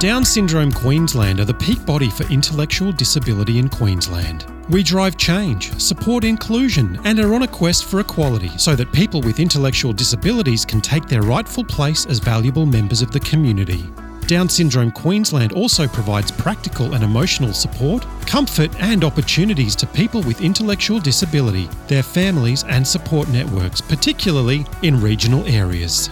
Down 0.00 0.24
Syndrome 0.24 0.72
Queensland 0.72 1.40
are 1.40 1.44
the 1.44 1.52
peak 1.52 1.84
body 1.84 2.08
for 2.08 2.24
intellectual 2.32 2.90
disability 2.90 3.58
in 3.58 3.68
Queensland. 3.68 4.46
We 4.70 4.82
drive 4.82 5.18
change, 5.18 5.78
support 5.78 6.24
inclusion, 6.24 6.98
and 7.04 7.20
are 7.20 7.34
on 7.34 7.42
a 7.42 7.46
quest 7.46 7.84
for 7.84 8.00
equality 8.00 8.48
so 8.56 8.74
that 8.76 8.90
people 8.94 9.20
with 9.20 9.38
intellectual 9.38 9.92
disabilities 9.92 10.64
can 10.64 10.80
take 10.80 11.06
their 11.06 11.20
rightful 11.20 11.64
place 11.64 12.06
as 12.06 12.18
valuable 12.18 12.64
members 12.64 13.02
of 13.02 13.10
the 13.10 13.20
community. 13.20 13.84
Down 14.26 14.48
Syndrome 14.48 14.90
Queensland 14.90 15.52
also 15.52 15.86
provides 15.86 16.30
practical 16.30 16.94
and 16.94 17.04
emotional 17.04 17.52
support, 17.52 18.06
comfort, 18.26 18.74
and 18.80 19.04
opportunities 19.04 19.76
to 19.76 19.86
people 19.86 20.22
with 20.22 20.40
intellectual 20.40 20.98
disability, 20.98 21.68
their 21.88 22.02
families, 22.02 22.64
and 22.64 22.88
support 22.88 23.28
networks, 23.28 23.82
particularly 23.82 24.64
in 24.80 24.98
regional 24.98 25.44
areas. 25.46 26.08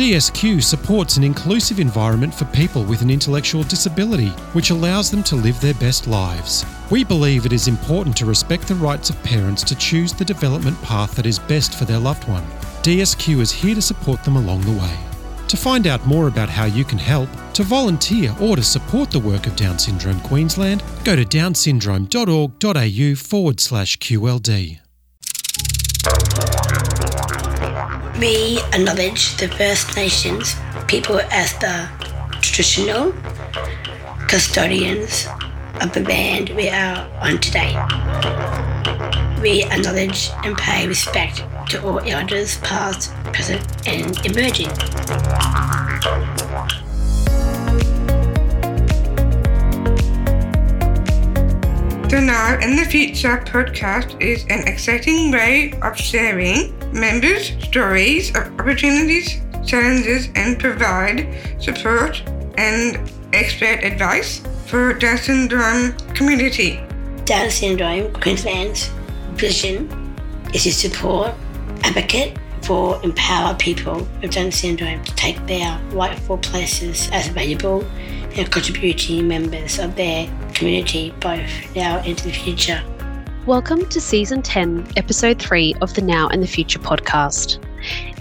DSQ 0.00 0.62
supports 0.62 1.18
an 1.18 1.24
inclusive 1.24 1.78
environment 1.78 2.32
for 2.32 2.46
people 2.46 2.84
with 2.84 3.02
an 3.02 3.10
intellectual 3.10 3.62
disability, 3.64 4.30
which 4.54 4.70
allows 4.70 5.10
them 5.10 5.22
to 5.24 5.36
live 5.36 5.60
their 5.60 5.74
best 5.74 6.06
lives. 6.06 6.64
We 6.90 7.04
believe 7.04 7.44
it 7.44 7.52
is 7.52 7.68
important 7.68 8.16
to 8.16 8.24
respect 8.24 8.66
the 8.66 8.76
rights 8.76 9.10
of 9.10 9.22
parents 9.22 9.62
to 9.64 9.74
choose 9.76 10.14
the 10.14 10.24
development 10.24 10.80
path 10.80 11.14
that 11.16 11.26
is 11.26 11.38
best 11.38 11.74
for 11.74 11.84
their 11.84 11.98
loved 11.98 12.26
one. 12.26 12.46
DSQ 12.80 13.40
is 13.40 13.52
here 13.52 13.74
to 13.74 13.82
support 13.82 14.24
them 14.24 14.36
along 14.36 14.62
the 14.62 14.72
way. 14.72 14.96
To 15.48 15.56
find 15.58 15.86
out 15.86 16.06
more 16.06 16.28
about 16.28 16.48
how 16.48 16.64
you 16.64 16.82
can 16.82 16.96
help, 16.96 17.28
to 17.52 17.62
volunteer, 17.62 18.34
or 18.40 18.56
to 18.56 18.62
support 18.62 19.10
the 19.10 19.20
work 19.20 19.46
of 19.46 19.54
Down 19.54 19.78
Syndrome 19.78 20.20
Queensland, 20.20 20.82
go 21.04 21.14
to 21.14 21.26
downsyndrome.org.au 21.26 23.14
forward 23.16 23.60
slash 23.60 23.98
QLD. 23.98 24.80
We 28.20 28.60
acknowledge 28.74 29.38
the 29.38 29.48
First 29.48 29.96
Nations 29.96 30.54
people 30.88 31.20
as 31.30 31.54
the 31.54 31.88
traditional 32.42 33.14
custodians 34.28 35.26
of 35.80 35.94
the 35.94 36.02
land 36.02 36.50
we 36.50 36.68
are 36.68 37.08
on 37.22 37.38
today. 37.38 37.72
We 39.40 39.64
acknowledge 39.64 40.28
and 40.44 40.54
pay 40.58 40.86
respect 40.86 41.42
to 41.70 41.82
all 41.82 42.00
elders 42.00 42.58
past, 42.58 43.14
present 43.32 43.64
and 43.88 44.14
emerging. 44.26 44.68
The 52.10 52.20
Now 52.20 52.58
in 52.60 52.76
the 52.76 52.84
Future 52.84 53.42
podcast 53.46 54.20
is 54.20 54.44
an 54.50 54.68
exciting 54.68 55.30
way 55.30 55.72
of 55.80 55.96
sharing 55.96 56.79
members' 56.92 57.52
stories 57.62 58.30
of 58.30 58.58
opportunities, 58.58 59.40
challenges, 59.66 60.28
and 60.34 60.58
provide 60.58 61.28
support 61.58 62.22
and 62.58 63.10
expert 63.32 63.82
advice 63.84 64.42
for 64.66 64.94
Down 64.94 65.18
syndrome 65.18 65.92
community. 66.14 66.80
Down 67.24 67.50
syndrome 67.50 68.12
Queensland's 68.14 68.90
vision 69.34 69.88
is 70.52 70.64
to 70.64 70.72
support, 70.72 71.34
advocate 71.84 72.38
for 72.62 73.00
empower 73.02 73.54
people 73.54 74.06
with 74.20 74.32
Down 74.32 74.52
syndrome 74.52 75.02
to 75.04 75.14
take 75.14 75.44
their 75.46 75.80
rightful 75.90 76.38
places 76.38 77.08
as 77.12 77.28
valuable 77.28 77.84
and 78.36 78.50
contributing 78.50 79.26
members 79.26 79.78
of 79.78 79.96
their 79.96 80.28
community 80.54 81.14
both 81.20 81.50
now 81.74 81.98
and 81.98 82.08
into 82.08 82.24
the 82.24 82.32
future. 82.32 82.82
Welcome 83.46 83.86
to 83.86 84.02
Season 84.02 84.42
10, 84.42 84.92
Episode 84.98 85.40
3 85.40 85.74
of 85.80 85.94
the 85.94 86.02
Now 86.02 86.28
and 86.28 86.42
the 86.42 86.46
Future 86.46 86.78
podcast. 86.78 87.58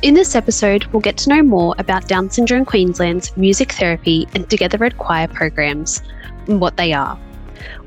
In 0.02 0.14
this 0.14 0.34
episode, 0.34 0.86
we'll 0.86 1.02
get 1.02 1.18
to 1.18 1.30
know 1.30 1.44
more 1.44 1.76
about 1.78 2.08
Down 2.08 2.30
Syndrome 2.30 2.64
Queensland's 2.64 3.36
music 3.36 3.74
therapy 3.74 4.30
and 4.34 4.50
Together 4.50 4.78
Red 4.78 4.98
Choir 4.98 5.28
programs 5.28 6.02
and 6.48 6.62
what 6.62 6.78
they 6.78 6.94
are. 6.94 7.20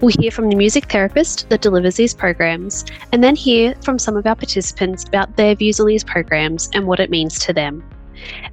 We'll 0.02 0.14
hear 0.20 0.30
from 0.30 0.50
the 0.50 0.56
music 0.56 0.92
therapist 0.92 1.48
that 1.48 1.62
delivers 1.62 1.97
these 1.97 2.12
programs, 2.12 2.84
and 3.12 3.24
then 3.24 3.34
hear 3.34 3.74
from 3.83 3.98
some 3.98 4.19
of 4.19 4.27
our 4.27 4.36
participants 4.36 5.05
about 5.05 5.34
their 5.39 5.55
views 5.55 5.80
on 5.80 5.86
these 5.86 6.05
programs 6.05 6.68
and 6.74 6.86
what 6.86 7.01
it 7.01 7.08
means 7.08 7.39
to 7.39 7.55
them. 7.55 7.83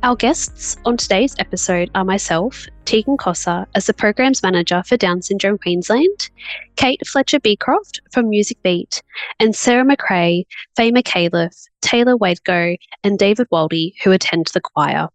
Our 0.04 0.16
guests 0.16 0.78
on 0.86 0.96
today's 0.96 1.36
episode 1.38 1.92
are 1.96 2.06
myself, 2.06 2.66
Teagan 2.90 3.18
Cossor, 3.18 3.68
as 3.76 3.86
the 3.86 3.94
Programs 3.94 4.42
Manager 4.42 4.82
for 4.82 4.98
Down 4.98 5.22
Syndrome 5.22 5.60
Queensland, 5.60 6.32
Kate 6.76 7.06
Fletcher 7.06 7.40
Becroft 7.40 8.00
from 8.12 8.30
Music 8.30 8.58
Beat, 8.64 9.04
and 9.40 9.56
Sarah 9.56 9.86
McRae, 9.86 10.48
Faye 10.76 10.92
McAuliffe, 10.92 11.68
Taylor 11.82 12.18
Wadego, 12.18 12.76
and 13.04 13.20
David 13.20 13.46
Waldy, 13.52 13.94
who 14.04 14.12
attend 14.12 14.48
the 14.48 14.60
choir. 14.60 15.08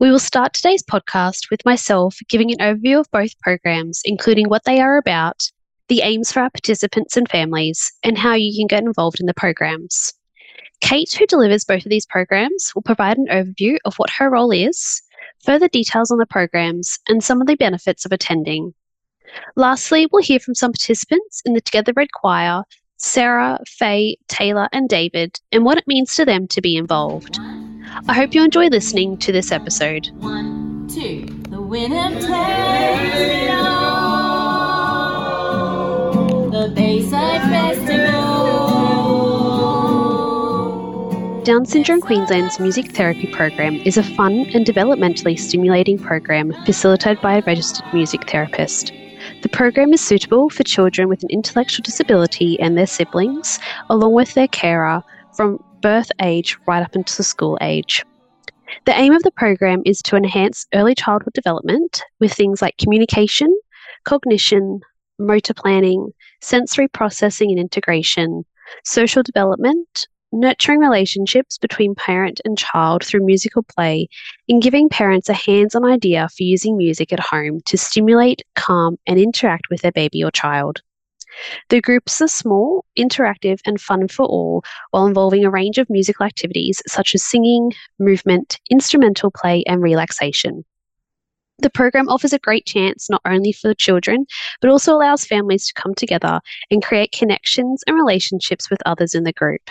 We 0.00 0.10
will 0.10 0.18
start 0.18 0.54
today's 0.54 0.82
podcast 0.82 1.50
with 1.50 1.62
myself 1.66 2.16
giving 2.30 2.50
an 2.50 2.56
overview 2.60 3.00
of 3.00 3.10
both 3.10 3.38
programs, 3.40 4.00
including 4.06 4.48
what 4.48 4.64
they 4.64 4.80
are 4.80 4.96
about, 4.96 5.50
the 5.88 6.00
aims 6.00 6.32
for 6.32 6.40
our 6.40 6.48
participants 6.48 7.14
and 7.14 7.28
families, 7.28 7.92
and 8.02 8.16
how 8.16 8.32
you 8.36 8.58
can 8.58 8.68
get 8.68 8.84
involved 8.84 9.20
in 9.20 9.26
the 9.26 9.34
programs. 9.34 10.14
Kate, 10.80 11.12
who 11.12 11.26
delivers 11.26 11.66
both 11.66 11.84
of 11.84 11.90
these 11.90 12.06
programs, 12.06 12.72
will 12.74 12.80
provide 12.80 13.18
an 13.18 13.26
overview 13.26 13.76
of 13.84 13.96
what 13.96 14.08
her 14.08 14.30
role 14.30 14.50
is, 14.50 15.02
further 15.42 15.68
details 15.68 16.10
on 16.10 16.18
the 16.18 16.26
programs, 16.26 16.98
and 17.08 17.22
some 17.22 17.40
of 17.40 17.46
the 17.46 17.56
benefits 17.56 18.04
of 18.04 18.12
attending. 18.12 18.74
Lastly, 19.56 20.06
we'll 20.10 20.22
hear 20.22 20.38
from 20.40 20.54
some 20.54 20.72
participants 20.72 21.42
in 21.44 21.54
the 21.54 21.60
Together 21.60 21.92
Red 21.94 22.12
Choir, 22.12 22.64
Sarah, 22.96 23.58
Faye, 23.66 24.16
Taylor, 24.28 24.68
and 24.72 24.88
David, 24.88 25.40
and 25.50 25.64
what 25.64 25.78
it 25.78 25.86
means 25.86 26.14
to 26.14 26.24
them 26.24 26.46
to 26.48 26.60
be 26.60 26.76
involved. 26.76 27.38
I 28.08 28.14
hope 28.14 28.34
you 28.34 28.44
enjoy 28.44 28.68
listening 28.68 29.18
to 29.18 29.32
this 29.32 29.50
episode. 29.50 30.08
One, 30.18 30.86
two, 30.88 31.26
the 31.48 31.60
winner 31.60 32.10
takes 32.10 32.28
it 32.28 33.50
all. 33.50 34.02
The 36.50 36.68
Down 41.44 41.66
Syndrome 41.66 42.00
Queensland's 42.00 42.60
music 42.60 42.92
therapy 42.92 43.26
program 43.26 43.74
is 43.84 43.96
a 43.96 44.04
fun 44.04 44.46
and 44.54 44.64
developmentally 44.64 45.36
stimulating 45.36 45.98
program 45.98 46.52
facilitated 46.64 47.20
by 47.20 47.38
a 47.38 47.42
registered 47.42 47.84
music 47.92 48.30
therapist. 48.30 48.92
The 49.42 49.48
program 49.48 49.92
is 49.92 50.00
suitable 50.00 50.50
for 50.50 50.62
children 50.62 51.08
with 51.08 51.24
an 51.24 51.30
intellectual 51.30 51.82
disability 51.82 52.60
and 52.60 52.78
their 52.78 52.86
siblings, 52.86 53.58
along 53.90 54.12
with 54.12 54.34
their 54.34 54.46
carer, 54.46 55.02
from 55.34 55.58
birth 55.80 56.12
age 56.20 56.56
right 56.68 56.84
up 56.84 56.94
into 56.94 57.24
school 57.24 57.58
age. 57.60 58.04
The 58.84 58.96
aim 58.96 59.12
of 59.12 59.24
the 59.24 59.32
program 59.32 59.82
is 59.84 60.00
to 60.02 60.16
enhance 60.16 60.68
early 60.72 60.94
childhood 60.94 61.32
development 61.32 62.04
with 62.20 62.32
things 62.32 62.62
like 62.62 62.76
communication, 62.78 63.52
cognition, 64.04 64.78
motor 65.18 65.54
planning, 65.54 66.12
sensory 66.40 66.86
processing 66.86 67.50
and 67.50 67.58
integration, 67.58 68.44
social 68.84 69.24
development, 69.24 70.06
nurturing 70.32 70.80
relationships 70.80 71.58
between 71.58 71.94
parent 71.94 72.40
and 72.44 72.58
child 72.58 73.04
through 73.04 73.24
musical 73.24 73.62
play, 73.62 74.08
and 74.48 74.62
giving 74.62 74.88
parents 74.88 75.28
a 75.28 75.34
hands 75.34 75.74
on 75.74 75.84
idea 75.84 76.28
for 76.30 76.42
using 76.42 76.76
music 76.76 77.12
at 77.12 77.20
home 77.20 77.60
to 77.66 77.78
stimulate, 77.78 78.42
calm, 78.56 78.96
and 79.06 79.18
interact 79.18 79.68
with 79.70 79.82
their 79.82 79.92
baby 79.92 80.24
or 80.24 80.30
child. 80.30 80.80
The 81.70 81.80
groups 81.80 82.20
are 82.20 82.28
small, 82.28 82.84
interactive, 82.98 83.60
and 83.64 83.80
fun 83.80 84.08
for 84.08 84.26
all, 84.26 84.64
while 84.90 85.06
involving 85.06 85.44
a 85.44 85.50
range 85.50 85.78
of 85.78 85.88
musical 85.88 86.26
activities 86.26 86.82
such 86.86 87.14
as 87.14 87.24
singing, 87.24 87.72
movement, 87.98 88.60
instrumental 88.70 89.30
play, 89.30 89.64
and 89.66 89.82
relaxation. 89.82 90.64
The 91.58 91.70
program 91.70 92.08
offers 92.08 92.32
a 92.32 92.38
great 92.38 92.66
chance 92.66 93.08
not 93.08 93.22
only 93.24 93.52
for 93.52 93.72
children, 93.74 94.26
but 94.60 94.70
also 94.70 94.94
allows 94.94 95.24
families 95.24 95.66
to 95.68 95.74
come 95.74 95.94
together 95.94 96.40
and 96.70 96.82
create 96.82 97.12
connections 97.12 97.84
and 97.86 97.96
relationships 97.96 98.68
with 98.68 98.80
others 98.84 99.14
in 99.14 99.22
the 99.24 99.32
group. 99.32 99.70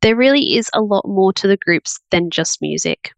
There 0.00 0.16
really 0.16 0.56
is 0.56 0.70
a 0.72 0.80
lot 0.80 1.06
more 1.08 1.32
to 1.34 1.48
the 1.48 1.56
groups 1.56 1.98
than 2.10 2.30
just 2.30 2.62
music. 2.62 3.12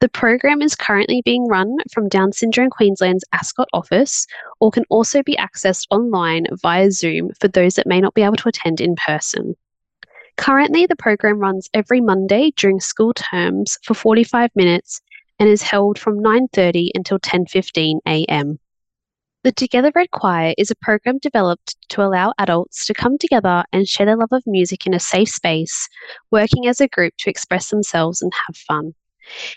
The 0.00 0.08
program 0.08 0.62
is 0.62 0.74
currently 0.74 1.22
being 1.24 1.46
run 1.46 1.76
from 1.92 2.08
Down 2.08 2.32
Syndrome 2.32 2.70
Queensland's 2.70 3.24
Ascot 3.32 3.68
office 3.72 4.26
or 4.60 4.70
can 4.70 4.84
also 4.90 5.22
be 5.22 5.36
accessed 5.36 5.86
online 5.90 6.46
via 6.62 6.90
Zoom 6.90 7.30
for 7.40 7.48
those 7.48 7.74
that 7.74 7.86
may 7.86 8.00
not 8.00 8.14
be 8.14 8.22
able 8.22 8.36
to 8.36 8.48
attend 8.48 8.80
in 8.80 8.96
person. 8.96 9.54
Currently, 10.36 10.86
the 10.86 10.96
program 10.96 11.38
runs 11.40 11.68
every 11.74 12.00
Monday 12.00 12.52
during 12.56 12.80
school 12.80 13.12
terms 13.12 13.76
for 13.84 13.94
45 13.94 14.50
minutes 14.54 15.00
and 15.40 15.48
is 15.48 15.62
held 15.62 15.98
from 15.98 16.22
9:30 16.22 16.90
until 16.94 17.18
10:15 17.18 17.98
a.m. 18.06 18.58
The 19.44 19.52
Together 19.52 19.92
Red 19.94 20.10
Choir 20.10 20.52
is 20.58 20.72
a 20.72 20.76
program 20.82 21.18
developed 21.18 21.76
to 21.90 22.02
allow 22.02 22.34
adults 22.38 22.84
to 22.86 22.92
come 22.92 23.16
together 23.18 23.62
and 23.72 23.86
share 23.86 24.04
their 24.04 24.16
love 24.16 24.32
of 24.32 24.42
music 24.48 24.84
in 24.84 24.92
a 24.92 24.98
safe 24.98 25.28
space, 25.28 25.88
working 26.32 26.66
as 26.66 26.80
a 26.80 26.88
group 26.88 27.14
to 27.18 27.30
express 27.30 27.70
themselves 27.70 28.20
and 28.20 28.32
have 28.46 28.56
fun. 28.56 28.94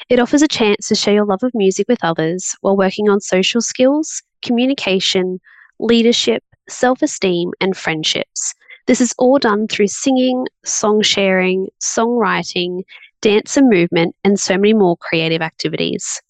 It 0.08 0.20
offers 0.20 0.44
a 0.44 0.48
chance 0.48 0.88
to 0.88 0.96
share 0.96 1.16
your 1.16 1.26
love 1.26 1.42
of 1.42 1.56
music 1.56 1.88
with 1.90 2.04
others 2.04 2.56
while 2.62 2.78
working 2.78 3.10
on 3.10 3.22
social 3.22 3.60
skills, 3.60 4.22
communication, 4.44 5.40
leadership, 5.80 6.44
self 6.70 7.02
esteem, 7.02 7.50
and 7.60 7.76
friendships. 7.76 8.54
This 8.86 9.02
is 9.02 9.16
all 9.18 9.40
done 9.40 9.68
through 9.68 9.88
singing, 9.88 10.46
song 10.64 11.02
sharing, 11.02 11.70
songwriting, 11.82 12.84
dance 13.22 13.58
and 13.58 13.68
movement, 13.68 14.16
and 14.24 14.40
so 14.40 14.58
many 14.58 14.76
more 14.76 14.96
creative 14.98 15.42
activities. 15.42 16.22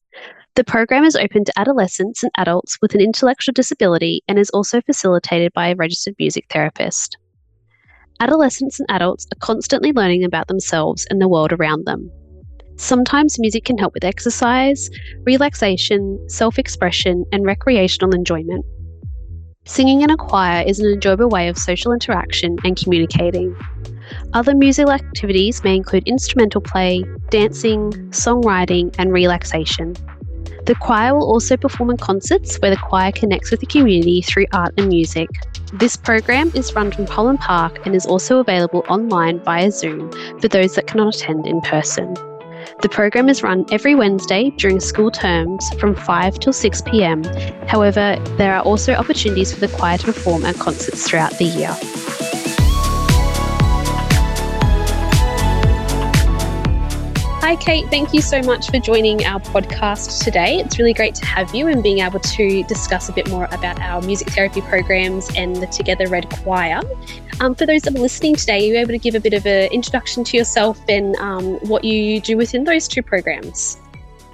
The 0.55 0.65
program 0.65 1.05
is 1.05 1.15
open 1.15 1.45
to 1.45 1.53
adolescents 1.57 2.23
and 2.23 2.31
adults 2.37 2.77
with 2.81 2.93
an 2.93 2.99
intellectual 2.99 3.53
disability 3.53 4.21
and 4.27 4.37
is 4.37 4.49
also 4.49 4.81
facilitated 4.81 5.53
by 5.53 5.69
a 5.69 5.75
registered 5.75 6.15
music 6.19 6.45
therapist. 6.49 7.15
Adolescents 8.19 8.77
and 8.77 8.87
adults 8.91 9.25
are 9.31 9.39
constantly 9.39 9.93
learning 9.93 10.25
about 10.25 10.47
themselves 10.47 11.07
and 11.09 11.21
the 11.21 11.29
world 11.29 11.53
around 11.53 11.85
them. 11.85 12.11
Sometimes 12.75 13.39
music 13.39 13.63
can 13.63 13.77
help 13.77 13.93
with 13.93 14.03
exercise, 14.03 14.89
relaxation, 15.25 16.19
self 16.27 16.59
expression, 16.59 17.23
and 17.31 17.45
recreational 17.45 18.13
enjoyment. 18.13 18.65
Singing 19.63 20.01
in 20.01 20.09
a 20.09 20.17
choir 20.17 20.63
is 20.67 20.81
an 20.81 20.91
enjoyable 20.91 21.29
way 21.29 21.47
of 21.47 21.57
social 21.57 21.93
interaction 21.93 22.57
and 22.65 22.75
communicating. 22.75 23.55
Other 24.33 24.53
musical 24.53 24.91
activities 24.91 25.63
may 25.63 25.77
include 25.77 26.07
instrumental 26.07 26.59
play, 26.59 27.05
dancing, 27.29 27.91
songwriting, 28.09 28.93
and 28.97 29.13
relaxation. 29.13 29.95
The 30.71 30.75
choir 30.75 31.13
will 31.13 31.29
also 31.29 31.57
perform 31.57 31.89
in 31.89 31.97
concerts 31.97 32.55
where 32.61 32.71
the 32.71 32.77
choir 32.77 33.11
connects 33.11 33.51
with 33.51 33.59
the 33.59 33.65
community 33.65 34.21
through 34.21 34.45
art 34.53 34.73
and 34.77 34.87
music. 34.87 35.27
This 35.73 35.97
program 35.97 36.49
is 36.55 36.73
run 36.73 36.93
from 36.93 37.07
Holland 37.07 37.39
Park 37.39 37.85
and 37.85 37.93
is 37.93 38.05
also 38.05 38.39
available 38.39 38.85
online 38.87 39.41
via 39.41 39.69
Zoom 39.69 40.09
for 40.39 40.47
those 40.47 40.75
that 40.75 40.87
cannot 40.87 41.13
attend 41.13 41.45
in 41.45 41.59
person. 41.59 42.13
The 42.81 42.87
program 42.89 43.27
is 43.27 43.43
run 43.43 43.65
every 43.69 43.95
Wednesday 43.95 44.51
during 44.51 44.79
school 44.79 45.11
terms 45.11 45.69
from 45.77 45.93
5 45.93 46.39
till 46.39 46.53
6 46.53 46.81
pm. 46.83 47.21
However, 47.67 48.15
there 48.37 48.55
are 48.55 48.63
also 48.63 48.93
opportunities 48.93 49.53
for 49.53 49.59
the 49.59 49.75
choir 49.75 49.97
to 49.97 50.05
perform 50.05 50.45
at 50.45 50.55
concerts 50.55 51.05
throughout 51.05 51.37
the 51.37 51.43
year. 51.43 51.75
Hi, 57.41 57.55
Kate. 57.55 57.89
Thank 57.89 58.13
you 58.13 58.21
so 58.21 58.39
much 58.43 58.69
for 58.69 58.77
joining 58.77 59.25
our 59.25 59.39
podcast 59.39 60.23
today. 60.23 60.59
It's 60.59 60.77
really 60.77 60.93
great 60.93 61.15
to 61.15 61.25
have 61.25 61.53
you 61.55 61.69
and 61.69 61.81
being 61.81 61.97
able 61.97 62.19
to 62.19 62.63
discuss 62.65 63.09
a 63.09 63.13
bit 63.13 63.31
more 63.31 63.45
about 63.45 63.79
our 63.81 63.99
music 64.03 64.29
therapy 64.29 64.61
programs 64.61 65.27
and 65.35 65.55
the 65.55 65.65
Together 65.65 66.07
Red 66.07 66.29
Choir. 66.29 66.81
Um, 67.39 67.55
for 67.55 67.65
those 67.65 67.81
that 67.81 67.95
are 67.95 67.99
listening 67.99 68.35
today, 68.35 68.57
are 68.57 68.73
you 68.73 68.77
able 68.77 68.91
to 68.91 68.99
give 68.99 69.15
a 69.15 69.19
bit 69.19 69.33
of 69.33 69.47
an 69.47 69.71
introduction 69.71 70.23
to 70.25 70.37
yourself 70.37 70.79
and 70.87 71.15
um, 71.15 71.55
what 71.67 71.83
you 71.83 72.21
do 72.21 72.37
within 72.37 72.63
those 72.63 72.87
two 72.87 73.01
programs? 73.01 73.79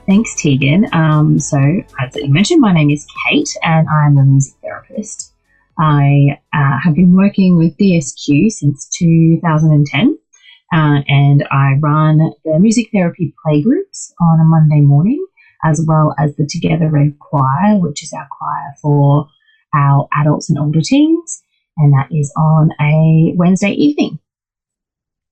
Thanks, 0.05 0.35
Teagan. 0.35 0.93
Um, 0.93 1.39
so, 1.39 1.57
as 2.01 2.13
you 2.13 2.27
mentioned, 2.27 2.59
my 2.59 2.73
name 2.73 2.89
is 2.89 3.07
Kate 3.29 3.49
and 3.63 3.87
I'm 3.87 4.17
a 4.17 4.25
music 4.25 4.53
therapist. 4.61 5.33
I 5.79 6.39
uh, 6.53 6.77
have 6.83 6.93
been 6.93 7.13
working 7.15 7.55
with 7.55 7.77
DSQ 7.77 8.51
since 8.51 8.89
2010 8.99 10.17
uh, 10.73 10.99
and 11.07 11.47
I 11.49 11.73
run 11.79 12.31
the 12.43 12.59
music 12.59 12.87
therapy 12.93 13.33
playgroups 13.45 14.11
on 14.19 14.39
a 14.39 14.43
Monday 14.43 14.81
morning, 14.81 15.25
as 15.63 15.83
well 15.87 16.13
as 16.19 16.35
the 16.35 16.45
Together 16.45 16.89
Red 16.89 17.17
Choir, 17.19 17.77
which 17.79 18.03
is 18.03 18.13
our 18.13 18.27
choir 18.37 18.73
for 18.81 19.27
our 19.73 20.07
adults 20.13 20.49
and 20.49 20.59
older 20.59 20.81
teens. 20.81 21.41
And 21.77 21.93
that 21.93 22.07
is 22.11 22.33
on 22.37 22.71
a 22.81 23.33
Wednesday 23.35 23.71
evening. 23.71 24.19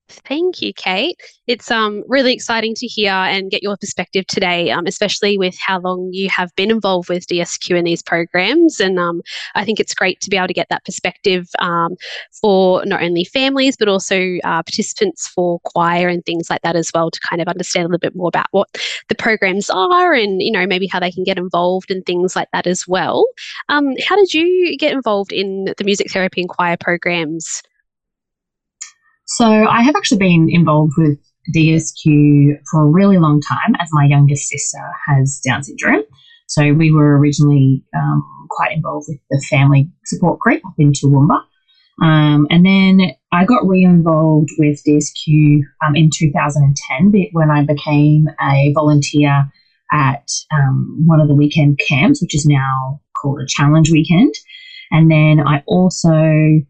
Thank 0.07 0.61
you, 0.61 0.71
Kate. 0.71 1.19
It's 1.47 1.71
um, 1.71 2.03
really 2.07 2.31
exciting 2.31 2.75
to 2.75 2.85
hear 2.85 3.11
and 3.11 3.49
get 3.49 3.63
your 3.63 3.75
perspective 3.75 4.27
today, 4.27 4.69
um, 4.69 4.85
especially 4.85 5.37
with 5.37 5.57
how 5.59 5.79
long 5.79 6.09
you 6.11 6.29
have 6.29 6.55
been 6.55 6.69
involved 6.69 7.09
with 7.09 7.25
DSQ 7.25 7.75
in 7.75 7.85
these 7.85 8.03
programs. 8.03 8.79
And 8.79 8.99
um, 8.99 9.21
I 9.55 9.65
think 9.65 9.79
it's 9.79 9.95
great 9.95 10.21
to 10.21 10.29
be 10.29 10.37
able 10.37 10.47
to 10.47 10.53
get 10.53 10.67
that 10.69 10.85
perspective 10.85 11.47
um, 11.57 11.95
for 12.39 12.85
not 12.85 13.01
only 13.01 13.25
families, 13.25 13.75
but 13.77 13.87
also 13.87 14.37
uh, 14.43 14.61
participants 14.61 15.27
for 15.27 15.59
choir 15.65 16.07
and 16.07 16.23
things 16.23 16.51
like 16.51 16.61
that 16.61 16.75
as 16.75 16.91
well 16.93 17.09
to 17.09 17.19
kind 17.27 17.41
of 17.41 17.47
understand 17.47 17.85
a 17.85 17.87
little 17.87 17.97
bit 17.97 18.15
more 18.15 18.29
about 18.29 18.47
what 18.51 18.69
the 19.09 19.15
programs 19.15 19.71
are 19.71 20.13
and, 20.13 20.39
you 20.39 20.51
know, 20.51 20.67
maybe 20.67 20.85
how 20.85 20.99
they 20.99 21.11
can 21.11 21.23
get 21.23 21.39
involved 21.39 21.89
and 21.89 22.05
things 22.05 22.35
like 22.35 22.49
that 22.53 22.67
as 22.67 22.87
well. 22.87 23.25
Um, 23.69 23.95
how 24.07 24.15
did 24.15 24.33
you 24.35 24.77
get 24.77 24.93
involved 24.93 25.31
in 25.31 25.73
the 25.77 25.83
music 25.83 26.11
therapy 26.11 26.41
and 26.41 26.49
choir 26.49 26.77
programs? 26.79 27.63
So 29.25 29.45
I 29.45 29.81
have 29.81 29.95
actually 29.95 30.19
been 30.19 30.47
involved 30.49 30.93
with 30.97 31.19
DSQ 31.55 32.57
for 32.71 32.83
a 32.83 32.89
really 32.89 33.17
long 33.17 33.41
time 33.41 33.75
as 33.79 33.89
my 33.91 34.05
youngest 34.05 34.47
sister 34.47 34.79
has 35.07 35.39
Down 35.45 35.63
syndrome. 35.63 36.03
So 36.47 36.73
we 36.73 36.91
were 36.91 37.17
originally 37.17 37.83
um, 37.95 38.47
quite 38.51 38.71
involved 38.71 39.07
with 39.09 39.19
the 39.29 39.43
family 39.49 39.89
support 40.05 40.39
group 40.39 40.61
up 40.65 40.73
in 40.77 40.91
Toowoomba. 40.91 41.41
Um, 42.01 42.45
and 42.49 42.65
then 42.65 43.11
I 43.31 43.45
got 43.45 43.67
re-involved 43.67 44.49
with 44.57 44.83
DSQ 44.83 45.61
um, 45.85 45.95
in 45.95 46.09
2010 46.13 47.29
when 47.31 47.49
I 47.49 47.63
became 47.63 48.27
a 48.41 48.71
volunteer 48.73 49.49
at 49.91 50.29
um, 50.51 51.03
one 51.05 51.21
of 51.21 51.27
the 51.27 51.35
weekend 51.35 51.79
camps, 51.87 52.21
which 52.21 52.35
is 52.35 52.45
now 52.45 53.01
called 53.19 53.39
a 53.41 53.47
challenge 53.47 53.91
weekend. 53.91 54.33
And 54.91 55.09
then 55.09 55.39
I 55.39 55.63
also 55.67 56.61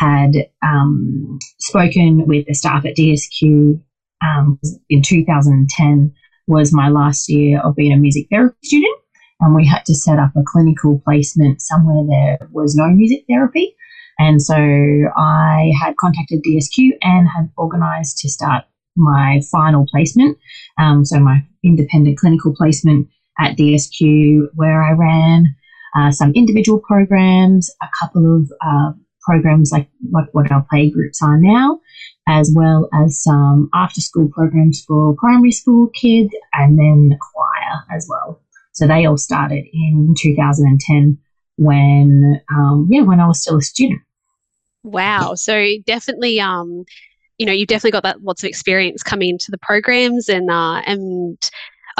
had 0.00 0.32
um, 0.62 1.38
spoken 1.58 2.26
with 2.26 2.46
the 2.46 2.54
staff 2.54 2.84
at 2.86 2.96
DSQ 2.96 3.80
um, 4.22 4.58
in 4.88 5.02
2010 5.02 6.14
was 6.46 6.72
my 6.72 6.88
last 6.88 7.28
year 7.28 7.60
of 7.60 7.76
being 7.76 7.92
a 7.92 7.96
music 7.96 8.26
therapy 8.30 8.56
student. 8.64 8.98
And 9.40 9.54
we 9.54 9.66
had 9.66 9.84
to 9.86 9.94
set 9.94 10.18
up 10.18 10.32
a 10.36 10.42
clinical 10.46 11.00
placement 11.04 11.62
somewhere 11.62 12.04
there 12.08 12.48
was 12.50 12.74
no 12.74 12.88
music 12.88 13.24
therapy. 13.28 13.74
And 14.18 14.42
so 14.42 14.54
I 14.54 15.72
had 15.80 15.96
contacted 15.96 16.42
DSQ 16.46 16.90
and 17.02 17.28
had 17.28 17.50
organised 17.56 18.18
to 18.18 18.28
start 18.28 18.64
my 18.96 19.40
final 19.50 19.86
placement. 19.90 20.36
Um, 20.78 21.04
so 21.04 21.18
my 21.20 21.42
independent 21.64 22.18
clinical 22.18 22.54
placement 22.54 23.08
at 23.38 23.56
DSQ, 23.56 24.48
where 24.54 24.82
I 24.82 24.92
ran 24.92 25.54
uh, 25.96 26.10
some 26.10 26.32
individual 26.34 26.78
programs, 26.78 27.70
a 27.82 27.86
couple 27.98 28.36
of 28.36 28.52
uh, 28.64 28.92
programs 29.22 29.70
like, 29.72 29.88
like 30.12 30.28
what 30.32 30.50
our 30.50 30.66
play 30.70 30.90
groups 30.90 31.22
are 31.22 31.38
now, 31.38 31.80
as 32.28 32.52
well 32.54 32.88
as 32.92 33.22
some 33.22 33.68
after 33.74 34.00
school 34.00 34.28
programs 34.32 34.82
for 34.86 35.14
primary 35.16 35.52
school 35.52 35.88
kids 35.88 36.30
and 36.52 36.78
then 36.78 37.08
the 37.08 37.18
choir 37.18 37.96
as 37.96 38.06
well. 38.08 38.40
So 38.72 38.86
they 38.86 39.04
all 39.06 39.18
started 39.18 39.64
in 39.72 40.14
2010 40.18 41.18
when, 41.56 42.40
um, 42.52 42.88
yeah, 42.90 43.02
when 43.02 43.20
I 43.20 43.26
was 43.26 43.42
still 43.42 43.58
a 43.58 43.62
student. 43.62 44.00
Wow. 44.82 45.34
So 45.34 45.66
definitely, 45.84 46.40
um, 46.40 46.84
you 47.36 47.46
know, 47.46 47.52
you've 47.52 47.68
definitely 47.68 47.90
got 47.90 48.04
that 48.04 48.22
lots 48.22 48.42
of 48.42 48.48
experience 48.48 49.02
coming 49.02 49.30
into 49.30 49.50
the 49.50 49.58
programs 49.58 50.28
and, 50.28 50.50
uh, 50.50 50.82
and 50.86 51.36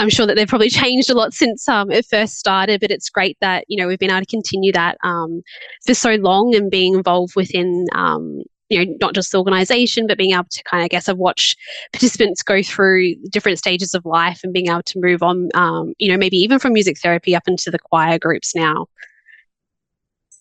I'm 0.00 0.08
sure 0.08 0.26
that 0.26 0.34
they've 0.34 0.48
probably 0.48 0.70
changed 0.70 1.10
a 1.10 1.14
lot 1.14 1.34
since 1.34 1.68
um, 1.68 1.90
it 1.90 2.06
first 2.06 2.38
started, 2.38 2.80
but 2.80 2.90
it's 2.90 3.10
great 3.10 3.36
that 3.42 3.64
you 3.68 3.76
know 3.76 3.86
we've 3.86 3.98
been 3.98 4.10
able 4.10 4.20
to 4.20 4.26
continue 4.26 4.72
that 4.72 4.96
um, 5.04 5.42
for 5.84 5.92
so 5.92 6.14
long 6.14 6.54
and 6.54 6.70
being 6.70 6.94
involved 6.94 7.36
within 7.36 7.86
um, 7.92 8.42
you 8.70 8.82
know 8.82 8.96
not 9.02 9.14
just 9.14 9.30
the 9.30 9.38
organization 9.38 10.06
but 10.06 10.16
being 10.16 10.32
able 10.32 10.46
to 10.50 10.62
kind 10.64 10.80
of 10.80 10.86
I 10.86 10.88
guess 10.88 11.06
I've 11.06 11.18
watched 11.18 11.58
participants 11.92 12.42
go 12.42 12.62
through 12.62 13.16
different 13.30 13.58
stages 13.58 13.92
of 13.92 14.06
life 14.06 14.40
and 14.42 14.54
being 14.54 14.68
able 14.68 14.82
to 14.84 15.00
move 15.00 15.22
on 15.22 15.50
um, 15.52 15.92
you 15.98 16.10
know 16.10 16.16
maybe 16.16 16.38
even 16.38 16.58
from 16.58 16.72
music 16.72 16.98
therapy 16.98 17.36
up 17.36 17.46
into 17.46 17.70
the 17.70 17.78
choir 17.78 18.18
groups 18.18 18.54
now. 18.54 18.86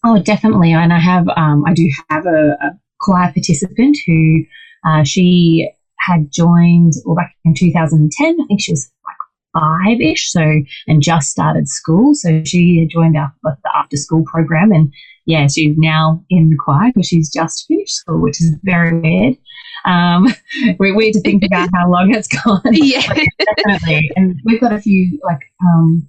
Oh, 0.05 0.21
definitely, 0.21 0.71
and 0.71 0.93
I 0.93 0.99
have 0.99 1.27
um, 1.35 1.65
I 1.67 1.73
do 1.73 1.85
have 2.09 2.25
a, 2.25 2.55
a 2.61 2.79
choir 3.01 3.29
participant 3.33 3.97
who 4.07 4.45
uh, 4.87 5.03
she 5.03 5.69
had 5.99 6.31
joined 6.31 6.93
well 7.05 7.15
back 7.15 7.35
in 7.43 7.53
2010. 7.53 8.37
I 8.41 8.45
think 8.47 8.61
she 8.61 8.71
was 8.71 8.89
five 9.53 9.99
ish, 9.99 10.31
so 10.31 10.41
and 10.87 11.01
just 11.01 11.29
started 11.29 11.67
school. 11.67 12.13
So 12.13 12.43
she 12.43 12.87
joined 12.91 13.17
our 13.17 13.33
the 13.43 13.55
after 13.75 13.97
school 13.97 14.23
program, 14.25 14.71
and 14.71 14.93
yeah, 15.25 15.47
she's 15.47 15.77
now 15.77 16.23
in 16.29 16.49
the 16.49 16.57
choir 16.57 16.91
because 16.93 17.07
she's 17.07 17.31
just 17.31 17.67
finished 17.67 17.95
school, 17.95 18.21
which 18.21 18.41
is 18.41 18.55
very 18.63 18.99
weird. 18.99 19.37
Um, 19.85 20.27
we're 20.79 20.95
weird 20.95 21.13
to 21.13 21.21
think 21.21 21.43
about 21.43 21.69
how 21.73 21.89
long 21.89 22.13
it's 22.13 22.27
gone. 22.27 22.61
Yeah, 22.71 23.01
definitely. 23.55 24.09
And 24.15 24.39
we've 24.45 24.61
got 24.61 24.73
a 24.73 24.79
few 24.79 25.19
like 25.23 25.41
um, 25.63 26.07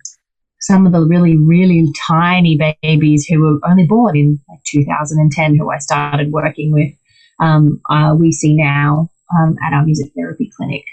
some 0.60 0.86
of 0.86 0.92
the 0.92 1.00
really 1.00 1.36
really 1.36 1.86
tiny 2.06 2.58
babies 2.82 3.26
who 3.26 3.40
were 3.40 3.58
only 3.68 3.86
born 3.86 4.16
in 4.16 4.40
like 4.48 4.60
2010, 4.64 5.56
who 5.56 5.70
I 5.70 5.78
started 5.78 6.32
working 6.32 6.72
with. 6.72 6.92
Um, 7.40 7.80
uh, 7.88 8.14
we 8.18 8.32
see 8.32 8.54
now 8.54 9.08
um, 9.38 9.56
at 9.64 9.72
our 9.72 9.84
music 9.84 10.12
therapy 10.14 10.50
clinic 10.54 10.84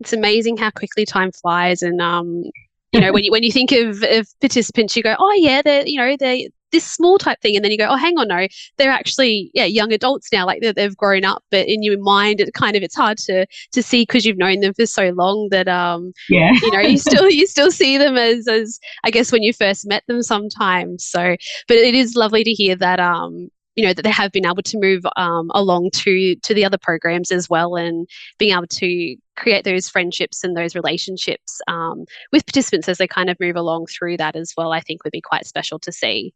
it's 0.00 0.12
amazing 0.12 0.56
how 0.56 0.70
quickly 0.70 1.04
time 1.04 1.32
flies 1.32 1.82
and 1.82 2.00
um 2.00 2.44
you 2.92 3.00
know 3.00 3.12
when 3.12 3.24
you 3.24 3.30
when 3.30 3.42
you 3.42 3.52
think 3.52 3.72
of, 3.72 4.02
of 4.02 4.28
participants 4.40 4.96
you 4.96 5.02
go 5.02 5.16
oh 5.18 5.32
yeah 5.38 5.62
they're 5.62 5.86
you 5.86 5.98
know 5.98 6.16
they 6.18 6.48
this 6.72 6.84
small 6.84 7.16
type 7.16 7.40
thing 7.40 7.54
and 7.54 7.64
then 7.64 7.70
you 7.70 7.78
go 7.78 7.88
oh 7.88 7.96
hang 7.96 8.18
on 8.18 8.28
no 8.28 8.46
they're 8.76 8.90
actually 8.90 9.50
yeah 9.54 9.64
young 9.64 9.92
adults 9.92 10.28
now 10.32 10.44
like 10.44 10.60
they've 10.60 10.96
grown 10.96 11.24
up 11.24 11.42
but 11.50 11.66
in 11.68 11.82
your 11.82 11.98
mind 12.00 12.40
it 12.40 12.52
kind 12.54 12.76
of 12.76 12.82
it's 12.82 12.96
hard 12.96 13.18
to 13.18 13.46
to 13.72 13.82
see 13.82 14.02
because 14.02 14.24
you've 14.24 14.38
known 14.38 14.60
them 14.60 14.74
for 14.74 14.86
so 14.86 15.10
long 15.10 15.48
that 15.50 15.68
um 15.68 16.12
yeah. 16.28 16.52
you 16.62 16.70
know 16.72 16.80
you 16.80 16.98
still 16.98 17.30
you 17.30 17.46
still 17.46 17.70
see 17.70 17.96
them 17.96 18.16
as 18.16 18.48
as 18.48 18.80
i 19.04 19.10
guess 19.10 19.30
when 19.30 19.42
you 19.42 19.52
first 19.52 19.86
met 19.86 20.02
them 20.08 20.22
sometimes 20.22 21.04
so 21.04 21.36
but 21.68 21.76
it 21.76 21.94
is 21.94 22.16
lovely 22.16 22.42
to 22.42 22.52
hear 22.52 22.74
that 22.74 22.98
um 22.98 23.48
you 23.76 23.86
know 23.86 23.92
that 23.92 24.02
they 24.02 24.10
have 24.10 24.32
been 24.32 24.46
able 24.46 24.62
to 24.62 24.78
move 24.78 25.06
um, 25.16 25.50
along 25.54 25.90
to 25.92 26.34
to 26.36 26.54
the 26.54 26.64
other 26.64 26.78
programs 26.78 27.30
as 27.30 27.48
well 27.48 27.76
and 27.76 28.08
being 28.38 28.52
able 28.52 28.66
to 28.66 29.16
create 29.36 29.64
those 29.64 29.88
friendships 29.88 30.42
and 30.42 30.56
those 30.56 30.74
relationships 30.74 31.60
um, 31.68 32.04
with 32.32 32.46
participants 32.46 32.88
as 32.88 32.98
they 32.98 33.06
kind 33.06 33.30
of 33.30 33.38
move 33.40 33.56
along 33.56 33.86
through 33.86 34.16
that 34.16 34.36
as 34.36 34.52
well, 34.56 34.72
I 34.72 34.80
think 34.80 35.04
would 35.04 35.12
be 35.12 35.20
quite 35.20 35.46
special 35.46 35.78
to 35.80 35.92
see. 35.92 36.32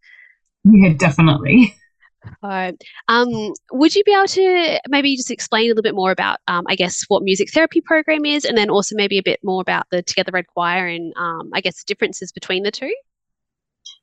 Yeah, 0.64 0.92
definitely. 0.96 1.74
Uh, 2.42 2.72
um, 3.08 3.52
would 3.72 3.94
you 3.94 4.04
be 4.04 4.12
able 4.12 4.26
to 4.26 4.78
maybe 4.88 5.16
just 5.16 5.30
explain 5.30 5.64
a 5.64 5.68
little 5.68 5.82
bit 5.82 5.94
more 5.94 6.10
about, 6.10 6.38
um, 6.48 6.64
I 6.68 6.76
guess, 6.76 7.02
what 7.08 7.22
music 7.22 7.50
therapy 7.50 7.80
program 7.80 8.26
is, 8.26 8.44
and 8.44 8.58
then 8.58 8.68
also 8.68 8.94
maybe 8.94 9.18
a 9.18 9.22
bit 9.22 9.40
more 9.42 9.62
about 9.62 9.86
the 9.90 10.02
Together 10.02 10.32
Red 10.32 10.46
Choir 10.48 10.86
and, 10.86 11.14
um, 11.16 11.50
I 11.54 11.60
guess, 11.60 11.82
the 11.82 11.86
differences 11.86 12.30
between 12.30 12.62
the 12.62 12.70
two? 12.70 12.94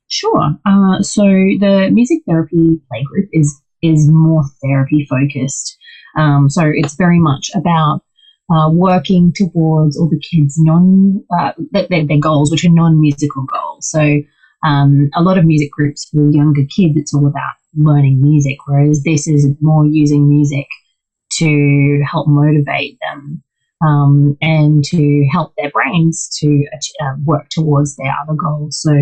Sure. 0.08 0.50
Uh, 0.66 1.00
so 1.02 1.22
the 1.22 1.90
music 1.92 2.18
therapy 2.26 2.80
playgroup 2.90 3.28
is 3.32 3.60
is 3.82 4.10
more 4.10 4.42
therapy 4.64 5.06
focused. 5.08 5.76
Um, 6.16 6.50
so 6.50 6.62
it's 6.64 6.96
very 6.96 7.20
much 7.20 7.50
about 7.54 8.02
uh, 8.50 8.70
working 8.70 9.32
towards 9.34 9.98
all 9.98 10.08
the 10.08 10.20
kids' 10.20 10.56
non 10.58 11.22
uh, 11.38 11.52
their, 11.70 12.06
their 12.06 12.18
goals, 12.18 12.50
which 12.50 12.64
are 12.64 12.70
non 12.70 13.00
musical 13.00 13.44
goals. 13.44 13.90
So 13.90 14.18
um, 14.64 15.08
a 15.14 15.22
lot 15.22 15.38
of 15.38 15.44
music 15.44 15.70
groups 15.70 16.08
for 16.10 16.30
younger 16.30 16.62
kids, 16.62 16.96
it's 16.96 17.14
all 17.14 17.26
about 17.26 17.54
learning 17.76 18.20
music, 18.20 18.56
whereas 18.66 19.02
this 19.02 19.26
is 19.28 19.46
more 19.60 19.86
using 19.86 20.28
music 20.28 20.66
to 21.38 22.02
help 22.10 22.26
motivate 22.26 22.98
them 23.00 23.42
um, 23.86 24.36
and 24.40 24.82
to 24.84 25.26
help 25.30 25.52
their 25.56 25.70
brains 25.70 26.28
to 26.40 26.64
uh, 27.02 27.14
work 27.24 27.48
towards 27.50 27.96
their 27.96 28.12
other 28.22 28.34
goals. 28.34 28.80
So 28.80 28.92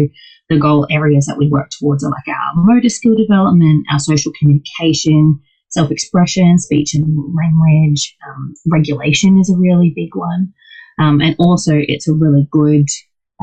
the 0.48 0.58
goal 0.58 0.86
areas 0.90 1.26
that 1.26 1.38
we 1.38 1.48
work 1.48 1.68
towards 1.78 2.04
are 2.04 2.10
like 2.10 2.28
our 2.28 2.62
motor 2.62 2.88
skill 2.88 3.14
development, 3.16 3.86
our 3.90 3.98
social 3.98 4.32
communication, 4.38 5.40
self 5.68 5.90
expression, 5.90 6.58
speech 6.58 6.94
and 6.94 7.04
language, 7.34 8.16
um, 8.28 8.54
regulation 8.66 9.38
is 9.38 9.50
a 9.50 9.56
really 9.56 9.92
big 9.94 10.14
one. 10.14 10.52
Um, 10.98 11.20
and 11.20 11.36
also, 11.38 11.72
it's 11.76 12.08
a 12.08 12.14
really 12.14 12.48
good 12.50 12.86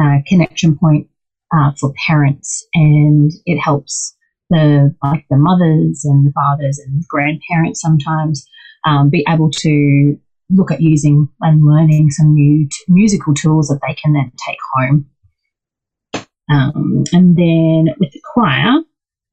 uh, 0.01 0.17
connection 0.27 0.77
point 0.77 1.07
uh, 1.55 1.71
for 1.79 1.93
parents, 2.07 2.65
and 2.73 3.31
it 3.45 3.59
helps 3.59 4.15
the 4.49 4.95
like 5.03 5.25
the 5.29 5.37
mothers 5.37 6.03
and 6.03 6.25
the 6.25 6.31
fathers 6.31 6.79
and 6.79 7.03
grandparents 7.07 7.81
sometimes 7.81 8.47
um, 8.85 9.09
be 9.09 9.25
able 9.27 9.49
to 9.49 10.17
look 10.49 10.71
at 10.71 10.81
using 10.81 11.27
and 11.41 11.65
learning 11.65 12.09
some 12.11 12.33
new 12.33 12.67
t- 12.67 12.75
musical 12.87 13.33
tools 13.33 13.67
that 13.67 13.79
they 13.87 13.93
can 13.95 14.13
then 14.13 14.31
take 14.47 14.57
home. 14.73 15.05
Um, 16.51 17.03
and 17.11 17.35
then 17.35 17.95
with 17.99 18.11
the 18.11 18.21
choir, 18.33 18.81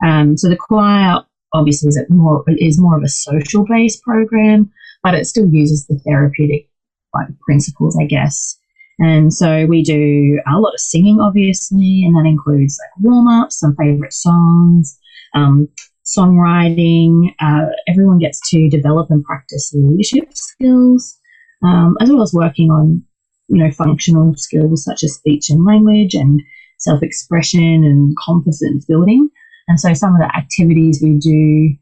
um, 0.05 0.37
so 0.37 0.49
the 0.49 0.57
choir 0.57 1.25
obviously 1.53 1.89
is 1.89 2.01
more 2.09 2.45
is 2.49 2.81
more 2.81 2.97
of 2.97 3.03
a 3.03 3.09
social 3.09 3.65
based 3.69 4.03
program, 4.03 4.71
but 5.03 5.15
it 5.15 5.27
still 5.27 5.49
uses 5.51 5.87
the 5.87 5.99
therapeutic 6.07 6.69
like 7.15 7.29
principles, 7.47 7.97
I 8.01 8.05
guess. 8.05 8.57
And 8.99 9.33
so 9.33 9.67
we 9.67 9.83
do 9.83 10.41
a 10.47 10.59
lot 10.59 10.75
of 10.75 10.81
singing, 10.81 11.21
obviously, 11.21 12.05
and 12.05 12.15
that 12.15 12.29
includes 12.29 12.79
like 12.79 13.05
warm 13.05 13.29
ups, 13.29 13.59
some 13.59 13.75
favorite 13.75 14.13
songs, 14.13 14.99
um, 15.35 15.69
songwriting. 16.05 17.35
Uh, 17.41 17.67
everyone 17.89 18.19
gets 18.19 18.41
to 18.51 18.69
develop 18.69 19.11
and 19.11 19.25
practice 19.25 19.73
leadership 19.75 20.29
skills, 20.35 21.19
um, 21.65 21.97
as 22.01 22.11
well 22.11 22.23
as 22.23 22.35
working 22.35 22.71
on, 22.71 23.03
you 23.49 23.63
know, 23.63 23.71
functional 23.71 24.35
skills 24.37 24.85
such 24.85 25.03
as 25.03 25.15
speech 25.15 25.49
and 25.49 25.65
language 25.65 26.15
and 26.15 26.43
self 26.79 27.03
expression 27.03 27.85
and 27.85 28.15
confidence 28.19 28.85
building. 28.85 29.31
And 29.71 29.79
so 29.79 29.95
some 29.95 30.15
of 30.15 30.19
the 30.19 30.37
activities 30.37 30.99
we 31.01 31.17
do 31.17 31.77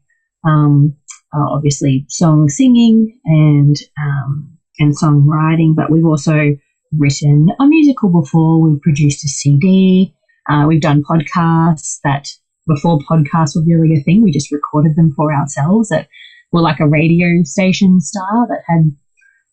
um, 0.47 0.93
are 1.33 1.49
obviously 1.49 2.05
song 2.07 2.47
singing 2.47 3.19
and 3.25 3.75
um, 3.99 4.59
and 4.77 4.95
songwriting, 4.95 5.73
but 5.75 5.89
we've 5.89 6.05
also 6.05 6.55
written 6.95 7.47
a 7.59 7.65
musical 7.65 8.09
before. 8.09 8.61
We've 8.61 8.79
produced 8.79 9.25
a 9.25 9.27
CD. 9.27 10.13
Uh, 10.47 10.65
we've 10.67 10.81
done 10.81 11.01
podcasts 11.01 11.97
that 12.03 12.27
before 12.67 12.99
podcasts 12.99 13.55
were 13.55 13.63
really 13.65 13.97
a 13.99 14.03
thing. 14.03 14.21
We 14.21 14.29
just 14.29 14.51
recorded 14.51 14.95
them 14.95 15.11
for 15.15 15.33
ourselves 15.33 15.89
that 15.89 16.07
were 16.51 16.61
like 16.61 16.79
a 16.79 16.87
radio 16.87 17.41
station 17.43 18.01
style 18.01 18.45
that 18.49 18.61
had 18.67 18.91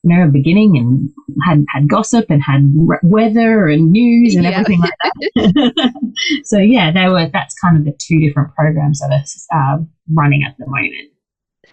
you 0.07 0.17
know 0.17 0.31
beginning 0.31 0.77
and 0.77 1.11
had 1.45 1.65
had 1.75 1.89
gossip 1.89 2.27
and 2.31 2.43
had 2.43 2.63
weather 3.03 3.67
and 3.67 3.91
news 3.91 4.37
and 4.37 4.45
yeah. 4.45 4.51
everything 4.51 4.81
like 4.81 4.93
that. 5.03 5.95
so 6.45 6.59
yeah, 6.59 6.93
they 6.93 7.09
were. 7.09 7.29
That's 7.33 7.55
kind 7.59 7.77
of 7.77 7.85
the 7.85 7.97
two 7.99 8.21
different 8.21 8.55
programs 8.55 9.01
that 9.01 9.11
are 9.53 9.75
uh, 9.75 9.79
running 10.13 10.45
at 10.45 10.57
the 10.59 10.67
moment. 10.67 11.11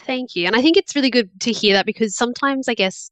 Thank 0.06 0.36
you. 0.36 0.48
And 0.48 0.56
I 0.56 0.62
think 0.62 0.78
it's 0.78 0.96
really 0.96 1.12
good 1.12 1.30
to 1.42 1.52
hear 1.52 1.74
that 1.74 1.86
because 1.86 2.16
sometimes 2.16 2.68
I 2.68 2.74
guess 2.74 3.10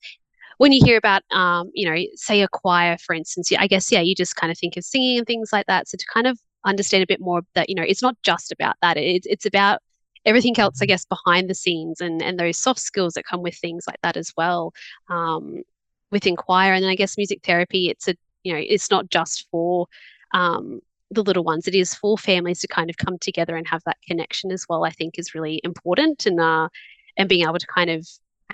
when 0.57 0.71
you 0.71 0.83
hear 0.83 0.97
about, 0.97 1.21
um, 1.31 1.71
you 1.73 1.89
know, 1.89 1.95
say 2.15 2.41
a 2.41 2.47
choir, 2.47 2.97
for 2.97 3.13
instance, 3.13 3.51
I 3.57 3.67
guess, 3.67 3.91
yeah, 3.91 4.01
you 4.01 4.15
just 4.15 4.35
kind 4.35 4.51
of 4.51 4.57
think 4.57 4.75
of 4.77 4.83
singing 4.83 5.17
and 5.17 5.27
things 5.27 5.49
like 5.53 5.67
that. 5.67 5.87
So 5.87 5.97
to 5.97 6.05
kind 6.13 6.27
of 6.27 6.39
understand 6.65 7.03
a 7.03 7.07
bit 7.07 7.21
more 7.21 7.41
that, 7.55 7.69
you 7.69 7.75
know, 7.75 7.83
it's 7.83 8.01
not 8.01 8.15
just 8.23 8.51
about 8.51 8.75
that. 8.81 8.97
It's, 8.97 9.27
it's 9.27 9.45
about 9.45 9.81
everything 10.25 10.57
else, 10.59 10.81
I 10.81 10.85
guess, 10.85 11.05
behind 11.05 11.49
the 11.49 11.55
scenes 11.55 12.01
and, 12.01 12.21
and 12.21 12.39
those 12.39 12.57
soft 12.57 12.79
skills 12.79 13.13
that 13.13 13.25
come 13.25 13.41
with 13.41 13.55
things 13.55 13.85
like 13.87 13.99
that 14.03 14.17
as 14.17 14.31
well. 14.37 14.73
Um, 15.09 15.63
within 16.11 16.35
choir 16.35 16.73
and 16.73 16.83
then 16.83 16.91
I 16.91 16.95
guess 16.95 17.17
music 17.17 17.39
therapy, 17.43 17.89
it's 17.89 18.07
a, 18.07 18.15
you 18.43 18.53
know, 18.53 18.59
it's 18.59 18.91
not 18.91 19.09
just 19.09 19.47
for, 19.49 19.87
um, 20.33 20.81
the 21.11 21.23
little 21.23 21.43
ones. 21.43 21.67
It 21.67 21.75
is 21.75 21.93
for 21.93 22.17
families 22.17 22.61
to 22.61 22.67
kind 22.67 22.89
of 22.89 22.97
come 22.97 23.17
together 23.19 23.55
and 23.55 23.67
have 23.67 23.83
that 23.83 23.97
connection 24.07 24.51
as 24.51 24.65
well. 24.67 24.85
I 24.85 24.91
think 24.91 25.19
is 25.19 25.35
really 25.35 25.59
important, 25.63 26.25
and 26.25 26.39
uh, 26.39 26.69
and 27.17 27.27
being 27.27 27.43
able 27.43 27.59
to 27.59 27.67
kind 27.67 27.89
of 27.89 28.07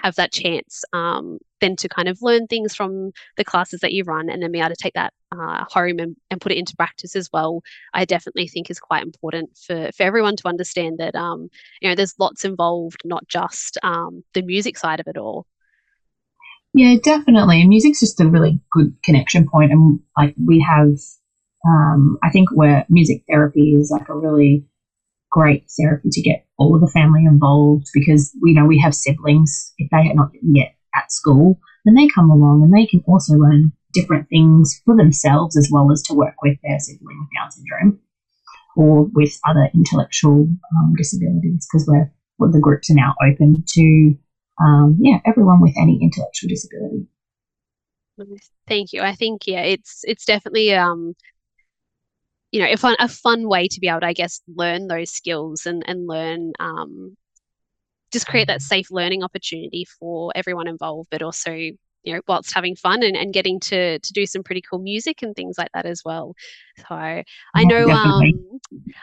have 0.04 0.16
that 0.16 0.32
chance 0.32 0.84
um, 0.94 1.40
then 1.62 1.76
to 1.76 1.90
kind 1.90 2.08
of 2.08 2.22
learn 2.22 2.48
things 2.48 2.76
from 2.76 3.12
the 3.36 3.44
classes 3.44 3.80
that 3.82 3.94
you 3.94 4.04
run 4.04 4.30
and 4.30 4.42
then 4.42 4.52
be 4.52 4.60
able 4.60 4.70
to 4.70 4.76
take 4.76 4.94
that 4.94 5.14
uh, 5.32 5.66
home 5.70 6.00
and, 6.00 6.16
and 6.32 6.40
put 6.40 6.52
it 6.52 6.58
into 6.58 6.76
practice 6.76 7.16
as 7.16 7.30
well 7.34 7.62
i 7.94 8.06
definitely 8.06 8.48
think 8.48 8.70
is 8.70 8.80
quite 8.80 9.04
important 9.04 9.50
for, 9.58 9.90
for 9.96 10.04
everyone 10.04 10.36
to 10.36 10.48
understand 10.48 10.98
that 11.00 11.16
um, 11.16 11.50
you 11.82 11.90
know 11.90 11.96
there's 11.96 12.16
lots 12.20 12.46
involved 12.46 13.02
not 13.04 13.28
just 13.28 13.78
um, 13.84 14.24
the 14.34 14.42
music 14.42 14.78
side 14.78 15.00
of 15.00 15.08
it 15.08 15.18
all. 15.18 15.46
Yeah 16.74 16.96
definitely. 17.02 17.66
Music's 17.66 18.00
just 18.00 18.20
a 18.20 18.28
really 18.28 18.60
good 18.72 18.96
connection 19.04 19.48
point 19.48 19.72
and 19.72 20.00
like 20.16 20.36
we 20.46 20.60
have 20.60 20.98
um, 21.66 22.18
i 22.24 22.30
think 22.30 22.50
where 22.54 22.86
music 22.90 23.24
therapy 23.30 23.74
is 23.74 23.90
like 23.92 24.08
a 24.10 24.16
really 24.16 24.64
great 25.38 25.70
therapy 25.80 26.10
to 26.12 26.22
get 26.22 26.48
all 26.58 26.74
of 26.74 26.82
the 26.82 26.92
family 26.92 27.24
involved 27.24 27.86
because 27.94 28.36
we 28.42 28.54
know 28.54 28.66
we 28.66 28.80
have 28.80 28.96
siblings. 28.96 29.72
If 29.78 29.88
they 29.92 30.10
are 30.10 30.16
not 30.16 30.32
yet 30.42 30.74
at 30.96 31.12
school, 31.12 31.60
then 31.86 31.94
they 31.94 32.08
come 32.08 32.32
along 32.32 32.64
and 32.64 32.74
they 32.74 32.88
can 32.88 33.04
also 33.08 33.36
learn 33.36 33.72
different 33.94 34.28
things 34.30 34.82
for 34.84 34.98
themselves 34.98 35.56
as 35.56 35.70
well 35.72 35.92
as 35.92 36.02
to 36.04 36.16
work 36.16 36.34
with 36.42 36.58
their 36.64 36.80
sibling 36.80 37.20
with 37.20 37.30
Down 37.38 37.52
syndrome 37.52 38.00
or 38.76 39.04
with 39.14 39.40
other 39.48 39.70
intellectual 39.76 40.50
um, 40.76 40.94
disabilities 40.98 41.68
because 41.72 41.88
we're 41.88 42.12
well, 42.40 42.52
the 42.52 42.60
groups 42.60 42.90
are 42.90 42.96
now 42.96 43.14
open 43.22 43.64
to 43.68 44.16
um, 44.60 44.98
yeah 45.00 45.20
everyone 45.26 45.62
with 45.62 45.76
any 45.80 46.00
intellectual 46.02 46.50
disability. 46.50 47.08
Thank 48.68 48.94
you. 48.94 49.02
I 49.02 49.14
think 49.14 49.44
yeah, 49.46 49.62
it's 49.62 50.02
it's 50.04 50.26
definitely 50.26 50.74
um, 50.74 51.16
you 52.58 52.64
know, 52.64 52.72
a 52.72 52.76
fun, 52.78 52.96
a 52.98 53.08
fun 53.08 53.48
way 53.48 53.68
to 53.68 53.80
be 53.80 53.88
able 53.88 54.00
to, 54.00 54.08
I 54.08 54.14
guess, 54.14 54.42
learn 54.48 54.88
those 54.88 55.12
skills 55.12 55.68
and, 55.68 55.84
and 55.86 56.08
learn, 56.08 56.54
um, 56.60 57.16
just 58.12 58.26
create 58.26 58.48
that 58.48 58.64
safe 58.64 58.88
learning 58.90 59.24
opportunity 59.24 59.86
for 60.00 60.32
everyone 60.34 60.68
involved, 60.68 61.10
but 61.12 61.22
also 61.22 61.52
you 62.08 62.14
know, 62.14 62.22
whilst 62.28 62.54
having 62.54 62.76
fun 62.76 63.04
and, 63.04 63.18
and 63.18 63.34
getting 63.34 63.60
to 63.60 64.00
to 64.00 64.14
do 64.14 64.26
some 64.26 64.42
pretty 64.42 64.62
cool 64.62 64.80
music 64.80 65.22
and 65.22 65.36
things 65.36 65.58
like 65.58 65.72
that 65.74 65.86
as 65.86 66.04
well. 66.06 66.36
So 66.88 66.96
I 66.96 67.64
know 67.64 67.90
um, 67.90 68.60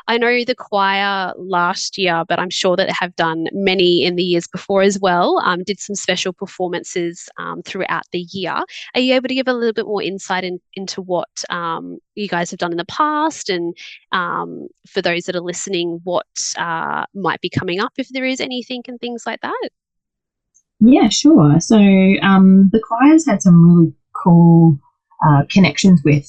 I 0.09 0.17
know 0.17 0.45
the 0.45 0.55
choir 0.55 1.35
last 1.37 1.99
year, 1.99 2.25
but 2.27 2.39
I'm 2.39 2.51
sure 2.51 2.77
that 2.77 2.87
they 2.87 2.95
have 2.99 3.15
done 3.17 3.49
many 3.53 4.05
in 4.05 4.17
the 4.17 4.23
years 4.23 4.47
before 4.47 4.83
as 4.83 4.99
well. 4.99 5.39
Um, 5.45 5.63
did 5.65 5.81
some 5.81 5.95
special 5.95 6.33
performances 6.33 7.29
um, 7.39 7.63
throughout 7.63 8.05
the 8.13 8.21
year. 8.21 8.63
Are 8.95 9.01
you 9.01 9.15
able 9.15 9.29
to 9.29 9.35
give 9.35 9.49
a 9.49 9.53
little 9.53 9.73
bit 9.75 9.87
more 9.87 10.03
insight 10.03 10.45
in, 10.45 10.61
into 10.75 11.03
what 11.03 11.45
um, 11.51 11.99
you 12.15 12.29
guys 12.29 12.51
have 12.51 12.59
done 12.59 12.73
in 12.73 12.79
the 12.79 12.87
past, 12.87 13.51
and 13.51 13.77
um, 14.13 14.69
for 14.87 15.03
those 15.03 15.25
that 15.25 15.37
are 15.37 15.41
listening, 15.41 16.01
what 16.05 16.27
uh, 16.57 17.05
might 17.15 17.41
be 17.41 17.51
coming 17.51 17.81
up 17.81 17.93
if 17.99 18.09
there 18.11 18.25
is 18.25 18.41
anything 18.41 18.83
and 18.89 18.99
things 18.99 19.25
like 19.27 19.41
that? 19.43 19.69
Yeah, 20.81 21.09
sure. 21.09 21.61
So 21.61 21.77
um, 21.77 22.71
the 22.73 22.81
choir's 22.81 23.27
had 23.27 23.43
some 23.43 23.63
really 23.63 23.95
cool 24.25 24.79
uh, 25.27 25.43
connections 25.51 26.03
with 26.05 26.27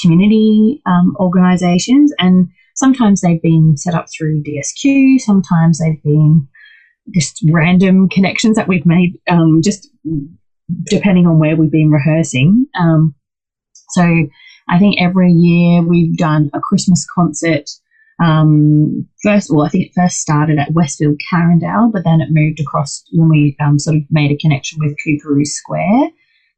community 0.00 0.82
um, 0.86 1.16
organisations, 1.18 2.12
and 2.18 2.48
sometimes 2.74 3.20
they've 3.20 3.42
been 3.42 3.76
set 3.76 3.94
up 3.94 4.06
through 4.16 4.42
DSQ, 4.42 5.20
sometimes 5.20 5.78
they've 5.78 6.02
been 6.02 6.48
just 7.14 7.44
random 7.50 8.08
connections 8.08 8.56
that 8.56 8.68
we've 8.68 8.86
made, 8.86 9.18
um, 9.28 9.60
just 9.62 9.88
depending 10.84 11.26
on 11.26 11.38
where 11.38 11.56
we've 11.56 11.70
been 11.70 11.90
rehearsing. 11.90 12.66
Um, 12.78 13.14
so 13.90 14.02
I 14.68 14.78
think 14.78 15.00
every 15.00 15.32
year 15.32 15.82
we've 15.82 16.16
done 16.16 16.50
a 16.52 16.60
Christmas 16.60 17.06
concert 17.14 17.70
um, 18.22 19.06
first, 19.22 19.50
well, 19.50 19.66
I 19.66 19.68
think 19.68 19.86
it 19.86 19.92
first 19.94 20.16
started 20.16 20.58
at 20.58 20.72
Westfield 20.72 21.20
Carindale, 21.30 21.92
but 21.92 22.04
then 22.04 22.20
it 22.20 22.28
moved 22.30 22.60
across 22.60 23.02
when 23.12 23.28
we 23.28 23.56
um, 23.60 23.78
sort 23.78 23.96
of 23.96 24.02
made 24.10 24.30
a 24.30 24.36
connection 24.36 24.78
with 24.80 24.96
Coorparoo 25.04 25.44
Square. 25.44 26.10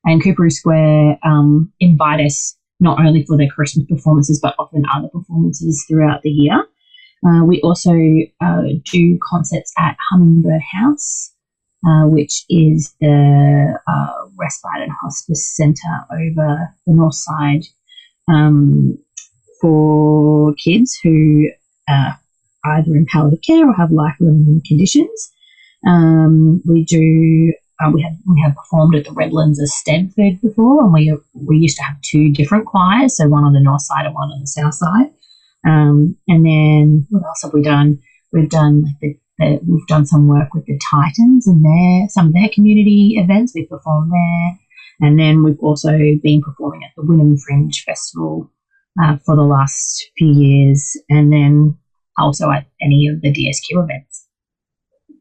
and 0.05 0.23
Coorparoo 0.23 0.51
Square 0.53 1.19
um, 1.25 1.73
invite 1.81 2.21
us 2.21 2.57
not 2.81 3.01
only 3.05 3.25
for 3.25 3.37
their 3.37 3.49
Christmas 3.49 3.87
performances, 3.89 4.39
but 4.41 4.55
often 4.59 4.85
other 4.95 5.09
performances 5.09 5.85
throughout 5.89 6.23
the 6.23 6.31
year. 6.31 6.65
Uh, 7.27 7.45
we 7.45 7.61
also 7.63 7.93
uh, 8.41 8.63
do 8.85 9.19
concerts 9.29 9.73
at 9.77 9.97
Hummingbird 10.11 10.63
House, 10.81 11.33
uh, 11.85 12.07
which 12.07 12.45
is 12.49 12.95
the 13.01 13.77
uh, 13.89 14.29
respite 14.37 14.83
and 14.83 14.93
hospice 15.03 15.57
centre 15.57 16.07
over 16.13 16.73
the 16.87 16.93
north 16.93 17.17
side 17.17 17.63
um, 18.29 18.99
for 19.61 20.55
kids 20.55 20.99
who 21.03 21.49
are 21.89 22.19
either 22.65 22.95
in 22.95 23.07
palliative 23.07 23.43
care 23.47 23.69
or 23.69 23.75
have 23.75 23.91
life-limiting 23.91 24.63
conditions. 24.67 25.31
Um, 25.87 26.61
we 26.67 26.85
do 26.85 27.53
uh, 27.81 27.91
we 27.93 28.03
have 28.03 28.13
we 28.29 28.41
have 28.41 28.57
performed 28.57 28.97
at 28.97 29.05
the 29.05 29.13
Redlands 29.13 29.61
Eisteddfod 29.61 30.41
before, 30.41 30.83
and 30.83 30.93
we 30.93 31.17
we 31.35 31.59
used 31.59 31.77
to 31.77 31.85
have 31.85 32.01
two 32.03 32.31
different 32.31 32.67
choirs, 32.67 33.17
so 33.17 33.29
one 33.29 33.45
on 33.45 33.53
the 33.53 33.61
north 33.63 33.83
side 33.83 34.05
and 34.05 34.15
one 34.15 34.31
on 34.31 34.41
the 34.41 34.47
south 34.47 34.75
side. 34.75 35.11
Um, 35.67 36.17
and 36.27 36.45
then 36.45 37.07
what 37.11 37.25
else 37.25 37.43
have 37.43 37.53
we 37.53 37.63
done? 37.63 38.01
We've 38.33 38.49
done 38.49 38.83
like 38.83 38.97
the, 39.01 39.19
the, 39.39 39.61
we've 39.67 39.87
done 39.87 40.07
some 40.07 40.27
work 40.27 40.55
with 40.55 40.67
the 40.67 40.79
Titans 40.91 41.47
and 41.47 41.65
their 41.65 42.09
some 42.09 42.29
of 42.29 42.33
their 42.33 42.49
community 42.53 43.15
events. 43.17 43.53
We've 43.55 43.69
performed 43.69 44.11
there, 44.11 44.59
and 45.01 45.19
then 45.19 45.45
we've 45.45 45.61
also 45.61 45.97
been 46.23 46.43
performing 46.43 46.83
at 46.83 46.91
the 46.97 47.03
Wynnum 47.03 47.39
Fringe 47.41 47.81
Festival 47.85 48.51
uh, 49.03 49.17
for 49.25 49.37
the 49.37 49.43
last 49.43 50.11
few 50.17 50.33
years, 50.33 50.97
and 51.09 51.33
then 51.33 51.79
also 52.17 52.51
at 52.51 52.67
any 52.83 53.09
of 53.09 53.21
the 53.21 53.33
DSQ 53.33 53.85
events. 53.85 54.29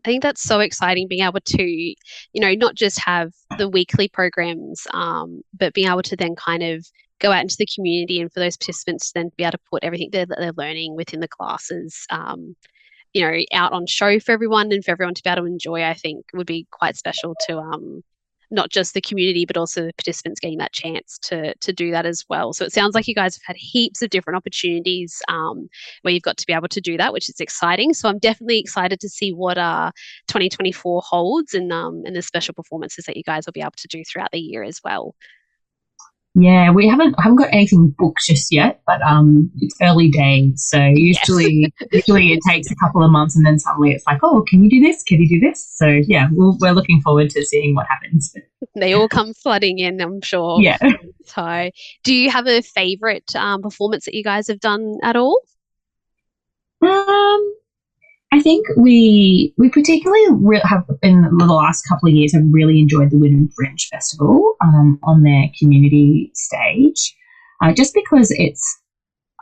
I 0.05 0.09
think 0.09 0.23
that's 0.23 0.43
so 0.43 0.61
exciting 0.61 1.07
being 1.07 1.23
able 1.23 1.41
to, 1.41 1.63
you 1.63 1.95
know, 2.35 2.53
not 2.53 2.75
just 2.75 2.99
have 2.99 3.33
the 3.57 3.67
weekly 3.67 4.07
programs, 4.07 4.87
um, 4.93 5.41
but 5.53 5.73
being 5.73 5.89
able 5.89 6.03
to 6.03 6.15
then 6.15 6.35
kind 6.35 6.63
of 6.63 6.85
go 7.19 7.31
out 7.31 7.41
into 7.41 7.57
the 7.59 7.67
community 7.75 8.21
and 8.21 8.31
for 8.31 8.39
those 8.39 8.57
participants 8.57 9.07
to 9.07 9.19
then 9.19 9.31
be 9.37 9.43
able 9.43 9.51
to 9.51 9.59
put 9.69 9.83
everything 9.83 10.09
that 10.13 10.29
they're 10.29 10.53
learning 10.55 10.95
within 10.95 11.19
the 11.19 11.27
classes, 11.27 12.05
um, 12.09 12.55
you 13.13 13.21
know, 13.21 13.37
out 13.53 13.73
on 13.73 13.85
show 13.85 14.19
for 14.19 14.31
everyone 14.31 14.71
and 14.71 14.85
for 14.85 14.91
everyone 14.91 15.13
to 15.13 15.23
be 15.23 15.29
able 15.29 15.41
to 15.41 15.47
enjoy, 15.47 15.83
I 15.83 15.93
think 15.93 16.25
would 16.33 16.47
be 16.47 16.67
quite 16.71 16.95
special 16.95 17.35
to 17.47 17.57
um, 17.57 18.01
not 18.51 18.69
just 18.69 18.93
the 18.93 19.01
community 19.01 19.45
but 19.45 19.57
also 19.57 19.85
the 19.85 19.93
participants 19.93 20.39
getting 20.39 20.57
that 20.57 20.73
chance 20.73 21.17
to 21.23 21.53
to 21.55 21.73
do 21.73 21.91
that 21.91 22.05
as 22.05 22.23
well. 22.29 22.53
So 22.53 22.65
it 22.65 22.73
sounds 22.73 22.95
like 22.95 23.07
you 23.07 23.15
guys 23.15 23.35
have 23.35 23.43
had 23.45 23.57
heaps 23.57 24.01
of 24.01 24.09
different 24.09 24.37
opportunities 24.37 25.21
um, 25.27 25.67
where 26.01 26.13
you've 26.13 26.23
got 26.23 26.37
to 26.37 26.45
be 26.47 26.53
able 26.53 26.67
to 26.69 26.81
do 26.81 26.97
that 26.97 27.13
which 27.13 27.29
is 27.29 27.39
exciting. 27.39 27.93
So 27.93 28.09
i'm 28.09 28.19
definitely 28.19 28.59
excited 28.59 28.99
to 28.99 29.09
see 29.09 29.31
what 29.31 29.57
uh 29.57 29.91
2024 30.27 31.01
holds 31.05 31.53
and 31.53 31.71
um 31.71 32.03
and 32.05 32.15
the 32.15 32.21
special 32.21 32.53
performances 32.53 33.05
that 33.05 33.17
you 33.17 33.23
guys 33.23 33.45
will 33.45 33.53
be 33.53 33.61
able 33.61 33.71
to 33.77 33.87
do 33.87 34.03
throughout 34.03 34.31
the 34.31 34.39
year 34.39 34.63
as 34.63 34.79
well 34.83 35.15
yeah, 36.39 36.69
we 36.71 36.87
haven't 36.87 37.15
haven't 37.19 37.37
got 37.37 37.51
anything 37.51 37.95
booked 37.97 38.21
just 38.25 38.51
yet, 38.51 38.81
but 38.85 39.01
um, 39.01 39.49
it's 39.57 39.75
early 39.81 40.09
days, 40.09 40.63
so 40.69 40.77
usually 40.77 41.73
yes. 41.79 41.89
usually 41.93 42.31
it 42.31 42.39
takes 42.47 42.69
a 42.69 42.75
couple 42.75 43.03
of 43.03 43.09
months, 43.09 43.35
and 43.35 43.43
then 43.43 43.57
suddenly 43.57 43.91
it's 43.91 44.05
like, 44.05 44.19
oh, 44.21 44.43
can 44.47 44.63
you 44.63 44.69
do 44.69 44.79
this? 44.79 45.01
Can 45.01 45.19
you 45.19 45.27
do 45.27 45.39
this? 45.39 45.67
So 45.75 45.87
yeah, 45.87 46.27
we 46.31 46.55
we 46.59 46.67
are 46.67 46.73
looking 46.73 47.01
forward 47.01 47.31
to 47.31 47.43
seeing 47.43 47.73
what 47.73 47.87
happens. 47.87 48.35
They 48.75 48.93
all 48.93 49.09
come 49.09 49.33
flooding 49.33 49.79
in, 49.79 49.99
I'm 49.99 50.21
sure. 50.21 50.61
Yeah. 50.61 50.77
So, 51.25 51.69
do 52.05 52.13
you 52.13 52.31
have 52.31 52.47
a 52.47 52.61
favorite 52.61 53.35
um, 53.35 53.61
performance 53.61 54.05
that 54.05 54.13
you 54.13 54.23
guys 54.23 54.47
have 54.47 54.61
done 54.61 54.97
at 55.03 55.17
all? 55.17 55.41
Um, 56.81 57.53
I 58.31 58.41
think 58.41 58.65
we 58.75 59.53
we 59.57 59.69
particularly 59.69 60.25
re- 60.31 60.61
have 60.63 60.83
in 61.01 61.21
the 61.21 61.45
last 61.45 61.83
couple 61.87 62.09
of 62.09 62.15
years 62.15 62.33
have 62.33 62.43
really 62.51 62.79
enjoyed 62.79 63.09
the 63.09 63.17
Wynnum 63.17 63.49
Fringe 63.55 63.87
Festival 63.89 64.55
um, 64.61 64.99
on 65.03 65.23
their 65.23 65.45
community 65.57 66.31
stage, 66.33 67.15
uh, 67.63 67.71
just 67.71 67.93
because 67.93 68.31
it's 68.31 68.79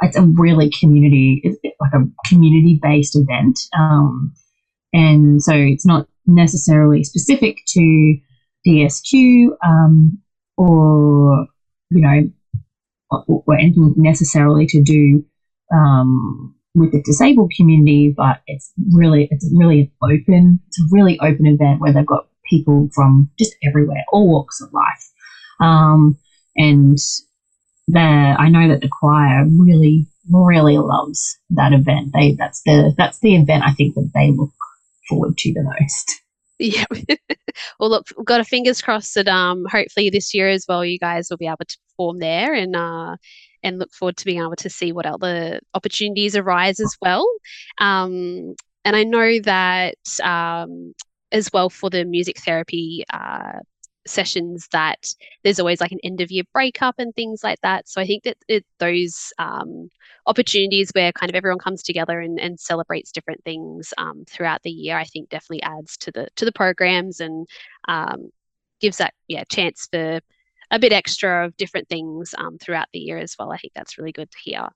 it's 0.02 0.16
a 0.16 0.22
really 0.22 0.70
community 0.80 1.42
it's 1.44 1.58
like 1.80 1.94
a 1.94 2.06
community 2.30 2.80
based 2.82 3.16
event, 3.16 3.60
um, 3.78 4.34
and 4.94 5.42
so 5.42 5.54
it's 5.54 5.86
not 5.86 6.08
necessarily 6.28 7.04
specific 7.04 7.58
to 7.68 8.18
DSQ 8.68 9.48
um, 9.66 10.20
or 10.58 11.48
you 11.90 12.02
know 12.02 12.30
or 13.28 13.56
anything 13.60 13.94
necessarily 13.98 14.68
to 14.68 14.82
do 14.82 15.24
um, 15.74 16.56
with 16.76 16.92
the 16.92 17.02
disabled 17.02 17.52
community, 17.56 18.14
but 18.16 18.42
it's 18.48 18.72
really 18.94 19.28
it's 19.32 19.50
really 19.56 19.92
open. 20.04 20.60
It's 20.68 20.80
a 20.80 20.86
really 20.92 21.20
open 21.20 21.46
event 21.46 21.82
where 21.82 21.94
they've 21.94 22.06
got 22.06 22.28
people 22.50 22.90
from 22.94 23.32
just 23.40 23.56
everywhere, 23.68 24.04
all 24.12 24.30
walks 24.30 24.62
of 24.62 24.72
life, 24.74 25.12
um, 25.62 26.18
and 26.56 26.98
the 27.88 28.00
I 28.00 28.50
know 28.50 28.68
that 28.70 28.82
the 28.82 28.90
choir 28.90 29.46
really 29.58 30.08
really 30.30 30.78
loves 30.78 31.38
that 31.52 31.74
event. 31.74 32.12
They 32.14 32.34
that's 32.34 32.62
the 32.66 32.94
that's 32.98 33.20
the 33.20 33.36
event 33.36 33.64
I 33.66 33.72
think 33.72 33.96
that 33.96 34.12
they 34.14 34.32
look 34.32 34.54
forward 35.08 35.38
to 35.38 35.54
the 35.54 35.64
most. 35.64 36.22
Yeah. 36.58 36.86
well, 37.80 37.90
look, 37.90 38.08
we've 38.18 38.26
got 38.26 38.40
a 38.40 38.46
fingers 38.46 38.82
crossed 38.82 39.16
that 39.16 39.28
um, 39.28 39.66
hopefully 39.70 40.10
this 40.10 40.34
year 40.34 40.50
as 40.50 40.66
well, 40.68 40.86
you 40.86 41.00
guys 41.00 41.28
will 41.30 41.38
be 41.38 41.48
able 41.48 41.58
to 41.68 41.78
perform 41.90 42.20
there 42.20 42.54
and 42.54 42.76
uh, 42.76 43.18
and 43.66 43.80
look 43.80 43.92
forward 43.92 44.18
to 44.18 44.26
being 44.26 44.40
able 44.42 44.56
to 44.56 44.70
see 44.70 44.92
what 44.92 45.06
other 45.06 45.60
opportunities 45.74 46.36
arise 46.36 46.80
as 46.80 46.96
well. 47.02 47.28
Um, 47.80 48.56
and 48.86 48.96
I 48.96 49.04
know 49.04 49.40
that 49.42 49.98
um, 50.24 50.94
as 51.32 51.50
well 51.52 51.70
for 51.70 51.90
the 51.90 52.06
music 52.06 52.38
therapy 52.40 53.04
uh, 53.12 53.60
sessions 54.08 54.68
that 54.72 55.14
there's 55.44 55.60
always 55.60 55.82
like 55.82 55.92
an 55.92 56.00
end 56.04 56.22
of 56.22 56.32
year 56.32 56.44
breakup 56.54 56.96
and 57.00 57.14
things 57.16 57.44
like 57.44 57.60
that. 57.62 57.90
So 57.90 58.00
I 58.00 58.06
think 58.06 58.24
that 58.24 58.38
it, 58.48 58.64
those 58.80 59.34
um, 59.40 59.90
opportunities 60.28 60.92
where 60.94 61.12
kind 61.12 61.30
of 61.30 61.36
everyone 61.36 61.60
comes 61.60 61.82
together 61.82 62.20
and, 62.20 62.40
and 62.40 62.60
celebrates 62.60 63.12
different 63.12 63.44
things 63.44 63.94
um, 63.98 64.24
throughout 64.30 64.62
the 64.64 64.70
year, 64.70 64.98
I 64.98 65.06
think 65.06 65.30
definitely 65.30 65.64
adds 65.64 65.98
to 65.98 66.12
the 66.12 66.28
to 66.36 66.46
the 66.46 66.52
programs 66.52 67.20
and 67.20 67.48
um, 67.88 68.30
gives 68.80 68.98
that 68.98 69.14
yeah 69.28 69.44
chance 69.50 69.88
for 69.92 70.22
a 70.72 70.80
bit 70.80 70.94
extra 70.94 71.46
of 71.46 71.58
different 71.58 71.88
things 71.88 72.34
um, 72.38 72.58
throughout 72.58 72.88
the 72.94 73.00
year 73.00 73.18
as 73.18 73.36
well. 73.38 73.52
I 73.52 73.58
think 73.58 73.74
that's 73.74 73.98
really 73.98 74.12
good 74.12 74.32
to 74.32 74.38
hear. 74.44 74.68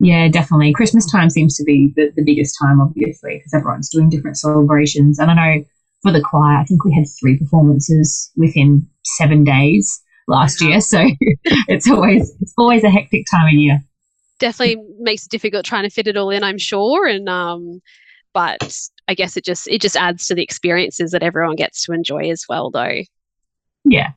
Yeah, 0.00 0.28
definitely. 0.28 0.72
Christmas 0.72 1.10
time 1.10 1.30
seems 1.30 1.56
to 1.56 1.64
be 1.64 1.92
the, 1.94 2.10
the 2.16 2.24
biggest 2.24 2.56
time, 2.60 2.80
obviously, 2.80 3.36
because 3.38 3.54
everyone's 3.54 3.88
doing 3.88 4.10
different 4.10 4.36
celebrations. 4.36 5.18
And 5.18 5.30
I 5.30 5.34
know 5.34 5.64
for 6.02 6.10
the 6.10 6.20
choir, 6.20 6.56
I 6.56 6.64
think 6.64 6.84
we 6.84 6.92
had 6.92 7.04
three 7.20 7.38
performances 7.38 8.30
within 8.36 8.88
seven 9.04 9.44
days 9.44 10.02
last 10.26 10.60
year. 10.60 10.80
So 10.80 11.06
it's 11.68 11.88
always 11.88 12.32
it's 12.40 12.54
always 12.58 12.82
a 12.82 12.90
hectic 12.90 13.24
time 13.30 13.46
of 13.46 13.52
year. 13.52 13.80
Definitely 14.40 14.82
makes 14.98 15.26
it 15.26 15.30
difficult 15.30 15.64
trying 15.64 15.84
to 15.84 15.90
fit 15.90 16.08
it 16.08 16.16
all 16.16 16.30
in, 16.30 16.42
I'm 16.42 16.58
sure. 16.58 17.06
And 17.06 17.28
um, 17.28 17.80
but 18.34 18.76
I 19.06 19.14
guess 19.14 19.36
it 19.36 19.44
just 19.44 19.68
it 19.68 19.80
just 19.80 19.96
adds 19.96 20.26
to 20.26 20.34
the 20.34 20.42
experiences 20.42 21.12
that 21.12 21.22
everyone 21.22 21.54
gets 21.54 21.84
to 21.84 21.92
enjoy 21.92 22.30
as 22.30 22.44
well, 22.48 22.70
though. 22.70 23.02
Yeah, 23.84 24.12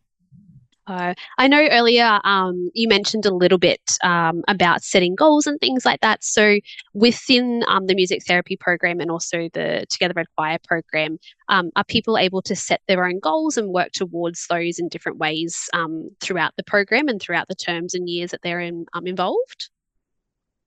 I 0.87 1.47
know 1.47 1.67
earlier 1.71 2.19
um, 2.23 2.69
you 2.73 2.87
mentioned 2.87 3.25
a 3.25 3.33
little 3.33 3.57
bit 3.57 3.81
um, 4.03 4.43
about 4.47 4.83
setting 4.83 5.15
goals 5.15 5.47
and 5.47 5.59
things 5.59 5.85
like 5.85 6.01
that. 6.01 6.23
So, 6.23 6.59
within 6.93 7.63
um, 7.67 7.87
the 7.87 7.95
music 7.95 8.23
therapy 8.25 8.55
program 8.55 8.99
and 8.99 9.09
also 9.09 9.49
the 9.53 9.85
Together 9.89 10.13
Red 10.15 10.27
Choir 10.37 10.57
program, 10.67 11.17
um, 11.49 11.71
are 11.75 11.83
people 11.83 12.17
able 12.17 12.41
to 12.43 12.55
set 12.55 12.81
their 12.87 13.05
own 13.05 13.19
goals 13.19 13.57
and 13.57 13.69
work 13.69 13.91
towards 13.93 14.45
those 14.47 14.77
in 14.79 14.89
different 14.89 15.17
ways 15.17 15.69
um, 15.73 16.09
throughout 16.21 16.53
the 16.57 16.63
program 16.63 17.07
and 17.07 17.21
throughout 17.21 17.47
the 17.47 17.55
terms 17.55 17.93
and 17.93 18.09
years 18.09 18.31
that 18.31 18.41
they're 18.43 18.59
in, 18.59 18.85
um, 18.93 19.07
involved? 19.07 19.69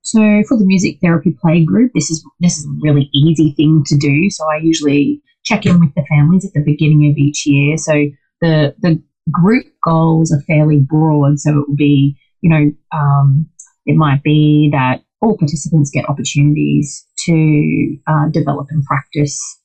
So, 0.02 0.20
for 0.48 0.56
the 0.56 0.66
music 0.66 0.98
therapy 1.00 1.36
play 1.40 1.64
group, 1.64 1.92
this 1.94 2.10
is 2.10 2.24
this 2.40 2.58
is 2.58 2.64
a 2.64 2.78
really 2.82 3.08
easy 3.12 3.52
thing 3.56 3.84
to 3.86 3.96
do. 3.96 4.30
So, 4.30 4.44
I 4.50 4.58
usually 4.62 5.22
check 5.44 5.64
in 5.64 5.78
with 5.78 5.94
the 5.94 6.04
families 6.08 6.44
at 6.44 6.54
the 6.54 6.64
beginning 6.64 7.08
of 7.10 7.16
each 7.16 7.46
year. 7.46 7.76
So, 7.76 7.92
the 8.40 8.74
the 8.80 9.02
group 9.30 9.66
goals 9.82 10.32
are 10.32 10.40
fairly 10.42 10.80
broad. 10.80 11.38
So 11.38 11.50
it 11.50 11.68
will 11.68 11.76
be, 11.76 12.16
you 12.40 12.50
know, 12.50 12.72
um, 12.96 13.48
it 13.86 13.96
might 13.96 14.22
be 14.22 14.70
that 14.72 15.02
all 15.20 15.36
participants 15.36 15.90
get 15.90 16.08
opportunities 16.08 17.06
to 17.26 17.96
uh, 18.06 18.28
develop 18.30 18.68
and 18.70 18.84
practice 18.84 19.58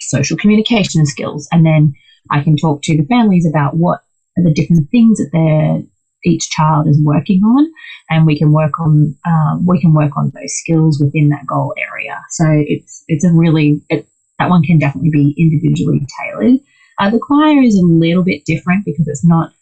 social 0.00 0.36
communication 0.36 1.04
skills. 1.04 1.48
And 1.52 1.66
then 1.66 1.92
I 2.30 2.42
can 2.42 2.56
talk 2.56 2.82
to 2.82 2.96
the 2.96 3.06
families 3.06 3.46
about 3.46 3.76
what 3.76 4.00
are 4.36 4.44
the 4.44 4.52
different 4.52 4.90
things 4.90 5.18
that 5.18 5.30
they 5.32 5.88
each 6.24 6.50
child 6.50 6.88
is 6.88 7.00
working 7.02 7.40
on, 7.42 7.70
and 8.10 8.26
we 8.26 8.36
can 8.36 8.52
work 8.52 8.80
on 8.80 9.16
um, 9.26 9.64
we 9.66 9.80
can 9.80 9.94
work 9.94 10.16
on 10.16 10.32
those 10.34 10.52
skills 10.54 11.00
within 11.00 11.28
that 11.28 11.46
goal 11.46 11.74
area. 11.78 12.20
So 12.30 12.44
it's 12.48 13.04
it's 13.08 13.24
a 13.24 13.32
really 13.32 13.82
it, 13.88 14.06
that 14.38 14.50
one 14.50 14.62
can 14.62 14.78
definitely 14.78 15.10
be 15.10 15.34
individually 15.38 16.06
tailored. 16.20 16.60
Uh, 16.98 17.10
the 17.10 17.20
choir 17.20 17.62
is 17.62 17.78
a 17.78 17.86
little 17.86 18.24
bit 18.24 18.44
different 18.44 18.84
because 18.84 19.06
it's 19.06 19.24
not 19.24 19.52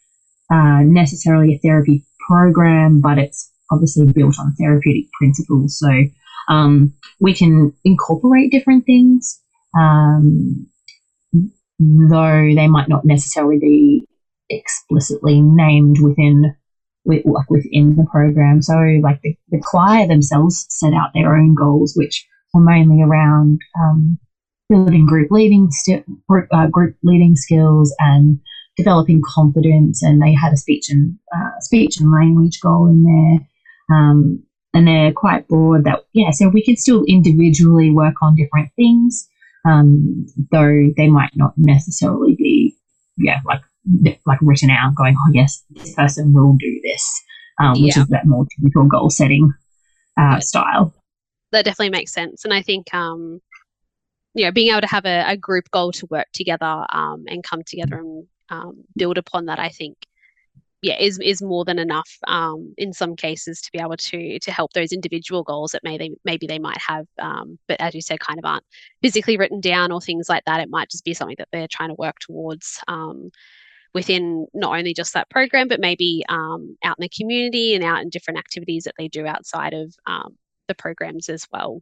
uh, 0.51 0.81
necessarily 0.83 1.55
a 1.55 1.59
therapy 1.59 2.03
program, 2.27 2.99
but 3.01 3.17
it's 3.17 3.51
obviously 3.71 4.11
built 4.11 4.39
on 4.39 4.53
therapeutic 4.59 5.11
principles. 5.13 5.77
So 5.77 5.89
um, 6.49 6.93
we 7.19 7.33
can 7.33 7.73
incorporate 7.83 8.51
different 8.51 8.85
things, 8.85 9.41
um, 9.77 10.67
though 11.79 12.49
they 12.55 12.67
might 12.67 12.89
not 12.89 13.05
necessarily 13.05 13.59
be 13.59 14.07
explicitly 14.49 15.41
named 15.41 15.97
within 16.01 16.55
with, 17.05 17.25
like 17.25 17.49
within 17.49 17.95
the 17.95 18.05
program. 18.11 18.61
So 18.61 18.73
like 19.01 19.21
the, 19.21 19.35
the 19.49 19.61
choir 19.63 20.07
themselves 20.07 20.65
set 20.69 20.93
out 20.93 21.11
their 21.13 21.35
own 21.35 21.55
goals, 21.55 21.93
which 21.95 22.25
were 22.53 22.61
mainly 22.61 23.01
around 23.01 23.59
um, 23.79 24.19
building 24.69 25.05
group 25.05 25.29
leading 25.31 25.69
st- 25.71 26.05
group, 26.27 26.47
uh, 26.51 26.67
group 26.67 26.95
leading 27.03 27.35
skills 27.35 27.95
and 27.99 28.39
developing 28.75 29.21
confidence. 29.25 30.03
And 30.03 30.21
they 30.21 30.33
had 30.33 30.53
a 30.53 30.57
speech 30.57 30.89
and 30.89 31.17
uh, 31.35 31.59
speech 31.59 31.99
and 31.99 32.11
language 32.11 32.59
goal 32.61 32.87
in 32.87 33.03
there. 33.03 33.97
Um, 33.97 34.43
and 34.73 34.87
they're 34.87 35.11
quite 35.11 35.47
broad 35.47 35.85
that 35.85 36.03
yeah, 36.13 36.31
so 36.31 36.49
we 36.49 36.63
can 36.63 36.77
still 36.77 37.03
individually 37.07 37.89
work 37.89 38.15
on 38.21 38.35
different 38.35 38.69
things, 38.75 39.27
um, 39.65 40.27
though 40.51 40.89
they 40.95 41.07
might 41.07 41.31
not 41.35 41.53
necessarily 41.57 42.35
be 42.35 42.75
yeah 43.17 43.39
like 43.45 43.61
like 44.25 44.39
written 44.41 44.69
out, 44.69 44.95
going, 44.95 45.15
oh 45.17 45.31
yes, 45.33 45.63
this 45.71 45.95
person 45.95 46.33
will 46.33 46.55
do 46.59 46.79
this, 46.83 47.23
um, 47.59 47.71
which 47.81 47.95
yeah. 47.95 48.03
is 48.03 48.07
that 48.09 48.27
more 48.27 48.45
typical 48.55 48.85
goal 48.85 49.09
setting 49.09 49.51
uh, 50.19 50.39
style. 50.39 50.93
That 51.51 51.65
definitely 51.65 51.91
makes 51.91 52.13
sense, 52.13 52.43
and 52.43 52.53
I 52.53 52.61
think 52.61 52.93
um, 52.93 53.41
you 54.37 54.45
know 54.45 54.51
being 54.51 54.69
able 54.69 54.81
to 54.81 54.87
have 54.87 55.05
a, 55.05 55.23
a 55.27 55.35
group 55.35 55.69
goal 55.71 55.91
to 55.91 56.05
work 56.05 56.27
together 56.31 56.85
um, 56.93 57.25
and 57.27 57.43
come 57.43 57.63
together 57.63 57.97
and 57.97 58.27
um, 58.49 58.83
build 58.95 59.17
upon 59.17 59.47
that, 59.47 59.59
I 59.59 59.69
think 59.69 59.97
yeah 60.83 60.95
is 60.99 61.19
is 61.23 61.41
more 61.41 61.65
than 61.65 61.79
enough 61.79 62.09
um, 62.27 62.73
in 62.77 62.93
some 62.93 63.15
cases 63.15 63.61
to 63.61 63.71
be 63.71 63.79
able 63.79 63.97
to 63.97 64.37
to 64.39 64.51
help 64.51 64.73
those 64.73 64.91
individual 64.91 65.41
goals 65.43 65.71
that 65.71 65.83
maybe 65.83 66.15
maybe 66.23 66.45
they 66.45 66.59
might 66.59 66.77
have 66.77 67.07
um, 67.17 67.57
but 67.67 67.81
as 67.81 67.95
you 67.95 68.01
said 68.01 68.19
kind 68.19 68.37
of 68.37 68.45
aren't 68.45 68.63
physically 69.01 69.37
written 69.37 69.59
down 69.59 69.91
or 69.91 69.99
things 69.99 70.29
like 70.29 70.45
that 70.45 70.61
it 70.61 70.69
might 70.69 70.91
just 70.91 71.03
be 71.03 71.15
something 71.15 71.35
that 71.39 71.47
they're 71.51 71.67
trying 71.67 71.89
to 71.89 71.95
work 71.95 72.17
towards 72.19 72.79
um, 72.87 73.31
within 73.95 74.45
not 74.53 74.77
only 74.77 74.93
just 74.93 75.13
that 75.13 75.29
program, 75.31 75.67
but 75.67 75.79
maybe 75.79 76.23
um, 76.29 76.77
out 76.83 76.97
in 76.99 77.01
the 77.01 77.09
community 77.09 77.73
and 77.73 77.83
out 77.83 78.01
in 78.03 78.09
different 78.09 78.37
activities 78.37 78.83
that 78.83 78.93
they 78.99 79.07
do 79.07 79.25
outside 79.25 79.73
of 79.73 79.95
the 80.67 80.75
programs 80.75 81.29
as 81.29 81.47
well. 81.51 81.81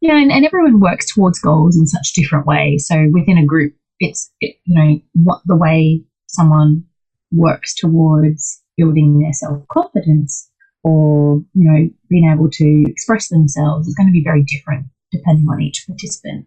Yeah, 0.00 0.18
and, 0.18 0.30
and 0.30 0.44
everyone 0.44 0.80
works 0.80 1.12
towards 1.12 1.38
goals 1.38 1.76
in 1.76 1.86
such 1.86 2.12
different 2.14 2.46
ways. 2.46 2.86
So 2.86 3.08
within 3.12 3.38
a 3.38 3.46
group, 3.46 3.74
it's 3.98 4.30
it, 4.40 4.56
you 4.64 4.74
know 4.74 5.00
what 5.14 5.40
the 5.46 5.56
way 5.56 6.02
someone 6.26 6.84
works 7.32 7.74
towards 7.74 8.62
building 8.76 9.18
their 9.18 9.32
self 9.32 9.66
confidence 9.68 10.50
or 10.82 11.42
you 11.54 11.70
know 11.70 11.88
being 12.08 12.30
able 12.30 12.50
to 12.50 12.84
express 12.88 13.28
themselves 13.28 13.88
is 13.88 13.94
going 13.94 14.06
to 14.06 14.12
be 14.12 14.22
very 14.22 14.44
different 14.44 14.86
depending 15.10 15.46
on 15.48 15.60
each 15.60 15.84
participant. 15.86 16.46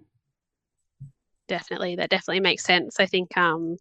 Definitely, 1.48 1.96
that 1.96 2.12
definitely 2.12 2.42
makes 2.42 2.64
sense. 2.64 3.00
I 3.00 3.08
think 3.08 3.36
um, 3.36 3.78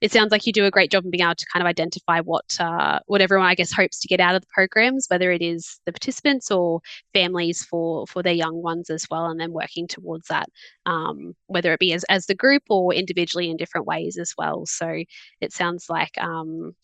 it 0.00 0.12
sounds 0.12 0.30
like 0.30 0.46
you 0.46 0.52
do 0.52 0.64
a 0.64 0.70
great 0.70 0.90
job 0.90 1.04
in 1.04 1.10
being 1.10 1.24
able 1.24 1.34
to 1.34 1.46
kind 1.52 1.62
of 1.62 1.68
identify 1.68 2.20
what 2.20 2.56
uh, 2.60 3.00
what 3.06 3.20
everyone 3.20 3.46
I 3.48 3.54
guess 3.54 3.72
hopes 3.72 3.98
to 4.00 4.08
get 4.08 4.20
out 4.20 4.34
of 4.34 4.42
the 4.42 4.48
programs, 4.52 5.06
whether 5.08 5.32
it 5.32 5.42
is 5.42 5.80
the 5.86 5.92
participants 5.92 6.50
or 6.50 6.80
families 7.12 7.64
for 7.64 8.06
for 8.06 8.22
their 8.22 8.32
young 8.32 8.62
ones 8.62 8.90
as 8.90 9.06
well, 9.10 9.26
and 9.26 9.40
then 9.40 9.52
working 9.52 9.88
towards 9.88 10.28
that, 10.28 10.48
um, 10.86 11.34
whether 11.46 11.72
it 11.72 11.80
be 11.80 11.92
as 11.92 12.04
as 12.04 12.26
the 12.26 12.34
group 12.34 12.62
or 12.68 12.94
individually 12.94 13.50
in 13.50 13.56
different 13.56 13.86
ways 13.86 14.16
as 14.18 14.32
well. 14.38 14.66
So 14.66 15.02
it 15.40 15.52
sounds 15.52 15.86
like 15.88 16.16
um, 16.18 16.74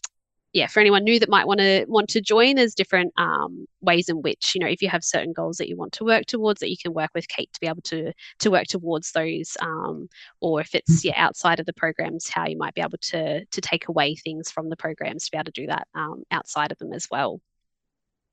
yeah, 0.54 0.68
for 0.68 0.78
anyone 0.78 1.02
new 1.02 1.18
that 1.18 1.28
might 1.28 1.48
want 1.48 1.58
to 1.58 1.84
want 1.88 2.08
to 2.10 2.20
join, 2.20 2.54
there's 2.54 2.76
different 2.76 3.12
um, 3.18 3.66
ways 3.80 4.08
in 4.08 4.22
which 4.22 4.52
you 4.54 4.60
know 4.60 4.68
if 4.68 4.80
you 4.80 4.88
have 4.88 5.02
certain 5.02 5.32
goals 5.32 5.56
that 5.56 5.68
you 5.68 5.76
want 5.76 5.92
to 5.94 6.04
work 6.04 6.26
towards, 6.26 6.60
that 6.60 6.70
you 6.70 6.76
can 6.80 6.94
work 6.94 7.10
with 7.12 7.26
Kate 7.26 7.52
to 7.52 7.60
be 7.60 7.66
able 7.66 7.82
to 7.82 8.12
to 8.38 8.50
work 8.52 8.66
towards 8.68 9.10
those, 9.10 9.56
um, 9.60 10.08
or 10.40 10.60
if 10.60 10.74
it's 10.76 11.00
mm. 11.00 11.06
yeah 11.06 11.14
outside 11.16 11.58
of 11.58 11.66
the 11.66 11.72
programs, 11.72 12.30
how 12.30 12.46
you 12.46 12.56
might 12.56 12.74
be 12.74 12.80
able 12.80 12.98
to 12.98 13.44
to 13.44 13.60
take 13.60 13.88
away 13.88 14.14
things 14.14 14.48
from 14.48 14.68
the 14.68 14.76
programs 14.76 15.24
to 15.24 15.32
be 15.32 15.38
able 15.38 15.46
to 15.46 15.50
do 15.50 15.66
that 15.66 15.88
um, 15.96 16.22
outside 16.30 16.70
of 16.70 16.78
them 16.78 16.92
as 16.92 17.08
well. 17.10 17.40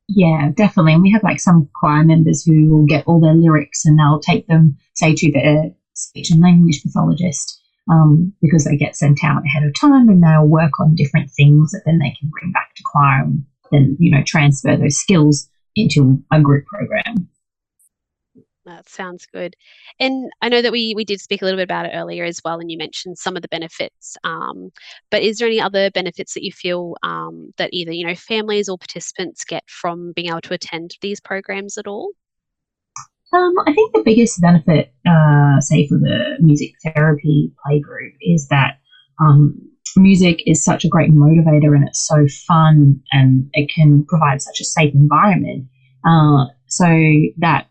Yeah, 0.08 0.50
definitely. 0.54 0.94
And 0.94 1.02
we 1.02 1.12
have 1.12 1.24
like 1.24 1.40
some 1.40 1.70
choir 1.74 2.04
members 2.04 2.44
who 2.44 2.70
will 2.70 2.86
get 2.86 3.06
all 3.08 3.20
their 3.20 3.34
lyrics 3.34 3.86
and 3.86 3.98
they'll 3.98 4.20
take 4.20 4.46
them, 4.48 4.78
say, 4.94 5.16
to 5.16 5.32
the 5.32 5.74
speech 5.94 6.30
and 6.30 6.42
language 6.42 6.84
pathologist 6.84 7.61
um, 7.90 8.34
because 8.42 8.66
they 8.66 8.78
get 8.78 8.96
sent 8.96 9.24
out 9.24 9.44
ahead 9.46 9.64
of 9.64 9.74
time 9.80 10.10
and 10.10 10.24
they'll 10.24 10.48
work 10.48 10.80
on 10.80 10.96
different 10.96 11.32
things 11.32 11.72
that 11.72 11.82
then 11.86 12.00
they 12.00 12.16
can 12.20 12.30
bring 12.30 12.52
back 12.52 12.74
to 12.76 12.84
choir 12.86 13.24
and 13.24 13.46
then, 13.72 13.98
you 14.00 14.12
know, 14.12 14.24
transfer 14.26 14.76
those 14.78 14.98
skills 14.98 15.50
into 15.76 16.22
a 16.32 16.42
group 16.42 16.66
program. 16.66 17.30
That 18.66 18.88
sounds 18.88 19.26
good. 19.26 19.56
And 20.00 20.32
I 20.42 20.50
know 20.50 20.62
that 20.62 20.72
we 20.72 20.94
we 20.96 21.04
did 21.04 21.20
speak 21.20 21.42
a 21.42 21.46
little 21.46 21.58
bit 21.58 21.64
about 21.64 21.88
it 21.88 21.94
earlier 21.96 22.24
as 22.24 22.42
well, 22.46 22.60
and 22.60 22.70
you 22.70 22.78
mentioned 22.78 23.18
some 23.18 23.36
of 23.36 23.42
the 23.42 23.48
benefits. 23.48 24.18
Um, 24.24 24.70
but 25.10 25.24
is 25.24 25.38
there 25.38 25.48
any 25.48 25.60
other 25.60 25.90
benefits 25.90 26.36
that 26.36 26.44
you 26.44 26.52
feel 26.52 26.96
um, 27.02 27.54
that 27.58 27.72
either 27.74 27.92
you 27.92 28.06
know 28.06 28.16
families 28.16 28.70
or 28.70 28.78
participants 28.78 29.44
get 29.44 29.64
from 29.68 30.14
being 30.16 30.30
able 30.30 30.42
to 30.42 30.54
attend 30.54 30.96
these 31.02 31.20
programs 31.20 31.78
at 31.78 31.88
all? 31.88 32.12
Um, 33.34 33.54
I 33.66 33.74
think 33.74 33.94
the 33.94 34.04
biggest 34.04 34.42
benefit, 34.42 34.94
uh, 35.08 35.60
say 35.62 35.88
for 35.88 35.98
the 35.98 36.38
music 36.40 36.74
therapy 36.84 37.52
playgroup, 37.66 38.14
is 38.22 38.48
that 38.50 38.80
um, 39.20 39.56
music 39.96 40.42
is 40.46 40.64
such 40.64 40.84
a 40.84 40.90
great 40.90 41.12
motivator 41.12 41.76
and 41.76 41.88
it's 41.88 42.06
so 42.06 42.26
fun 42.48 43.02
and 43.12 43.50
it 43.54 43.70
can 43.74 44.06
provide 44.06 44.42
such 44.42 44.60
a 44.60 44.66
safe 44.66 44.94
environment 44.94 45.68
uh, 46.06 46.46
so 46.68 46.86
that 47.38 47.68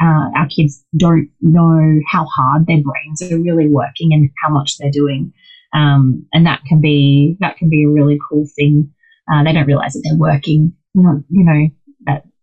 uh, 0.00 0.28
our 0.36 0.46
kids 0.48 0.84
don't 0.96 1.28
know 1.40 2.00
how 2.10 2.24
hard 2.24 2.66
their 2.66 2.82
brains 2.82 3.22
are 3.22 3.40
really 3.40 3.68
working 3.68 4.12
and 4.12 4.30
how 4.42 4.52
much 4.52 4.76
they're 4.76 4.90
doing. 4.90 5.32
Um, 5.72 6.26
and 6.32 6.46
that 6.46 6.62
can 6.66 6.80
be 6.80 7.36
that 7.40 7.56
can 7.56 7.68
be 7.68 7.84
a 7.84 7.88
really 7.88 8.18
cool 8.28 8.46
thing. 8.56 8.92
Uh, 9.30 9.42
they 9.42 9.52
don't 9.52 9.66
realize 9.66 9.94
that 9.94 10.02
they're 10.04 10.18
working. 10.18 10.72
You 10.94 11.02
know, 11.02 11.22
you 11.28 11.44
know 11.44 11.68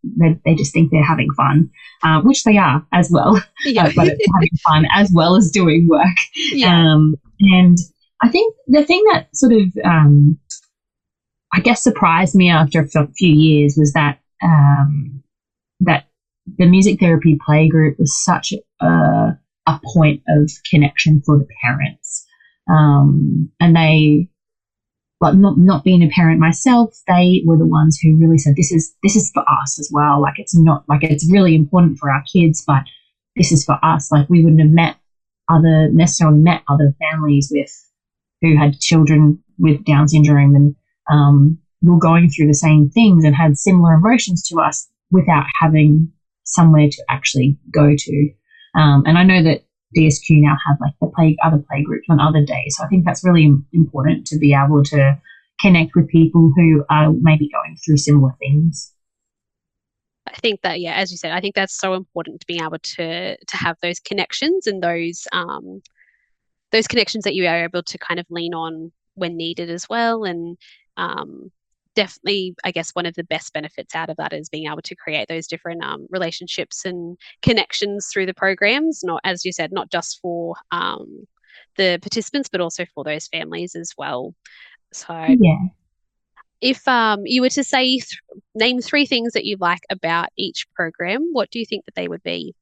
they, 0.04 0.40
they 0.46 0.56
just 0.56 0.74
think 0.74 0.92
they're 0.92 1.04
having 1.04 1.30
fun, 1.36 1.70
uh, 2.04 2.22
which 2.22 2.44
they 2.44 2.58
are 2.58 2.86
as 2.92 3.10
well. 3.12 3.42
Yeah. 3.66 3.86
Uh, 3.86 3.92
but 3.96 4.08
it's 4.08 4.26
having 4.34 4.50
fun 4.68 4.86
as 4.94 5.10
well 5.14 5.38
as 5.38 5.50
doing 5.50 5.88
work. 5.90 6.18
Yeah. 6.52 6.94
Um, 6.94 7.16
and 7.40 7.78
I 8.22 8.28
think 8.28 8.54
the 8.68 8.84
thing 8.84 9.02
that 9.14 9.28
sort 9.34 9.54
of, 9.54 9.68
um, 9.86 10.38
I 11.54 11.62
guess, 11.62 11.82
surprised 11.82 12.36
me 12.36 12.50
after 12.50 12.82
a 12.82 13.08
few 13.16 13.34
years 13.34 13.76
was 13.78 13.94
that 13.94 14.20
um, 14.44 15.24
that 15.80 16.08
the 16.58 16.66
music 16.66 17.00
therapy 17.00 17.40
play 17.46 17.70
group 17.70 17.98
was 17.98 18.22
such 18.24 18.54
a, 18.82 19.38
a 19.66 19.80
point 19.94 20.22
of 20.28 20.52
connection 20.70 21.22
for 21.26 21.38
the 21.38 21.48
parents. 21.64 22.26
Um, 22.70 23.50
and 23.60 23.76
they 23.76 24.30
but 25.24 25.38
not, 25.38 25.58
not 25.58 25.86
being 25.86 26.04
a 26.04 26.10
parent 26.10 26.38
myself, 26.38 26.94
they 27.08 27.42
were 27.46 27.58
the 27.58 27.66
ones 27.66 27.98
who 27.98 28.18
really 28.18 28.38
said, 28.38 28.58
this 28.58 28.74
is, 28.74 28.94
this 29.04 29.16
is 29.16 29.32
for 29.34 29.42
us 29.50 29.80
as 29.80 29.90
well. 29.90 30.22
Like 30.22 30.34
it's 30.38 30.54
not 30.54 30.84
like 30.90 31.02
it's 31.02 31.32
really 31.32 31.56
important 31.56 31.98
for 31.98 32.12
our 32.12 32.22
kids, 32.24 32.62
but 32.68 32.84
this 33.38 33.50
is 33.54 33.64
for 33.64 33.80
us. 33.82 34.12
Like 34.12 34.30
we 34.30 34.44
wouldn't 34.44 34.60
have 34.60 34.72
met 34.72 34.98
other, 35.50 35.90
necessarily 35.94 36.40
met 36.40 36.64
other 36.68 36.94
families 37.00 37.48
with, 37.50 37.72
who 38.42 38.58
had 38.58 38.82
children 38.82 39.42
with 39.58 39.86
Down 39.86 40.10
syndrome 40.10 40.56
and, 40.56 40.76
um, 41.10 41.58
were 41.82 42.00
going 42.00 42.30
through 42.30 42.48
the 42.48 42.54
same 42.54 42.90
things 42.90 43.24
and 43.24 43.34
had 43.34 43.58
similar 43.58 43.94
emotions 43.94 44.46
to 44.50 44.60
us 44.60 44.90
without 45.10 45.46
having 45.62 46.12
somewhere 46.44 46.90
to 46.90 47.04
actually 47.10 47.58
go 47.72 47.96
to. 47.98 48.30
Um, 48.76 49.04
and 49.06 49.18
I 49.18 49.24
know 49.24 49.42
that 49.42 49.64
DSQ 49.98 50.42
now 50.42 50.56
have 50.68 50.78
like 50.82 50.94
the 51.02 51.08
play 51.08 51.38
other 51.44 51.64
play 51.70 51.84
groups 51.84 52.08
on 52.10 52.20
other 52.20 52.44
days. 52.44 52.76
So 52.78 52.84
I 52.84 52.88
think 52.88 53.06
that's 53.06 53.24
really 53.24 53.52
important 53.74 54.26
to 54.28 54.38
be 54.38 54.54
able 54.54 54.84
to 54.86 55.20
connect 55.60 55.92
with 55.96 56.08
people 56.10 56.52
who 56.56 56.84
are 56.90 57.12
maybe 57.22 57.50
going 57.50 57.78
through 57.84 57.98
similar 57.98 58.36
things. 58.40 58.92
I 60.28 60.38
think 60.38 60.62
that 60.62 60.80
yeah, 60.80 60.94
as 60.94 61.12
you 61.12 61.18
said, 61.18 61.32
I 61.32 61.42
think 61.42 61.56
that's 61.56 61.78
so 61.78 61.94
important 61.94 62.42
to 62.42 62.48
being 62.48 62.64
able 62.64 62.80
to 62.80 63.38
to 63.38 63.58
have 63.58 63.78
those 63.82 64.00
connections 64.00 64.68
and 64.68 64.82
those 64.82 65.28
um, 65.32 65.82
those 66.72 66.88
connections 66.88 67.24
that 67.26 67.36
you 67.36 67.46
are 67.48 67.64
able 67.64 67.84
to 67.84 67.98
kind 67.98 68.20
of 68.20 68.26
lean 68.30 68.54
on 68.54 68.92
when 69.16 69.38
needed 69.38 69.70
as 69.70 69.88
well, 69.90 70.24
and 70.24 70.58
um, 70.98 71.52
definitely, 71.96 72.56
I 72.64 72.72
guess, 72.72 72.92
one 72.92 73.06
of 73.06 73.16
the 73.16 73.24
best 73.24 73.54
benefits 73.54 73.96
out 73.96 74.10
of 74.10 74.18
that 74.18 74.34
is 74.34 74.50
being 74.50 74.68
able 74.68 74.82
to 74.82 74.96
create 74.96 75.28
those 75.28 75.48
different 75.48 75.84
um, 75.84 76.08
relationships 76.10 76.86
and 76.86 77.18
connections 77.42 78.10
through 78.12 78.26
the 78.26 78.34
programs. 78.34 79.02
Not, 79.04 79.22
as 79.24 79.46
you 79.46 79.52
said, 79.52 79.72
not 79.72 79.92
just 79.92 80.20
for 80.22 80.56
um, 80.72 81.28
the 81.78 82.00
participants, 82.02 82.50
but 82.50 82.62
also 82.62 82.86
for 82.94 83.04
those 83.04 83.28
families 83.28 83.76
as 83.76 83.94
well. 83.98 84.34
So, 84.92 85.14
yeah. 85.14 85.58
If 86.62 86.88
um, 86.88 87.24
you 87.26 87.42
were 87.42 87.50
to 87.50 87.64
say 87.64 87.86
th- 87.86 88.20
name 88.56 88.80
three 88.80 89.06
things 89.06 89.34
that 89.34 89.44
you 89.44 89.58
like 89.60 89.82
about 89.90 90.30
each 90.38 90.66
program, 90.74 91.30
what 91.34 91.52
do 91.52 91.60
you 91.60 91.66
think 91.66 91.84
that 91.86 91.96
they 91.96 92.08
would 92.08 92.24
be? 92.24 92.56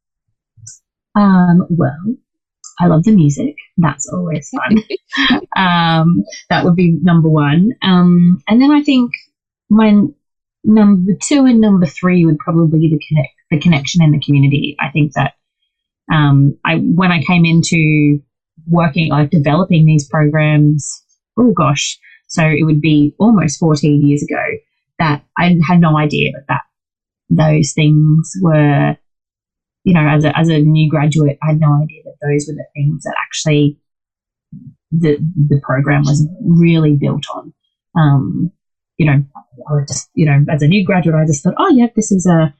Um, 1.13 1.67
well, 1.69 2.15
I 2.79 2.87
love 2.87 3.03
the 3.03 3.11
music. 3.11 3.55
That's 3.81 4.07
always 4.11 4.49
fun. 4.55 5.41
um, 5.55 6.23
that 6.49 6.63
would 6.63 6.75
be 6.75 6.97
number 7.01 7.29
one. 7.29 7.71
Um, 7.81 8.41
and 8.47 8.61
then 8.61 8.71
I 8.71 8.81
think 8.81 9.11
my 9.69 10.01
number 10.63 11.13
two 11.21 11.45
and 11.45 11.59
number 11.59 11.85
three 11.85 12.25
would 12.25 12.37
probably 12.39 12.79
be 12.79 12.89
the 12.89 13.01
connect 13.07 13.29
the 13.49 13.59
connection 13.59 14.03
in 14.03 14.11
the 14.11 14.21
community. 14.21 14.77
I 14.79 14.89
think 14.91 15.13
that 15.13 15.33
um, 16.11 16.57
I 16.65 16.75
when 16.77 17.11
I 17.11 17.21
came 17.23 17.45
into 17.45 18.21
working 18.67 19.09
like 19.09 19.31
developing 19.31 19.85
these 19.85 20.07
programs, 20.07 21.03
oh 21.37 21.51
gosh, 21.51 21.97
So 22.31 22.45
it 22.45 22.63
would 22.63 22.79
be 22.79 23.13
almost 23.19 23.59
14 23.59 24.07
years 24.07 24.23
ago 24.23 24.41
that 24.99 25.25
I 25.37 25.57
had 25.67 25.81
no 25.81 25.97
idea 25.97 26.31
that, 26.31 26.45
that 26.47 26.61
those 27.29 27.73
things 27.73 28.31
were, 28.41 28.95
you 29.83 29.93
know, 29.93 30.07
as 30.07 30.25
a, 30.25 30.37
as 30.37 30.49
a 30.49 30.59
new 30.59 30.89
graduate, 30.89 31.37
I 31.43 31.47
had 31.47 31.59
no 31.59 31.81
idea 31.81 32.01
that 32.05 32.17
those 32.21 32.45
were 32.47 32.55
the 32.55 32.65
things 32.75 33.03
that 33.03 33.15
actually 33.25 33.77
the, 34.91 35.17
the 35.49 35.59
program 35.63 36.03
was 36.03 36.27
really 36.45 36.95
built 36.95 37.25
on. 37.33 37.53
Um, 37.97 38.51
you 38.97 39.05
know, 39.05 39.23
I 39.69 39.85
just, 39.87 40.09
you 40.13 40.25
know, 40.25 40.45
as 40.51 40.61
a 40.61 40.67
new 40.67 40.85
graduate, 40.85 41.15
I 41.15 41.25
just 41.25 41.43
thought, 41.43 41.55
oh, 41.57 41.69
yeah, 41.73 41.87
this 41.95 42.11
is 42.11 42.25
a, 42.25 42.53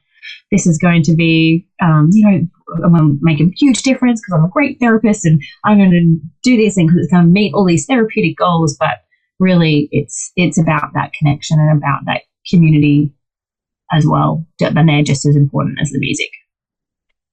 this 0.50 0.66
is 0.66 0.78
going 0.78 1.02
to 1.04 1.14
be, 1.14 1.66
um, 1.80 2.08
you 2.12 2.24
know, 2.24 2.40
I'm 2.84 2.94
going 2.94 3.08
to 3.10 3.18
make 3.22 3.40
a 3.40 3.50
huge 3.56 3.82
difference 3.82 4.20
because 4.20 4.38
I'm 4.38 4.44
a 4.44 4.50
great 4.50 4.78
therapist 4.80 5.24
and 5.24 5.40
I'm 5.64 5.78
going 5.78 5.90
to 5.90 6.28
do 6.42 6.56
this 6.56 6.74
thing 6.74 6.86
because 6.86 7.02
it's 7.04 7.12
going 7.12 7.24
to 7.24 7.30
meet 7.30 7.54
all 7.54 7.66
these 7.66 7.86
therapeutic 7.86 8.36
goals. 8.36 8.76
But 8.78 9.04
really, 9.38 9.88
it's 9.92 10.32
it's 10.36 10.58
about 10.58 10.90
that 10.94 11.12
connection 11.12 11.58
and 11.60 11.76
about 11.76 12.00
that 12.06 12.22
community 12.48 13.12
as 13.92 14.06
well. 14.06 14.46
And 14.60 14.88
they're 14.88 15.02
just 15.02 15.26
as 15.26 15.36
important 15.36 15.78
as 15.80 15.90
the 15.90 15.98
music. 15.98 16.30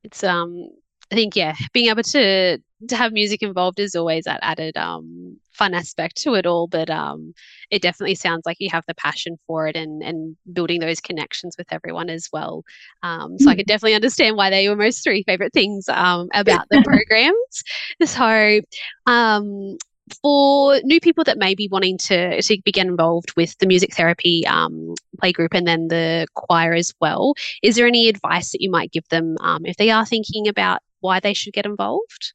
It's 0.03 0.23
um 0.23 0.69
I 1.11 1.15
think 1.15 1.35
yeah, 1.35 1.55
being 1.73 1.89
able 1.89 2.03
to 2.03 2.59
to 2.87 2.95
have 2.95 3.11
music 3.11 3.41
involved 3.41 3.79
is 3.79 3.95
always 3.95 4.25
that 4.25 4.39
added 4.41 4.77
um, 4.77 5.37
fun 5.51 5.73
aspect 5.73 6.15
to 6.17 6.35
it 6.35 6.45
all. 6.45 6.67
But 6.67 6.89
um, 6.89 7.33
it 7.71 7.81
definitely 7.81 8.15
sounds 8.15 8.43
like 8.45 8.57
you 8.59 8.69
have 8.71 8.85
the 8.87 8.93
passion 8.93 9.37
for 9.47 9.67
it 9.67 9.75
and 9.75 10.03
and 10.03 10.37
building 10.53 10.79
those 10.79 11.01
connections 11.01 11.55
with 11.57 11.67
everyone 11.71 12.09
as 12.09 12.29
well. 12.31 12.63
Um, 13.01 13.39
so 13.39 13.49
I 13.49 13.55
could 13.55 13.65
definitely 13.65 13.95
understand 13.95 14.37
why 14.37 14.49
they 14.51 14.69
were 14.69 14.75
most 14.75 15.03
three 15.03 15.23
favorite 15.23 15.53
things 15.53 15.89
um, 15.89 16.29
about 16.33 16.67
the 16.69 16.81
programs. 16.83 17.63
So 18.05 18.61
um, 19.07 19.77
for 20.21 20.79
new 20.83 20.99
people 20.99 21.23
that 21.23 21.37
may 21.37 21.55
be 21.55 21.67
wanting 21.71 21.97
to, 21.99 22.41
to 22.41 22.61
begin 22.63 22.87
involved 22.87 23.33
with 23.35 23.57
the 23.59 23.67
music 23.67 23.95
therapy 23.95 24.45
um, 24.47 24.93
play 25.19 25.31
group 25.31 25.53
and 25.53 25.67
then 25.67 25.87
the 25.87 26.27
choir 26.35 26.73
as 26.73 26.93
well, 26.99 27.33
is 27.63 27.75
there 27.75 27.87
any 27.87 28.09
advice 28.09 28.51
that 28.51 28.61
you 28.61 28.69
might 28.71 28.91
give 28.91 29.07
them 29.09 29.35
um, 29.41 29.65
if 29.65 29.77
they 29.77 29.89
are 29.89 30.05
thinking 30.05 30.47
about 30.47 30.81
why 30.99 31.19
they 31.19 31.33
should 31.33 31.53
get 31.53 31.65
involved? 31.65 32.33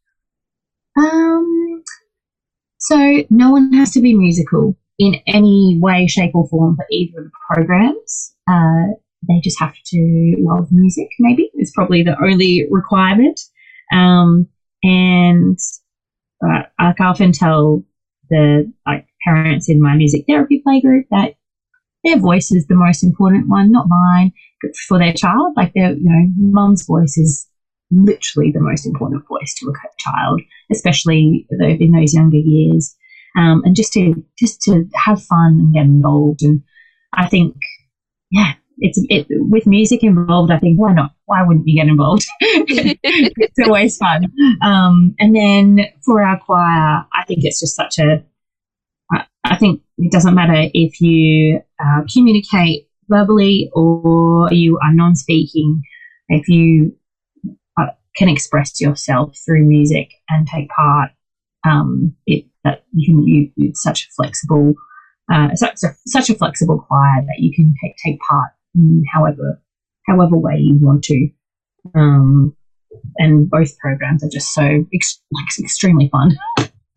Um, 0.97 1.83
so 2.79 3.23
no 3.31 3.51
one 3.51 3.73
has 3.73 3.91
to 3.93 4.01
be 4.01 4.15
musical 4.15 4.77
in 4.99 5.17
any 5.27 5.79
way, 5.81 6.07
shape, 6.07 6.35
or 6.35 6.49
form 6.49 6.77
for 6.77 6.87
either 6.91 7.19
of 7.19 7.25
the 7.25 7.31
programs. 7.55 8.35
Uh, 8.49 8.95
they 9.27 9.41
just 9.43 9.59
have 9.59 9.75
to 9.87 10.37
love 10.39 10.69
music. 10.71 11.09
Maybe 11.19 11.51
it's 11.55 11.73
probably 11.73 12.03
the 12.03 12.17
only 12.23 12.67
requirement. 12.71 13.41
Um, 13.93 14.47
and 14.83 15.59
uh, 16.43 16.63
I 16.79 16.95
often 17.01 17.33
tell 17.33 17.83
the 18.31 18.73
like 18.87 19.07
parents 19.25 19.69
in 19.69 19.81
my 19.81 19.97
music 19.97 20.25
therapy 20.27 20.63
playgroup 20.67 21.05
that 21.11 21.35
their 22.05 22.19
voice 22.19 22.53
is 22.53 22.67
the 22.67 22.75
most 22.75 23.03
important 23.03 23.49
one, 23.49 23.73
not 23.73 23.89
mine, 23.89 24.33
for 24.89 24.99
their 24.99 25.13
child. 25.13 25.55
Like 25.57 25.73
their, 25.75 25.93
you 25.93 26.05
know, 26.05 26.33
mum's 26.37 26.85
voice 26.87 27.17
is 27.17 27.47
literally 27.91 28.51
the 28.51 28.61
most 28.61 28.87
important 28.87 29.23
voice 29.29 29.55
to 29.59 29.69
a 29.69 29.73
child, 29.99 30.41
especially 30.71 31.47
in 31.51 31.93
those 31.93 32.15
younger 32.15 32.39
years. 32.39 32.95
Um, 33.37 33.63
and 33.65 33.75
just 33.75 33.93
to 33.95 34.23
just 34.39 34.61
to 34.63 34.85
have 34.95 35.23
fun 35.23 35.59
and 35.59 35.75
get 35.75 35.87
involved. 35.87 36.43
And 36.43 36.63
I 37.15 37.27
think, 37.27 37.57
yeah, 38.31 38.53
it's 38.79 39.01
it, 39.09 39.27
with 39.31 39.67
music 39.67 40.05
involved. 40.05 40.53
I 40.53 40.59
think 40.59 40.79
why 40.79 40.93
not? 40.93 41.14
Why 41.27 41.43
wouldn't 41.43 41.67
you 41.67 41.81
get 41.81 41.89
involved? 41.89 42.27
it's 42.41 43.59
always 43.67 43.97
fun. 43.97 44.27
Um, 44.63 45.15
and 45.19 45.35
then 45.35 45.87
for 46.05 46.23
our 46.23 46.39
choir, 46.39 47.05
I 47.13 47.25
think 47.27 47.41
it's 47.43 47.61
just 47.61 47.77
such 47.77 47.99
a. 47.99 48.25
I 49.47 49.57
think 49.57 49.83
it 49.99 50.11
doesn't 50.11 50.35
matter 50.35 50.71
if 50.73 51.01
you 51.03 51.61
uh, 51.79 52.01
communicate 52.13 52.89
verbally 53.09 53.71
or 53.75 54.51
you 54.53 54.79
are 54.83 54.93
non-speaking. 54.93 55.83
If 56.29 56.49
you 56.49 56.97
can 58.17 58.29
express 58.29 58.81
yourself 58.81 59.37
through 59.45 59.65
music 59.65 60.11
and 60.29 60.47
take 60.47 60.69
part. 60.71 61.11
Um, 61.67 62.15
it 62.27 62.47
that 62.63 62.85
you 62.93 63.07
can 63.07 63.27
you 63.27 63.51
it's 63.57 63.83
such 63.83 64.05
a 64.05 64.13
flexible 64.17 64.75
uh, 65.33 65.55
such 65.55 65.83
a, 65.83 65.89
such 66.07 66.29
a 66.29 66.35
flexible 66.35 66.85
choir 66.87 67.23
that 67.23 67.39
you 67.39 67.53
can 67.55 67.75
take 67.83 67.97
take 68.05 68.19
part 68.21 68.51
in 68.75 69.03
however 69.13 69.61
however 70.07 70.37
way 70.37 70.57
you 70.59 70.79
want 70.81 71.05
to. 71.05 71.29
Um, 71.95 72.57
and 73.19 73.49
both 73.49 73.77
programs 73.79 74.25
are 74.25 74.29
just 74.29 74.53
so 74.55 74.85
ex- 74.93 75.23
like 75.33 75.47
extremely 75.59 76.09
fun. 76.09 76.37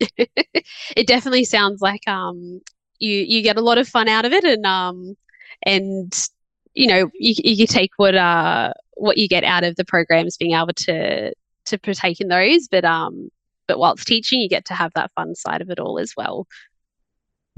it 0.00 1.06
definitely 1.06 1.44
sounds 1.44 1.80
like 1.80 2.06
um 2.06 2.60
you 2.98 3.24
you 3.26 3.42
get 3.42 3.56
a 3.56 3.62
lot 3.62 3.78
of 3.78 3.88
fun 3.88 4.08
out 4.08 4.24
of 4.24 4.32
it 4.32 4.44
and 4.44 4.64
um 4.64 5.16
and 5.64 6.28
you 6.74 6.86
know 6.86 7.10
you, 7.14 7.34
you 7.42 7.66
take 7.66 7.90
what 7.96 8.14
uh 8.14 8.72
what 8.94 9.18
you 9.18 9.28
get 9.28 9.44
out 9.44 9.64
of 9.64 9.74
the 9.76 9.84
programs 9.84 10.36
being 10.36 10.54
able 10.54 10.72
to 10.74 11.32
to 11.66 11.78
partake 11.78 12.20
in 12.20 12.28
those 12.28 12.68
but 12.68 12.84
um 12.84 13.28
but 13.66 13.78
whilst 13.78 14.06
teaching 14.06 14.40
you 14.40 14.48
get 14.48 14.64
to 14.64 14.74
have 14.74 14.92
that 14.94 15.10
fun 15.12 15.34
side 15.34 15.60
of 15.60 15.70
it 15.70 15.80
all 15.80 15.98
as 15.98 16.12
well 16.16 16.46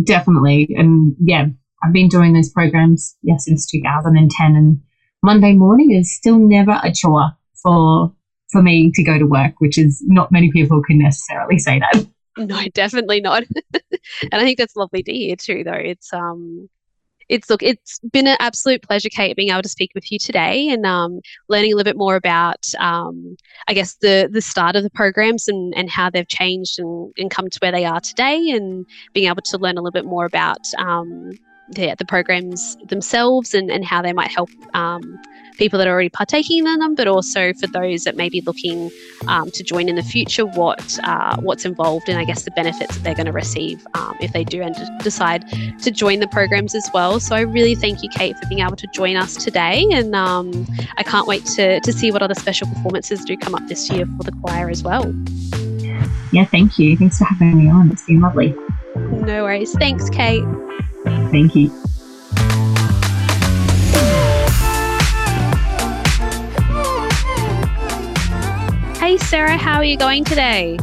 definitely 0.03 0.69
and 0.77 1.15
yeah 1.23 1.47
i've 1.85 1.93
been 1.93 2.09
doing 2.09 2.33
those 2.33 2.51
programs 2.51 3.17
yeah 3.23 3.37
since 3.37 3.67
2010 3.67 4.57
and 4.57 4.81
monday 5.23 5.55
morning 5.55 5.91
is 5.91 6.15
still 6.15 6.39
never 6.39 6.81
a 6.83 6.93
chore 6.93 7.31
for 7.63 8.13
for 8.51 8.63
me 8.63 8.91
to 8.93 9.03
go 9.03 9.19
to 9.19 9.25
work 9.25 9.55
which 9.59 9.79
is 9.79 10.03
not 10.07 10.33
many 10.33 10.51
people 10.51 10.83
can 10.83 10.99
necessarily 10.99 11.59
say 11.59 11.79
that. 11.79 12.07
No 12.39 12.63
definitely 12.75 13.21
not. 13.21 13.43
And 14.23 14.41
i 14.41 14.45
think 14.45 14.57
that's 14.57 14.77
lovely 14.77 15.03
to 15.03 15.13
hear 15.13 15.37
too 15.37 15.63
though. 15.65 15.73
It's 15.73 16.13
um 16.13 16.69
it's 17.31 17.49
look, 17.49 17.63
it's 17.63 18.01
been 18.13 18.27
an 18.27 18.37
absolute 18.41 18.83
pleasure, 18.83 19.09
Kate, 19.09 19.37
being 19.37 19.51
able 19.51 19.63
to 19.63 19.69
speak 19.69 19.93
with 19.95 20.11
you 20.11 20.19
today 20.19 20.69
and 20.69 20.85
um, 20.85 21.21
learning 21.49 21.73
a 21.73 21.77
little 21.77 21.89
bit 21.89 21.97
more 21.97 22.17
about, 22.17 22.67
um, 22.81 23.37
I 23.69 23.73
guess, 23.73 23.95
the 24.03 24.29
the 24.31 24.43
start 24.43 24.75
of 24.75 24.83
the 24.83 24.91
programs 24.91 25.47
and, 25.47 25.73
and 25.77 25.89
how 25.89 26.11
they've 26.11 26.27
changed 26.27 26.81
and, 26.81 27.13
and 27.17 27.31
come 27.31 27.49
to 27.49 27.59
where 27.61 27.71
they 27.71 27.85
are 27.85 28.01
today, 28.01 28.51
and 28.51 28.85
being 29.15 29.29
able 29.29 29.43
to 29.43 29.59
learn 29.59 29.79
a 29.79 29.81
little 29.81 29.93
bit 29.93 30.05
more 30.05 30.25
about 30.25 30.67
um, 30.79 31.31
the, 31.71 31.95
the 31.99 32.05
programs 32.05 32.77
themselves 32.89 33.55
and, 33.55 33.71
and 33.71 33.85
how 33.85 34.03
they 34.03 34.13
might 34.13 34.31
help 34.31 34.51
um, 34.75 35.21
people 35.61 35.79
that 35.79 35.87
are 35.87 35.93
already 35.93 36.09
partaking 36.09 36.67
in 36.67 36.79
them, 36.79 36.95
but 36.95 37.07
also 37.07 37.53
for 37.53 37.67
those 37.67 38.05
that 38.05 38.17
may 38.17 38.29
be 38.29 38.41
looking 38.41 38.91
um, 39.29 39.51
to 39.51 39.63
join 39.63 39.89
in 39.89 39.95
the 39.95 40.03
future, 40.03 40.47
what 40.47 40.99
uh, 41.05 41.37
what's 41.41 41.65
involved 41.65 42.09
and 42.09 42.19
I 42.19 42.25
guess 42.25 42.45
the 42.45 42.51
benefits 42.53 42.97
that 42.97 43.05
they're 43.05 43.15
going 43.15 43.27
to 43.27 43.33
receive 43.33 43.87
um, 43.95 44.17
if 44.21 44.33
they 44.33 44.43
do 44.43 44.63
and 44.63 44.75
decide 45.03 45.45
to 45.83 45.91
join 45.91 46.21
the 46.21 46.29
programs 46.29 46.75
as 46.75 46.89
well. 46.95 47.21
So 47.21 47.37
I 47.37 47.43
really 47.43 47.75
thank 47.75 48.03
you, 48.03 48.09
Kate, 48.09 48.37
for 48.39 48.47
being 48.49 48.63
able 48.63 48.77
to 48.77 48.87
join 48.95 49.17
us 49.17 49.37
today, 49.37 49.87
and 49.93 50.15
um, 50.15 50.67
I 50.97 51.03
can't 51.03 51.27
wait 51.27 51.45
to 51.57 51.79
to 51.81 51.93
see 51.93 52.11
what 52.11 52.23
other 52.23 52.35
special 52.35 52.67
performances 52.69 53.25
do 53.25 53.37
come 53.37 53.55
up 53.55 53.67
this 53.69 53.91
year 53.91 54.07
for 54.17 54.23
the 54.25 54.33
choir 54.43 54.71
as 54.71 54.83
well. 54.83 55.15
Yeah, 56.33 56.45
thank 56.47 56.79
you. 56.79 56.97
Thanks 56.97 57.19
for 57.19 57.25
having 57.25 57.59
me 57.59 57.69
on. 57.69 57.91
It's 57.91 58.07
been 58.07 58.21
lovely. 58.21 58.55
No 58.97 59.45
worries. 59.45 59.73
Thanks, 59.75 60.09
Kate. 60.09 60.45
Thank 61.31 61.55
you. 61.55 61.71
Hey, 68.99 69.17
Sarah, 69.19 69.57
how 69.57 69.77
are 69.77 69.85
you 69.85 69.97
going 69.97 70.25
today? 70.25 70.79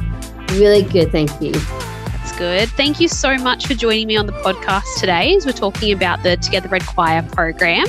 Really 0.51 0.83
good, 0.83 1.11
thank 1.11 1.29
you. 1.41 1.51
That's 1.51 2.37
good. 2.37 2.69
Thank 2.69 2.99
you 2.99 3.07
so 3.07 3.37
much 3.37 3.67
for 3.67 3.73
joining 3.73 4.07
me 4.07 4.17
on 4.17 4.25
the 4.25 4.33
podcast 4.33 4.99
today 4.99 5.35
as 5.35 5.45
we're 5.45 5.51
talking 5.51 5.93
about 5.93 6.23
the 6.23 6.37
Together 6.37 6.67
Red 6.67 6.85
Choir 6.85 7.23
program. 7.23 7.85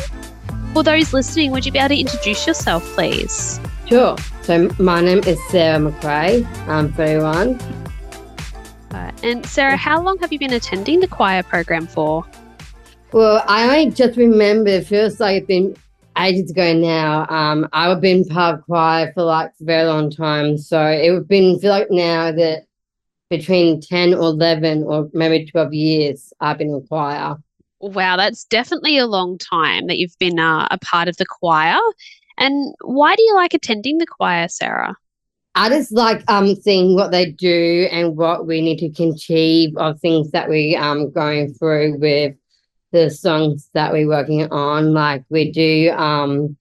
For 0.74 0.82
those 0.82 1.12
listening, 1.12 1.50
would 1.52 1.64
you 1.64 1.72
be 1.72 1.78
able 1.78 1.88
to 1.88 1.98
introduce 1.98 2.46
yourself, 2.46 2.84
please? 2.94 3.58
Sure. 3.86 4.16
So, 4.42 4.70
my 4.78 5.00
name 5.00 5.20
is 5.26 5.42
Sarah 5.48 5.78
McRae. 5.78 6.46
I'm 6.68 6.92
31. 6.92 7.58
Uh, 8.90 9.12
and 9.22 9.44
Sarah, 9.46 9.76
how 9.76 10.00
long 10.02 10.18
have 10.18 10.32
you 10.32 10.38
been 10.38 10.52
attending 10.52 11.00
the 11.00 11.08
choir 11.08 11.42
program 11.42 11.86
for? 11.86 12.24
Well, 13.12 13.42
I 13.48 13.64
only 13.64 13.90
just 13.90 14.18
remember 14.18 14.70
it 14.70 14.86
feels 14.86 15.18
like 15.18 15.38
it's 15.38 15.46
been 15.46 15.76
ages 16.18 16.50
ago 16.50 16.74
now. 16.74 17.26
Um, 17.28 17.66
I've 17.72 18.00
been 18.00 18.24
part 18.24 18.58
of 18.58 18.64
choir 18.66 19.12
for 19.14 19.22
like 19.22 19.52
a 19.60 19.64
very 19.64 19.84
long 19.84 20.10
time. 20.10 20.58
So 20.58 20.86
it 20.86 21.10
would 21.12 21.26
been 21.26 21.58
feel 21.58 21.70
like 21.70 21.90
now 21.90 22.32
that 22.32 22.64
between 23.30 23.80
10 23.80 24.14
or 24.14 24.28
11 24.28 24.84
or 24.84 25.08
maybe 25.12 25.46
12 25.46 25.72
years 25.72 26.32
I've 26.40 26.58
been 26.58 26.68
in 26.68 26.86
choir. 26.86 27.36
Wow, 27.80 28.16
that's 28.16 28.44
definitely 28.44 28.98
a 28.98 29.06
long 29.06 29.38
time 29.38 29.86
that 29.86 29.98
you've 29.98 30.18
been 30.18 30.38
uh, 30.38 30.66
a 30.70 30.78
part 30.78 31.08
of 31.08 31.16
the 31.16 31.26
choir. 31.26 31.78
And 32.36 32.74
why 32.82 33.14
do 33.16 33.22
you 33.22 33.34
like 33.34 33.54
attending 33.54 33.98
the 33.98 34.06
choir, 34.06 34.48
Sarah? 34.48 34.96
I 35.54 35.68
just 35.70 35.92
like 35.92 36.22
um 36.30 36.54
seeing 36.56 36.94
what 36.94 37.10
they 37.10 37.32
do 37.32 37.88
and 37.90 38.16
what 38.16 38.46
we 38.46 38.60
need 38.60 38.78
to 38.78 39.08
achieve 39.08 39.76
of 39.76 39.98
things 40.00 40.30
that 40.30 40.48
we 40.48 40.76
um 40.76 41.10
going 41.10 41.52
through 41.54 41.98
with 41.98 42.36
the 42.92 43.10
songs 43.10 43.68
that 43.74 43.92
we're 43.92 44.08
working 44.08 44.50
on. 44.50 44.92
Like 44.92 45.24
we 45.30 45.50
do 45.50 45.90
um 45.92 46.56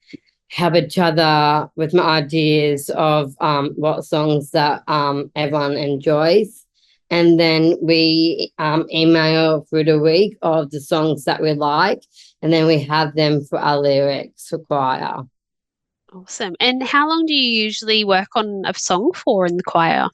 help 0.49 0.75
each 0.75 0.97
other 0.97 1.69
with 1.75 1.93
my 1.93 2.03
ideas 2.03 2.89
of 2.91 3.33
um 3.41 3.73
what 3.75 4.03
songs 4.05 4.51
that 4.51 4.83
um 4.87 5.31
everyone 5.35 5.73
enjoys. 5.77 6.65
and 7.09 7.39
then 7.39 7.77
we 7.81 8.51
um, 8.57 8.85
email 8.91 9.61
through 9.69 9.85
the 9.85 9.99
week 9.99 10.37
of 10.41 10.71
the 10.71 10.81
songs 10.81 11.23
that 11.23 11.41
we 11.41 11.53
like, 11.53 12.01
and 12.41 12.51
then 12.51 12.67
we 12.67 12.83
have 12.83 13.15
them 13.15 13.43
for 13.45 13.57
our 13.59 13.79
lyrics 13.79 14.47
for 14.49 14.59
choir. 14.59 15.23
Awesome. 16.13 16.55
And 16.59 16.83
how 16.83 17.07
long 17.07 17.25
do 17.25 17.33
you 17.33 17.63
usually 17.63 18.03
work 18.03 18.29
on 18.35 18.63
a 18.65 18.73
song 18.73 19.11
for 19.13 19.45
in 19.45 19.57
the 19.57 19.63
choir? 19.63 20.07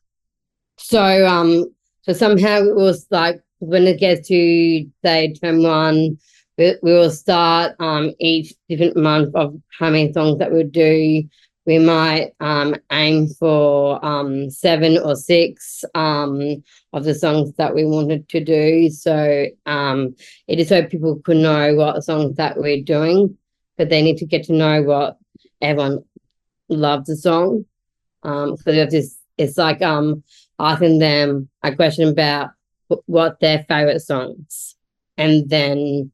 So, 0.77 1.25
um, 1.27 1.65
so 2.01 2.13
somehow 2.13 2.59
it 2.61 2.75
was 2.75 3.07
like 3.11 3.41
when 3.65 3.87
it 3.87 3.99
gets 3.99 4.27
to 4.27 4.85
say 5.03 5.33
term 5.33 5.63
one, 5.63 6.17
we, 6.57 6.75
we 6.83 6.93
will 6.93 7.11
start 7.11 7.73
um 7.79 8.13
each 8.19 8.53
different 8.69 8.97
month 8.97 9.33
of 9.35 9.55
how 9.79 9.89
many 9.89 10.11
songs 10.13 10.39
that 10.39 10.51
we'll 10.51 10.67
do. 10.67 11.23
We 11.65 11.79
might 11.79 12.33
um 12.39 12.75
aim 12.91 13.27
for 13.39 14.03
um 14.05 14.49
seven 14.49 14.97
or 14.97 15.15
six 15.15 15.83
um 15.95 16.63
of 16.91 17.05
the 17.05 17.15
songs 17.15 17.53
that 17.57 17.73
we 17.73 17.85
wanted 17.85 18.27
to 18.29 18.43
do. 18.43 18.89
So 18.89 19.47
um 19.65 20.15
it 20.47 20.59
is 20.59 20.69
so 20.69 20.85
people 20.85 21.21
could 21.23 21.37
know 21.37 21.75
what 21.75 22.03
songs 22.03 22.35
that 22.35 22.57
we're 22.57 22.83
doing, 22.83 23.37
but 23.77 23.89
they 23.89 24.01
need 24.01 24.17
to 24.17 24.25
get 24.25 24.43
to 24.45 24.53
know 24.53 24.83
what 24.83 25.17
everyone 25.61 26.03
loves 26.69 27.07
the 27.07 27.15
song. 27.15 27.65
Um 28.23 28.57
so 28.57 28.71
it's 29.37 29.57
like 29.57 29.81
asking 29.81 30.99
them 30.99 31.49
a 31.63 31.75
question 31.75 32.09
about 32.09 32.51
what 33.05 33.39
their 33.39 33.65
favorite 33.67 34.01
songs. 34.01 34.75
And 35.17 35.49
then 35.49 36.11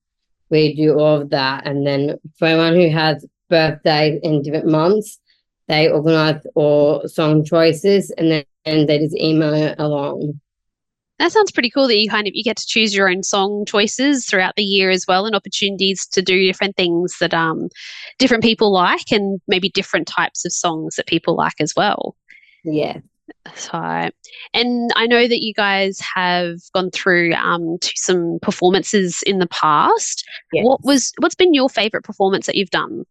we 0.49 0.75
do 0.75 0.97
all 0.99 1.21
of 1.21 1.29
that. 1.29 1.67
And 1.67 1.85
then 1.85 2.17
for 2.37 2.45
anyone 2.45 2.75
who 2.75 2.89
has 2.89 3.25
birthdays 3.49 4.19
in 4.23 4.41
different 4.41 4.67
months 4.67 5.19
they 5.69 5.87
organize 5.87 6.41
all 6.55 7.07
song 7.07 7.45
choices 7.45 8.11
and 8.17 8.31
then 8.31 8.43
and 8.65 8.89
they 8.89 8.97
just 8.97 9.15
email 9.15 9.53
it 9.53 9.79
along. 9.79 10.41
That 11.19 11.31
sounds 11.31 11.51
pretty 11.51 11.69
cool 11.69 11.87
that 11.87 11.97
you 11.97 12.09
kind 12.09 12.27
of 12.27 12.33
you 12.33 12.43
get 12.43 12.57
to 12.57 12.65
choose 12.65 12.93
your 12.93 13.09
own 13.09 13.23
song 13.23 13.65
choices 13.65 14.25
throughout 14.25 14.55
the 14.55 14.63
year 14.63 14.89
as 14.89 15.05
well 15.07 15.25
and 15.25 15.35
opportunities 15.35 16.07
to 16.07 16.21
do 16.21 16.45
different 16.45 16.75
things 16.75 17.15
that 17.19 17.33
um 17.33 17.69
different 18.17 18.43
people 18.43 18.71
like 18.71 19.11
and 19.11 19.39
maybe 19.47 19.69
different 19.69 20.07
types 20.07 20.43
of 20.43 20.51
songs 20.51 20.95
that 20.95 21.07
people 21.07 21.35
like 21.35 21.61
as 21.61 21.73
well. 21.75 22.15
Yeah 22.63 22.97
so, 23.55 24.09
and 24.53 24.91
I 24.95 25.07
know 25.07 25.27
that 25.27 25.43
you 25.43 25.53
guys 25.53 25.99
have 26.15 26.57
gone 26.73 26.91
through 26.91 27.33
um, 27.33 27.77
to 27.79 27.91
some 27.95 28.39
performances 28.41 29.23
in 29.25 29.39
the 29.39 29.47
past. 29.47 30.27
Yes. 30.53 30.65
What 30.65 30.83
was 30.83 31.13
what's 31.19 31.35
been 31.35 31.53
your 31.53 31.69
favorite 31.69 32.03
performance 32.03 32.45
that 32.45 32.55
you've 32.55 32.69
done? 32.69 33.05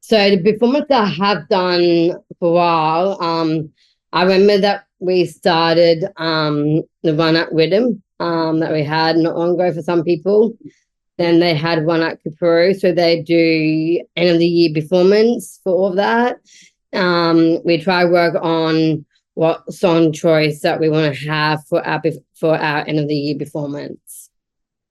So 0.00 0.30
the 0.30 0.52
performance 0.52 0.86
that 0.90 1.02
I 1.02 1.06
have 1.06 1.48
done 1.48 2.12
for 2.38 2.50
a 2.50 2.52
while, 2.52 3.22
um, 3.22 3.70
I 4.12 4.24
remember 4.24 4.58
that 4.58 4.86
we 4.98 5.24
started 5.24 6.04
um, 6.16 6.82
the 7.02 7.14
one 7.14 7.36
at 7.36 7.52
Rhythm 7.52 8.02
um, 8.20 8.60
that 8.60 8.72
we 8.72 8.82
had 8.82 9.16
not 9.16 9.36
long 9.36 9.54
ago 9.54 9.72
for 9.72 9.82
some 9.82 10.04
people. 10.04 10.56
Then 11.16 11.38
they 11.38 11.54
had 11.54 11.86
one 11.86 12.02
at 12.02 12.18
Kapuru, 12.24 12.78
so 12.78 12.92
they 12.92 13.22
do 13.22 14.04
end 14.16 14.30
of 14.30 14.38
the 14.38 14.46
year 14.46 14.74
performance 14.74 15.60
for 15.62 15.72
all 15.72 15.86
of 15.88 15.96
that. 15.96 16.38
Um, 16.92 17.60
we 17.64 17.80
try 17.80 18.04
work 18.04 18.34
on 18.40 19.04
what 19.34 19.72
song 19.72 20.12
choice 20.12 20.60
that 20.60 20.80
we 20.80 20.88
want 20.88 21.14
to 21.14 21.28
have 21.28 21.64
for 21.66 21.84
our 21.86 22.00
for 22.34 22.56
our 22.56 22.86
end 22.86 22.98
of 22.98 23.08
the 23.08 23.14
year 23.14 23.38
performance. 23.38 24.30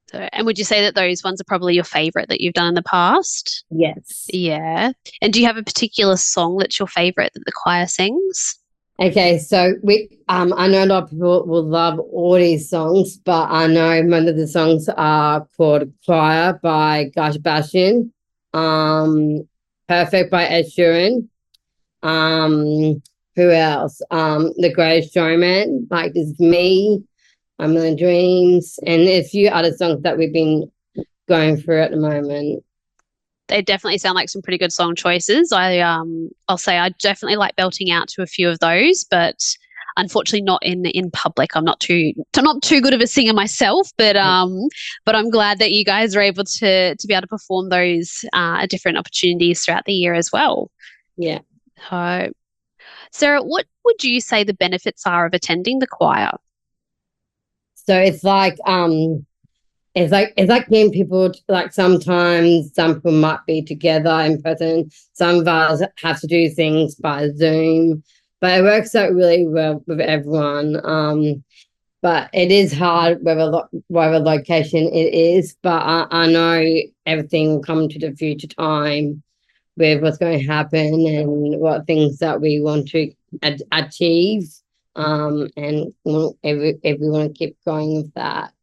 So, 0.09 0.19
and 0.31 0.45
would 0.45 0.59
you 0.59 0.63
say 0.63 0.81
that 0.81 0.95
those 0.95 1.23
ones 1.23 1.41
are 1.41 1.45
probably 1.45 1.73
your 1.73 1.83
favorite 1.83 2.29
that 2.29 2.39
you've 2.39 2.53
done 2.53 2.67
in 2.67 2.73
the 2.75 2.83
past? 2.83 3.65
Yes. 3.71 4.27
Yeah. 4.31 4.91
And 5.21 5.33
do 5.33 5.39
you 5.39 5.47
have 5.47 5.57
a 5.57 5.63
particular 5.63 6.17
song 6.17 6.57
that's 6.57 6.77
your 6.77 6.87
favorite 6.87 7.31
that 7.33 7.45
the 7.45 7.51
choir 7.51 7.87
sings? 7.87 8.59
Okay, 8.99 9.39
so 9.39 9.73
we 9.81 10.19
um 10.29 10.53
I 10.55 10.67
know 10.67 10.83
a 10.83 10.85
lot 10.85 11.03
of 11.03 11.09
people 11.09 11.47
will 11.47 11.63
love 11.63 11.99
all 11.99 12.35
these 12.35 12.69
songs, 12.69 13.17
but 13.17 13.49
I 13.49 13.65
know 13.65 14.03
most 14.03 14.29
of 14.29 14.37
the 14.37 14.47
songs 14.47 14.87
are 14.87 15.47
called 15.57 15.91
Choir 16.05 16.59
by 16.61 17.11
Guy 17.15 17.31
Sebastian, 17.31 18.13
um 18.53 19.47
Perfect 19.87 20.29
by 20.29 20.45
Ed 20.45 20.65
Sheeran, 20.65 21.27
um 22.03 23.01
who 23.35 23.51
else? 23.51 24.01
Um, 24.11 24.53
The 24.57 24.71
Greatest 24.71 25.13
Showman, 25.13 25.87
like 25.89 26.13
this 26.13 26.39
me, 26.39 27.03
A 27.59 27.67
Million 27.67 27.97
Dreams, 27.97 28.79
and 28.85 29.01
a 29.01 29.23
few 29.23 29.49
other 29.49 29.71
songs 29.71 30.01
that 30.03 30.17
we've 30.17 30.33
been 30.33 30.71
going 31.27 31.57
through 31.57 31.81
at 31.81 31.91
the 31.91 31.97
moment. 31.97 32.63
They 33.47 33.61
definitely 33.61 33.97
sound 33.97 34.15
like 34.15 34.29
some 34.29 34.41
pretty 34.41 34.57
good 34.57 34.71
song 34.71 34.95
choices. 34.95 35.51
I 35.51 35.79
um 35.79 36.29
I'll 36.47 36.57
say 36.57 36.77
I 36.77 36.89
definitely 36.99 37.35
like 37.35 37.55
belting 37.55 37.91
out 37.91 38.07
to 38.09 38.21
a 38.21 38.27
few 38.27 38.49
of 38.49 38.59
those, 38.59 39.03
but 39.09 39.35
unfortunately 39.97 40.41
not 40.41 40.63
in 40.63 40.85
in 40.85 41.11
public. 41.11 41.55
I'm 41.55 41.65
not 41.65 41.79
too 41.79 42.13
I'm 42.37 42.43
not 42.43 42.61
too 42.61 42.81
good 42.81 42.93
of 42.93 43.01
a 43.01 43.07
singer 43.07 43.33
myself, 43.33 43.91
but 43.97 44.15
um 44.15 44.67
but 45.05 45.15
I'm 45.15 45.29
glad 45.29 45.59
that 45.59 45.71
you 45.71 45.83
guys 45.83 46.15
are 46.15 46.21
able 46.21 46.45
to 46.45 46.95
to 46.95 47.07
be 47.07 47.13
able 47.13 47.21
to 47.21 47.27
perform 47.27 47.69
those 47.69 48.23
uh, 48.33 48.61
at 48.61 48.69
different 48.69 48.97
opportunities 48.97 49.63
throughout 49.63 49.85
the 49.85 49.93
year 49.93 50.13
as 50.13 50.31
well. 50.31 50.71
Yeah. 51.17 51.39
So 51.89 52.31
Sarah, 53.11 53.41
what 53.41 53.65
would 53.85 54.03
you 54.03 54.19
say 54.21 54.43
the 54.43 54.53
benefits 54.53 55.05
are 55.05 55.25
of 55.25 55.33
attending 55.33 55.79
the 55.79 55.87
choir? 55.87 56.31
So 57.75 57.97
it's 57.97 58.23
like 58.23 58.57
um 58.65 59.25
it's 59.95 60.11
like 60.11 60.33
it's 60.37 60.49
like 60.49 60.69
getting 60.69 60.91
people 60.91 61.31
like 61.47 61.73
sometimes 61.73 62.73
some 62.73 62.95
people 62.95 63.11
might 63.11 63.45
be 63.45 63.61
together 63.61 64.21
in 64.21 64.41
person, 64.41 64.89
some 65.13 65.39
of 65.39 65.47
us 65.47 65.81
have 65.97 66.19
to 66.21 66.27
do 66.27 66.49
things 66.49 66.95
by 66.95 67.29
Zoom, 67.31 68.03
but 68.41 68.59
it 68.59 68.63
works 68.63 68.95
out 68.95 69.13
really 69.13 69.47
well 69.47 69.83
with 69.85 69.99
everyone. 69.99 70.79
Um 70.83 71.43
but 72.01 72.29
it 72.33 72.51
is 72.51 72.73
hard 72.73 73.23
whether 73.23 73.45
lo- 73.45 73.69
location 73.89 74.87
it 74.87 75.13
is, 75.13 75.55
but 75.61 75.81
I, 75.81 76.05
I 76.11 76.27
know 76.27 76.81
everything 77.05 77.49
will 77.49 77.61
come 77.61 77.87
to 77.87 77.99
the 77.99 78.11
future 78.13 78.47
time 78.47 79.23
with 79.77 80.01
what's 80.01 80.17
going 80.17 80.39
to 80.39 80.45
happen 80.45 81.07
and 81.07 81.59
what 81.59 81.87
things 81.87 82.19
that 82.19 82.41
we 82.41 82.61
want 82.61 82.89
to 82.89 83.11
ad- 83.41 83.63
achieve. 83.71 84.49
Um, 84.95 85.49
and 85.57 85.91
every, 86.43 86.79
if 86.83 86.99
we 86.99 87.09
want 87.09 87.33
to 87.33 87.37
keep 87.37 87.57
going 87.65 87.95
with 87.95 88.13
that. 88.13 88.53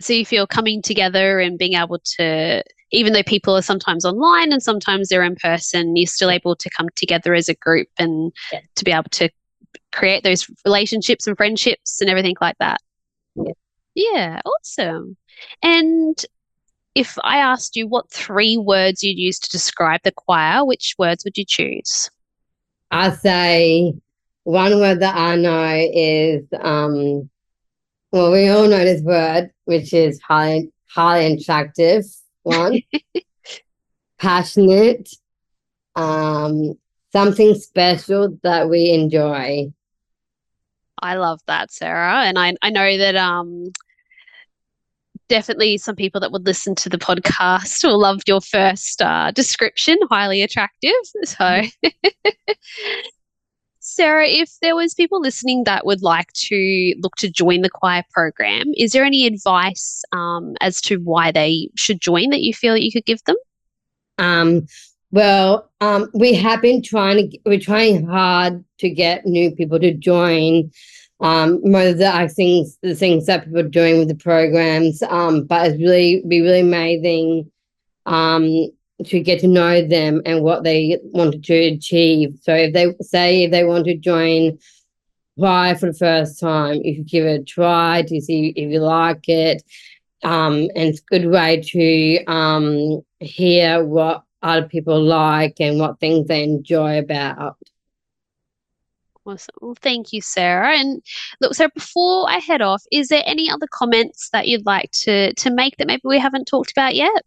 So 0.00 0.12
you 0.12 0.26
feel 0.26 0.46
coming 0.46 0.82
together 0.82 1.38
and 1.38 1.58
being 1.58 1.74
able 1.74 2.00
to, 2.16 2.64
even 2.90 3.12
though 3.12 3.22
people 3.22 3.56
are 3.56 3.62
sometimes 3.62 4.04
online 4.04 4.52
and 4.52 4.62
sometimes 4.62 5.08
they're 5.08 5.22
in 5.22 5.36
person, 5.36 5.94
you're 5.94 6.06
still 6.06 6.30
able 6.30 6.56
to 6.56 6.70
come 6.70 6.88
together 6.96 7.34
as 7.34 7.48
a 7.48 7.54
group 7.54 7.88
and 7.98 8.32
yeah. 8.52 8.60
to 8.76 8.84
be 8.84 8.90
able 8.90 9.10
to 9.10 9.30
create 9.92 10.24
those 10.24 10.50
relationships 10.64 11.26
and 11.26 11.36
friendships 11.36 12.00
and 12.00 12.10
everything 12.10 12.34
like 12.40 12.56
that. 12.58 12.80
Yeah. 13.36 13.52
Yeah, 13.94 14.40
awesome. 14.44 15.16
And 15.62 16.24
if 16.94 17.16
I 17.22 17.38
asked 17.38 17.76
you 17.76 17.86
what 17.86 18.10
three 18.10 18.56
words 18.56 19.02
you'd 19.02 19.18
use 19.18 19.38
to 19.40 19.50
describe 19.50 20.00
the 20.04 20.12
choir, 20.12 20.64
which 20.64 20.94
words 20.98 21.24
would 21.24 21.36
you 21.36 21.44
choose? 21.46 22.10
I 22.90 23.10
say 23.10 23.94
one 24.44 24.80
word 24.80 25.00
that 25.00 25.16
I 25.16 25.36
know 25.36 25.88
is 25.92 26.44
um 26.60 27.30
well 28.10 28.32
we 28.32 28.48
all 28.48 28.68
know 28.68 28.84
this 28.84 29.02
word, 29.02 29.50
which 29.64 29.92
is 29.92 30.20
highly 30.20 30.72
highly 30.88 31.34
attractive 31.34 32.04
one. 32.42 32.82
passionate, 34.18 35.08
um 35.96 36.74
something 37.12 37.54
special 37.54 38.38
that 38.42 38.68
we 38.68 38.90
enjoy. 38.90 39.72
I 41.02 41.14
love 41.14 41.40
that, 41.46 41.72
Sarah. 41.72 42.24
And 42.24 42.38
I, 42.38 42.54
I 42.60 42.70
know 42.70 42.98
that 42.98 43.16
um 43.16 43.72
definitely 45.30 45.78
some 45.78 45.96
people 45.96 46.20
that 46.20 46.32
would 46.32 46.44
listen 46.44 46.74
to 46.74 46.90
the 46.90 46.98
podcast 46.98 47.82
will 47.84 48.00
love 48.00 48.20
your 48.26 48.42
first 48.42 49.00
uh, 49.00 49.30
description, 49.30 49.96
highly 50.10 50.42
attractive. 50.42 50.92
So, 51.24 51.62
Sarah, 53.78 54.26
if 54.28 54.50
there 54.60 54.76
was 54.76 54.92
people 54.92 55.20
listening 55.20 55.64
that 55.64 55.86
would 55.86 56.02
like 56.02 56.30
to 56.34 56.94
look 56.98 57.16
to 57.16 57.30
join 57.30 57.62
the 57.62 57.70
choir 57.70 58.02
program, 58.12 58.72
is 58.76 58.92
there 58.92 59.04
any 59.04 59.26
advice 59.26 60.02
um, 60.12 60.54
as 60.60 60.80
to 60.82 60.96
why 60.98 61.30
they 61.30 61.70
should 61.76 62.00
join 62.00 62.30
that 62.30 62.42
you 62.42 62.52
feel 62.52 62.74
that 62.74 62.84
you 62.84 62.92
could 62.92 63.06
give 63.06 63.22
them? 63.24 63.36
Um, 64.18 64.66
well, 65.12 65.70
um, 65.80 66.10
we 66.12 66.34
have 66.34 66.60
been 66.60 66.82
trying 66.82 67.30
to, 67.30 67.38
we're 67.46 67.60
trying 67.60 68.06
hard 68.06 68.64
to 68.78 68.90
get 68.90 69.26
new 69.26 69.54
people 69.54 69.78
to 69.78 69.94
join 69.94 70.70
um, 71.20 71.60
most 71.62 71.92
of 71.92 71.98
the 71.98 72.32
things, 72.34 72.78
the 72.82 72.94
things 72.94 73.26
that 73.26 73.44
people 73.44 73.60
are 73.60 73.68
doing 73.68 73.98
with 73.98 74.08
the 74.08 74.14
programs. 74.14 75.02
Um, 75.02 75.44
but 75.44 75.66
it's 75.66 75.80
really 75.80 76.22
be 76.26 76.40
really 76.40 76.60
amazing 76.60 77.50
um, 78.06 78.68
to 79.04 79.20
get 79.20 79.40
to 79.40 79.48
know 79.48 79.86
them 79.86 80.22
and 80.24 80.42
what 80.42 80.64
they 80.64 80.98
wanted 81.02 81.44
to 81.44 81.54
achieve. 81.54 82.38
So 82.42 82.54
if 82.54 82.72
they 82.72 82.94
say 83.00 83.44
if 83.44 83.50
they 83.50 83.64
want 83.64 83.84
to 83.86 83.96
join 83.96 84.58
choir 85.38 85.74
for 85.74 85.86
the 85.86 85.98
first 85.98 86.40
time, 86.40 86.80
you 86.82 86.96
could 86.96 87.08
give 87.08 87.24
it 87.24 87.40
a 87.40 87.44
try 87.44 88.02
to 88.02 88.20
see 88.20 88.52
if 88.56 88.70
you 88.70 88.80
like 88.80 89.28
it. 89.28 89.62
Um, 90.22 90.68
and 90.74 90.88
it's 90.88 91.00
a 91.00 91.18
good 91.18 91.30
way 91.30 91.62
to 91.62 92.24
um, 92.26 93.00
hear 93.20 93.84
what 93.84 94.22
other 94.42 94.68
people 94.68 95.02
like 95.02 95.56
and 95.60 95.78
what 95.78 96.00
things 96.00 96.28
they 96.28 96.44
enjoy 96.44 96.98
about. 96.98 97.56
Awesome. 99.26 99.54
Well, 99.60 99.76
thank 99.80 100.12
you, 100.12 100.22
Sarah. 100.22 100.78
And 100.78 101.02
look, 101.40 101.54
so 101.54 101.68
before 101.74 102.28
I 102.28 102.38
head 102.38 102.62
off, 102.62 102.82
is 102.90 103.08
there 103.08 103.22
any 103.26 103.50
other 103.50 103.66
comments 103.70 104.30
that 104.32 104.48
you'd 104.48 104.66
like 104.66 104.90
to 105.02 105.34
to 105.34 105.50
make 105.50 105.76
that 105.76 105.86
maybe 105.86 106.02
we 106.04 106.18
haven't 106.18 106.46
talked 106.46 106.72
about 106.72 106.94
yet? 106.94 107.22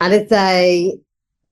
I'd 0.00 0.28
say 0.28 0.98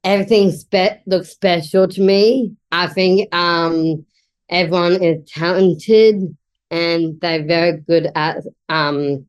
everything 0.05 0.51
spe- 0.51 1.07
looks 1.07 1.31
special 1.31 1.87
to 1.89 2.01
me. 2.01 2.57
I 2.73 2.89
think 2.89 3.33
um, 3.35 4.05
everyone 4.49 5.03
is 5.03 5.31
talented 5.31 6.37
and 6.71 7.21
they're 7.21 7.45
very 7.45 7.79
good 7.79 8.11
at 8.15 8.39
um, 8.69 9.27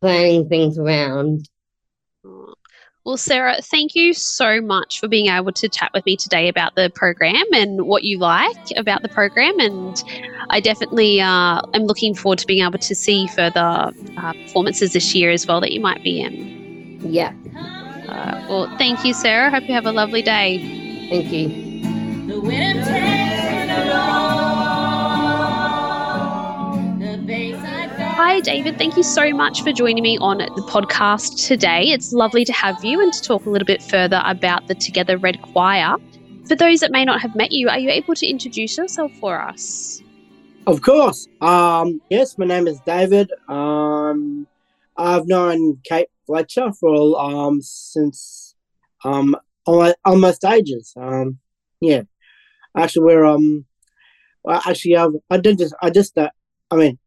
planning 0.00 0.48
things 0.48 0.78
around. 0.78 1.48
Well, 3.04 3.18
Sarah, 3.18 3.60
thank 3.60 3.94
you 3.94 4.14
so 4.14 4.62
much 4.62 4.98
for 4.98 5.08
being 5.08 5.26
able 5.26 5.52
to 5.52 5.68
chat 5.68 5.90
with 5.92 6.06
me 6.06 6.16
today 6.16 6.48
about 6.48 6.74
the 6.74 6.90
program 6.94 7.44
and 7.52 7.82
what 7.86 8.02
you 8.02 8.18
like 8.18 8.56
about 8.78 9.02
the 9.02 9.10
program. 9.10 9.60
And 9.60 10.02
I 10.48 10.60
definitely 10.60 11.20
uh, 11.20 11.60
am 11.74 11.82
looking 11.82 12.14
forward 12.14 12.38
to 12.38 12.46
being 12.46 12.64
able 12.64 12.78
to 12.78 12.94
see 12.94 13.26
further 13.26 13.92
uh, 14.16 14.32
performances 14.32 14.94
this 14.94 15.14
year 15.14 15.30
as 15.30 15.46
well 15.46 15.60
that 15.60 15.72
you 15.72 15.80
might 15.80 16.02
be 16.02 16.22
in. 16.22 16.98
Yeah. 17.02 17.34
Uh, 18.08 18.46
well, 18.48 18.74
thank 18.78 19.04
you, 19.04 19.12
Sarah. 19.12 19.50
Hope 19.50 19.68
you 19.68 19.74
have 19.74 19.84
a 19.84 19.92
lovely 19.92 20.22
day. 20.22 20.58
Thank 21.10 21.30
you. 21.30 21.64
David. 28.44 28.76
Thank 28.76 28.96
you 28.96 29.02
so 29.02 29.32
much 29.32 29.62
for 29.62 29.72
joining 29.72 30.02
me 30.02 30.18
on 30.18 30.38
the 30.38 30.66
podcast 30.68 31.46
today. 31.46 31.84
It's 31.84 32.12
lovely 32.12 32.44
to 32.44 32.52
have 32.52 32.84
you 32.84 33.00
and 33.00 33.10
to 33.10 33.22
talk 33.22 33.46
a 33.46 33.50
little 33.50 33.64
bit 33.64 33.82
further 33.82 34.20
about 34.24 34.68
the 34.68 34.74
Together 34.74 35.16
Red 35.16 35.40
Choir. 35.40 35.96
For 36.46 36.54
those 36.54 36.80
that 36.80 36.92
may 36.92 37.06
not 37.06 37.22
have 37.22 37.34
met 37.34 37.52
you, 37.52 37.70
are 37.70 37.78
you 37.78 37.88
able 37.88 38.14
to 38.14 38.26
introduce 38.26 38.76
yourself 38.76 39.10
for 39.18 39.40
us? 39.40 40.02
Of 40.66 40.82
course. 40.82 41.26
Um, 41.40 42.02
yes, 42.10 42.36
my 42.36 42.44
name 42.44 42.68
is 42.68 42.78
David. 42.80 43.32
Um, 43.48 44.46
I've 44.96 45.26
known 45.26 45.80
Kate 45.84 46.08
Fletcher 46.26 46.70
for 46.78 47.18
um 47.18 47.62
since 47.62 48.54
um 49.04 49.34
almost, 49.64 50.44
ages. 50.44 50.92
Um, 50.96 51.38
yeah. 51.80 52.02
Actually, 52.76 53.06
we're 53.06 53.24
um, 53.24 53.64
well, 54.42 54.60
actually, 54.66 54.96
I've, 54.96 55.12
I 55.30 55.38
did 55.38 55.58
just, 55.58 55.74
I 55.80 55.88
just, 55.88 56.18
uh, 56.18 56.28
I 56.70 56.76
mean, 56.76 56.98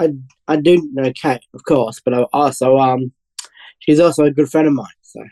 I 0.00 0.14
I 0.48 0.56
do 0.56 0.88
know 0.92 1.12
Kate, 1.14 1.44
of 1.54 1.64
course, 1.64 2.00
but 2.04 2.14
I 2.14 2.26
also 2.32 2.76
um, 2.78 3.12
she's 3.80 4.00
also 4.00 4.24
a 4.24 4.30
good 4.30 4.50
friend 4.50 4.68
of 4.68 4.74
mine. 4.74 4.86
So 5.02 5.22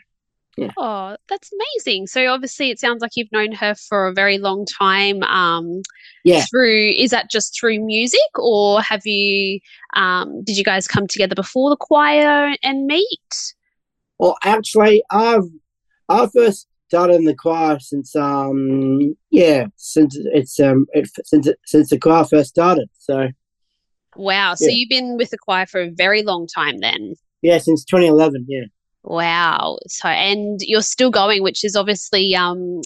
yeah. 0.57 0.71
Oh, 0.77 1.15
that's 1.29 1.51
amazing. 1.51 2.07
So 2.07 2.27
obviously 2.27 2.69
it 2.69 2.79
sounds 2.79 3.01
like 3.01 3.11
you've 3.15 3.31
known 3.31 3.53
her 3.53 3.73
for 3.73 4.07
a 4.07 4.13
very 4.13 4.37
long 4.37 4.65
time. 4.65 5.23
Um 5.23 5.81
yeah, 6.23 6.45
through 6.49 6.91
is 6.95 7.11
that 7.11 7.29
just 7.29 7.57
through 7.59 7.79
music 7.79 8.19
or 8.35 8.81
have 8.81 9.05
you 9.05 9.59
um 9.95 10.43
did 10.43 10.57
you 10.57 10.63
guys 10.63 10.87
come 10.87 11.07
together 11.07 11.35
before 11.35 11.69
the 11.69 11.77
choir 11.77 12.55
and 12.63 12.85
meet? 12.85 13.53
Well, 14.19 14.37
actually, 14.43 15.03
I've 15.09 15.49
I 16.07 16.27
first 16.27 16.67
started 16.87 17.15
in 17.15 17.25
the 17.25 17.35
choir 17.35 17.79
since 17.79 18.15
um 18.15 19.15
yeah 19.31 19.65
since 19.75 20.15
it's 20.33 20.59
um 20.59 20.85
it, 20.93 21.09
since 21.25 21.47
it, 21.47 21.57
since 21.65 21.89
the 21.89 21.97
choir 21.97 22.25
first 22.25 22.49
started. 22.49 22.89
So 22.99 23.29
Wow. 24.15 24.55
So 24.55 24.65
Yeah. 24.65 24.71
you've 24.75 24.89
been 24.89 25.17
with 25.17 25.29
the 25.31 25.37
choir 25.37 25.65
for 25.65 25.81
a 25.81 25.89
very 25.91 26.23
long 26.23 26.47
time 26.47 26.79
then. 26.79 27.15
yeah, 27.41 27.57
since 27.57 27.83
2011. 27.83 28.45
Yeah, 28.47 28.65
Wow. 29.03 29.79
So 29.87 30.07
and 30.07 30.59
you're 30.61 30.81
still 30.81 31.11
going, 31.11 31.43
which 31.43 31.63
is 31.63 31.75
obviously 31.75 32.35
um 32.35 32.81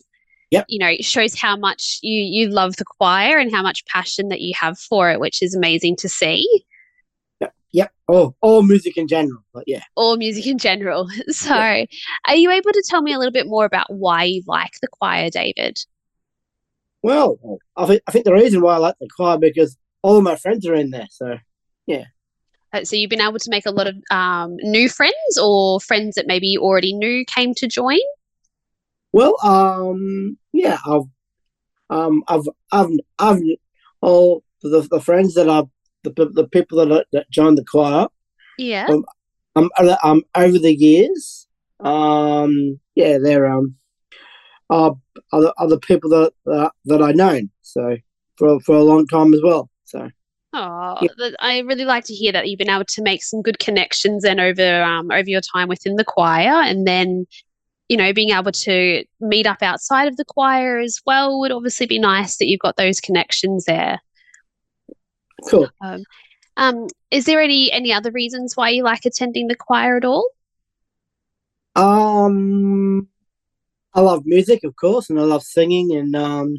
Yep. 0.49 0.65
you 0.69 0.80
know, 0.80 0.88
it 0.88 1.03
shows 1.03 1.36
how 1.39 1.57
much 1.57 1.99
you 2.01 2.23
you 2.23 2.47
love 2.49 2.78
the 2.78 2.86
choir 2.86 3.38
and 3.38 3.53
how 3.53 3.61
much 3.61 3.86
passion 3.86 4.30
that 4.30 4.39
you 4.41 4.53
have 4.59 4.80
for 4.80 5.11
it, 5.11 5.19
which 5.19 5.41
is 5.43 5.53
amazing 5.55 5.97
to 5.97 6.09
see. 6.09 6.47
yep. 7.73 7.91
Oh, 8.07 8.34
all 8.41 8.63
music 8.63 8.95
in 8.97 9.07
general. 9.09 9.43
But 9.53 9.65
yeah. 9.67 9.82
All 9.95 10.15
music 10.17 10.47
in 10.47 10.57
general. 10.57 11.09
So 11.30 11.53
are 11.53 12.36
you 12.36 12.49
able 12.49 12.71
to 12.71 12.84
tell 12.88 13.01
me 13.01 13.13
a 13.13 13.17
little 13.19 13.34
bit 13.34 13.47
more 13.47 13.65
about 13.65 13.88
why 13.93 14.23
you 14.23 14.41
like 14.47 14.71
the 14.82 14.88
choir, 14.88 15.30
David? 15.30 15.78
Well, 17.03 17.38
I 17.75 17.86
think 17.86 18.01
I 18.07 18.11
think 18.11 18.25
the 18.25 18.34
reason 18.34 18.61
why 18.61 18.75
I 18.75 18.78
like 18.78 18.95
the 18.99 19.07
choir 19.15 19.38
because 19.38 19.78
all 20.02 20.18
of 20.18 20.24
my 20.24 20.36
friends 20.36 20.66
are 20.68 20.76
in 20.76 20.91
there. 20.91 21.08
So 21.10 21.38
yeah. 21.86 22.06
So 22.84 22.95
you've 22.95 23.10
been 23.10 23.22
able 23.22 23.39
to 23.39 23.50
make 23.50 23.66
a 23.66 23.72
lot 23.72 23.88
of 23.88 23.95
um, 24.12 24.58
new 24.58 24.89
friends 24.89 25.39
or 25.41 25.80
friends 25.80 26.16
that 26.16 26.28
maybe 26.28 26.48
you 26.48 26.62
already 26.62 26.93
knew 26.93 27.24
came 27.26 27.54
to 27.56 27.68
join? 27.68 28.00
well, 29.14 29.36
um, 29.43 30.38
yeah, 30.54 30.78
I've 30.86 31.04
um 31.89 32.24
I've 32.28 32.48
I've 32.72 32.91
I've 33.18 33.41
all 34.02 34.43
the, 34.62 34.88
the 34.91 35.00
friends 35.00 35.34
that 35.36 35.50
I've 35.50 35.66
the, 36.04 36.12
the 36.34 36.48
people 36.48 36.86
that, 36.86 37.06
that 37.12 37.30
joined 37.30 37.58
the 37.58 37.66
choir 37.66 38.08
Yeah. 38.58 38.88
Um, 38.88 39.06
um, 39.56 39.70
uh, 39.78 39.98
um 40.04 40.24
over 40.36 40.60
the 40.60 40.74
years 40.74 41.48
um 41.80 42.80
yeah 42.95 43.18
they're 43.18 43.48
um 43.48 43.76
are 44.70 44.95
other 45.32 45.52
other 45.58 45.78
people 45.78 46.10
that 46.12 46.34
that, 46.45 46.72
that 46.86 47.02
I 47.02 47.12
known 47.12 47.50
so 47.62 47.98
for 48.36 48.60
for 48.62 48.76
a 48.76 48.84
long 48.84 49.08
time 49.08 49.34
as 49.34 49.41
well 49.43 49.70
Oh, 50.54 50.98
Yeah. 51.02 51.30
I 51.39 51.60
really 51.60 51.86
like 51.86 52.06
to 52.06 52.14
hear 52.14 52.32
that 52.32 52.48
you've 52.48 52.58
been 52.58 52.70
able 52.70 52.86
to 52.86 53.02
make 53.02 53.24
some 53.24 53.41
good 53.41 53.60
connections 53.60 54.24
and 54.24 54.39
over 54.39 54.84
um, 54.84 55.12
over 55.12 55.30
your 55.30 55.41
time 55.41 55.68
within 55.68 55.95
the 55.95 56.06
choir, 56.06 56.62
and 56.62 56.88
then 56.88 57.28
you 57.89 57.98
know 57.98 58.14
being 58.14 58.32
able 58.32 58.52
to 58.52 59.04
meet 59.20 59.45
up 59.45 59.62
outside 59.62 60.08
of 60.08 60.18
the 60.18 60.26
choir 60.26 60.80
as 60.80 61.00
well 61.06 61.39
would 61.39 61.52
obviously 61.52 61.86
be 61.86 62.00
nice 62.00 62.38
that 62.38 62.48
you've 62.48 62.60
got 62.62 62.78
those 62.78 63.00
connections 63.00 63.66
there. 63.66 64.00
cool 65.50 65.68
Um, 66.56 66.88
is 67.12 67.26
there 67.26 67.41
any 67.41 67.72
any 67.72 67.93
other 67.93 68.12
reasons 68.12 68.56
why 68.56 68.70
you 68.70 68.84
like 68.84 69.06
attending 69.06 69.48
the 69.48 69.56
choir 69.56 69.98
at 69.98 70.06
all? 70.06 70.30
Um, 71.76 73.08
I 73.93 74.02
love 74.02 74.24
music, 74.26 74.64
of 74.64 74.76
course, 74.76 75.10
and 75.10 75.20
I 75.20 75.24
love 75.24 75.43
singing, 75.43 75.93
and 75.95 76.16
um, 76.16 76.58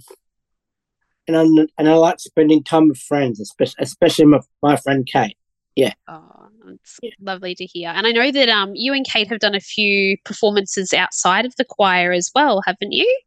and 1.29 1.37
I 1.37 1.67
and 1.79 1.89
I 1.89 1.95
like 1.95 2.19
spending 2.19 2.65
time 2.65 2.89
with 2.89 2.99
friends, 2.99 3.39
especially 3.39 3.77
especially 3.81 4.25
my 4.25 4.41
my 4.63 4.77
friend 4.77 5.07
Kate. 5.07 5.37
Yeah. 5.77 5.93
Oh, 6.09 6.49
it's 6.69 6.99
lovely 7.21 7.55
to 7.55 7.65
hear. 7.65 7.91
And 7.91 8.07
I 8.07 8.11
know 8.11 8.33
that 8.33 8.49
um 8.49 8.73
you 8.75 8.93
and 8.93 9.07
Kate 9.07 9.29
have 9.29 9.39
done 9.39 9.55
a 9.55 9.61
few 9.61 10.17
performances 10.25 10.93
outside 10.93 11.47
of 11.47 11.55
the 11.57 11.65
choir 11.65 12.13
as 12.13 12.31
well, 12.35 12.63
haven't 12.67 12.93
you? 12.93 13.21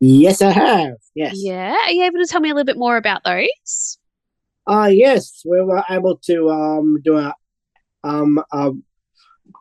Yes, 0.00 0.40
I 0.42 0.50
have. 0.50 0.94
Yes. 1.14 1.34
Yeah. 1.36 1.74
Are 1.86 1.90
you 1.90 2.04
able 2.04 2.20
to 2.20 2.26
tell 2.26 2.40
me 2.40 2.50
a 2.50 2.54
little 2.54 2.66
bit 2.66 2.78
more 2.78 2.96
about 2.96 3.24
those? 3.24 3.98
Uh 4.66 4.90
yes, 4.92 5.42
we 5.44 5.60
were 5.62 5.82
able 5.90 6.18
to 6.18 6.50
um 6.50 7.00
do 7.02 7.16
a 7.16 7.34
um 8.04 8.38
um 8.52 8.84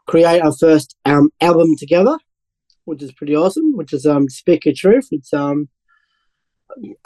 create 0.05 0.41
our 0.41 0.53
first 0.53 0.95
um 1.05 1.29
album 1.41 1.75
together, 1.77 2.17
which 2.85 3.01
is 3.01 3.11
pretty 3.13 3.35
awesome. 3.35 3.75
Which 3.75 3.93
is 3.93 4.05
um 4.05 4.29
Speak 4.29 4.65
Your 4.65 4.75
Truth. 4.75 5.07
It's 5.11 5.33
um 5.33 5.69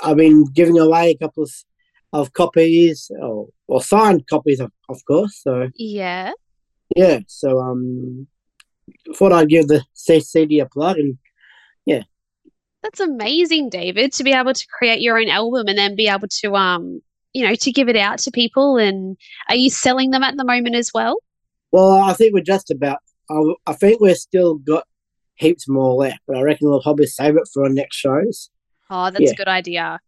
I've 0.04 0.18
been 0.18 0.46
giving 0.46 0.78
away 0.78 1.12
a 1.12 1.18
couple 1.18 1.44
of, 1.44 1.52
of 2.14 2.34
copies 2.34 3.10
or, 3.22 3.48
or 3.68 3.82
signed 3.82 4.28
copies 4.28 4.60
of, 4.60 4.72
of 4.90 5.04
course. 5.06 5.40
So 5.42 5.70
Yeah. 5.76 6.32
yeah, 6.96 7.20
so 7.28 7.60
um 7.60 8.28
thought 9.16 9.32
I'd 9.32 9.50
give 9.50 9.68
the 9.68 9.84
CD 9.94 10.60
a 10.60 10.66
plug 10.66 10.98
and 10.98 11.18
yeah. 11.86 12.04
That's 12.84 13.00
amazing, 13.00 13.70
David, 13.70 14.12
to 14.14 14.24
be 14.24 14.34
able 14.34 14.54
to 14.54 14.68
create 14.78 15.02
your 15.02 15.20
own 15.20 15.30
album 15.30 15.68
and 15.68 15.78
then 15.78 15.96
be 15.96 16.08
able 16.08 16.28
to 16.42 16.56
um, 16.56 17.02
you 17.34 17.48
know, 17.48 17.56
to 17.56 17.72
give 17.72 17.88
it 17.90 17.96
out 17.96 18.20
to 18.20 18.32
people 18.32 18.78
and 18.78 19.18
are 19.50 19.56
you 19.56 19.70
selling 19.70 20.12
them 20.12 20.24
at 20.24 20.36
the 20.36 20.44
moment 20.44 20.76
as 20.76 20.92
well? 20.94 21.18
well 21.72 21.92
I 21.92 22.14
think 22.14 22.34
we're 22.34 22.42
just 22.44 22.72
about 22.72 23.00
I, 23.30 23.40
I 23.68 23.74
think 23.74 24.02
we're 24.02 24.16
still 24.16 24.56
got 24.56 24.86
heaps 25.36 25.68
more 25.68 25.96
left, 25.96 26.20
but 26.28 26.38
I 26.38 26.42
reckon 26.42 26.70
we'll 26.70 26.82
probably 26.82 27.08
save 27.08 27.36
it 27.38 27.48
for 27.54 27.64
our 27.64 27.70
next 27.70 27.96
shows. 27.96 28.50
Oh, 28.92 29.10
that's 29.10 29.22
Yeah. 29.22 29.32
a 29.32 29.36
good 29.36 29.48
idea. 29.48 30.00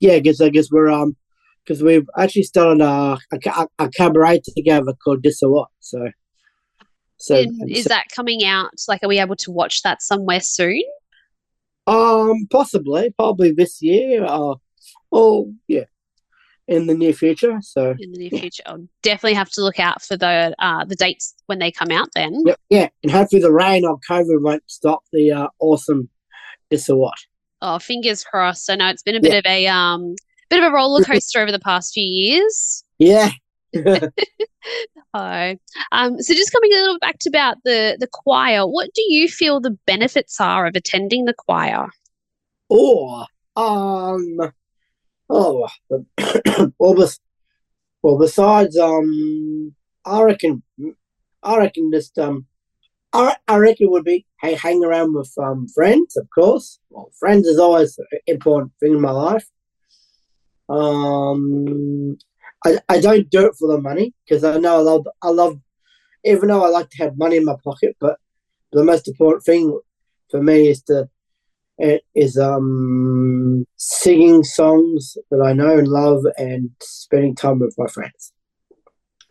Yeah, 0.00 0.18
because 0.18 0.40
I 0.40 0.48
guess 0.50 0.70
we're 0.70 0.88
um 0.90 1.16
because 1.64 1.82
we've 1.82 2.08
actually 2.18 2.42
started 2.42 2.82
a, 2.82 3.18
a, 3.32 3.66
a 3.78 3.88
cabaret 3.90 4.40
together 4.56 4.92
called 5.04 5.22
Dis 5.22 5.40
a 5.42 5.48
What. 5.48 5.68
So 5.78 6.08
so, 7.18 7.36
And 7.36 7.70
is 7.70 7.84
so- 7.84 7.88
that 7.90 8.06
coming 8.14 8.44
out? 8.44 8.70
Like, 8.88 9.02
are 9.04 9.08
we 9.08 9.20
able 9.20 9.36
to 9.36 9.50
watch 9.50 9.82
that 9.82 10.02
somewhere 10.02 10.40
soon? 10.40 10.82
um 11.86 12.46
possibly 12.50 13.10
probably 13.16 13.50
this 13.52 13.80
year 13.80 14.24
or 14.26 14.56
oh 15.12 15.50
yeah 15.66 15.84
in 16.68 16.86
the 16.86 16.94
near 16.94 17.12
future. 17.12 17.58
So 17.62 17.94
in 17.98 18.12
the 18.12 18.18
near 18.18 18.28
Yeah. 18.32 18.40
future. 18.40 18.62
I'll 18.66 18.86
definitely 19.02 19.34
have 19.34 19.50
to 19.50 19.62
look 19.62 19.80
out 19.80 20.02
for 20.02 20.16
the 20.16 20.54
uh, 20.58 20.84
the 20.84 20.94
dates 20.94 21.34
when 21.46 21.58
they 21.58 21.72
come 21.72 21.90
out. 21.90 22.08
Then. 22.14 22.42
Yep, 22.46 22.60
yeah, 22.68 22.88
and 23.02 23.10
hopefully 23.10 23.42
the 23.42 23.50
rain 23.52 23.84
or 23.84 23.98
COVID 24.08 24.40
won't 24.42 24.62
stop 24.66 25.00
the 25.12 25.32
uh, 25.32 25.48
awesome 25.58 26.10
Dis 26.70 26.88
a 26.88 26.94
What. 26.96 27.18
Oh, 27.62 27.78
fingers 27.78 28.24
crossed. 28.24 28.70
I 28.70 28.76
know 28.76 28.88
it's 28.88 29.02
been 29.02 29.16
a 29.16 29.20
bit 29.20 29.34
of 29.34 29.46
a 29.46 29.66
um 29.66 30.14
bit 30.48 30.62
of 30.62 30.70
a 30.70 30.74
roller 30.74 31.04
coaster 31.04 31.40
over 31.40 31.52
the 31.52 31.58
past 31.60 31.92
few 31.92 32.04
years. 32.04 32.84
Yeah. 32.98 33.30
Oh, 35.12 35.56
um, 35.90 36.20
so 36.20 36.34
just 36.34 36.52
coming 36.52 36.70
a 36.72 36.76
little 36.82 36.98
back 37.00 37.18
to 37.20 37.28
about 37.30 37.56
the 37.64 37.96
the 37.98 38.06
choir. 38.06 38.64
What 38.64 38.90
do 38.94 39.02
you 39.08 39.26
feel 39.28 39.60
the 39.60 39.76
benefits 39.86 40.40
are 40.40 40.66
of 40.66 40.76
attending 40.76 41.24
the 41.24 41.34
choir? 41.34 41.88
or 42.68 43.26
um 43.56 44.52
Oh, 45.32 45.68
well, 46.78 46.94
bes- 46.94 47.20
well, 48.02 48.18
besides, 48.18 48.76
um, 48.76 49.74
I 50.04 50.22
reckon, 50.22 50.64
I 51.42 51.56
reckon 51.56 51.90
just, 51.92 52.18
um, 52.18 52.46
I, 53.12 53.36
I 53.48 53.56
reckon 53.56 53.86
it 53.86 53.90
would 53.90 54.04
be 54.04 54.26
hey, 54.40 54.54
hang 54.54 54.84
around 54.84 55.14
with 55.14 55.32
um 55.38 55.68
friends, 55.68 56.16
of 56.16 56.28
course. 56.34 56.78
Well, 56.90 57.10
friends 57.18 57.46
is 57.46 57.58
always 57.58 57.98
an 57.98 58.06
important 58.26 58.72
thing 58.80 58.92
in 58.92 59.00
my 59.00 59.10
life. 59.10 59.46
Um, 60.68 62.16
I, 62.64 62.78
I 62.88 63.00
don't 63.00 63.28
do 63.30 63.46
it 63.46 63.54
for 63.58 63.68
the 63.68 63.80
money 63.80 64.14
because 64.24 64.44
I 64.44 64.58
know 64.58 64.76
I 64.76 64.80
love 64.80 65.08
I 65.22 65.28
love 65.30 65.58
even 66.24 66.48
though 66.48 66.64
I 66.64 66.68
like 66.68 66.90
to 66.90 67.04
have 67.04 67.18
money 67.18 67.36
in 67.36 67.44
my 67.44 67.56
pocket, 67.64 67.96
but 68.00 68.18
the 68.72 68.84
most 68.84 69.08
important 69.08 69.44
thing 69.44 69.78
for 70.30 70.42
me 70.42 70.68
is 70.68 70.82
to 70.84 71.08
is 72.14 72.36
um 72.38 73.64
singing 73.76 74.44
songs 74.44 75.16
that 75.30 75.42
I 75.42 75.52
know 75.52 75.78
and 75.78 75.88
love 75.88 76.24
and 76.36 76.70
spending 76.82 77.34
time 77.34 77.58
with 77.60 77.74
my 77.78 77.86
friends. 77.86 78.32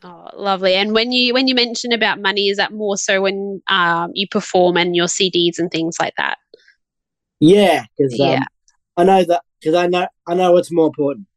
Oh, 0.03 0.29
lovely. 0.33 0.75
And 0.75 0.93
when 0.93 1.11
you 1.11 1.33
when 1.33 1.47
you 1.47 1.55
mention 1.55 1.91
about 1.91 2.21
money, 2.21 2.47
is 2.47 2.57
that 2.57 2.71
more 2.71 2.97
so 2.97 3.21
when 3.21 3.61
um, 3.67 4.11
you 4.13 4.27
perform 4.27 4.77
and 4.77 4.95
your 4.95 5.07
CDs 5.07 5.59
and 5.59 5.69
things 5.69 5.97
like 5.99 6.13
that? 6.17 6.37
Yeah, 7.39 7.85
because 7.97 8.19
um, 8.19 8.27
Yeah. 8.29 8.45
I 8.95 9.03
know 9.03 9.23
that 9.23 9.41
because 9.59 9.75
I 9.75 9.87
know 9.87 10.07
I 10.27 10.35
know 10.35 10.53
what's 10.53 10.71
more 10.71 10.87
important. 10.87 11.27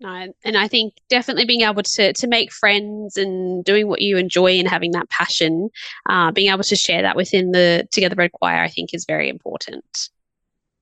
No, 0.00 0.32
and 0.44 0.56
I 0.56 0.66
think 0.66 0.94
definitely 1.08 1.44
being 1.44 1.60
able 1.62 1.82
to 1.82 2.12
to 2.12 2.26
make 2.26 2.52
friends 2.52 3.16
and 3.16 3.64
doing 3.64 3.86
what 3.86 4.02
you 4.02 4.16
enjoy 4.18 4.58
and 4.58 4.68
having 4.68 4.90
that 4.92 5.08
passion, 5.08 5.70
uh, 6.10 6.32
being 6.32 6.52
able 6.52 6.64
to 6.64 6.76
share 6.76 7.02
that 7.02 7.16
within 7.16 7.52
the 7.52 7.88
Together 7.90 8.16
Red 8.16 8.32
Choir, 8.32 8.62
I 8.62 8.68
think 8.68 8.92
is 8.92 9.06
very 9.06 9.28
important. 9.28 10.10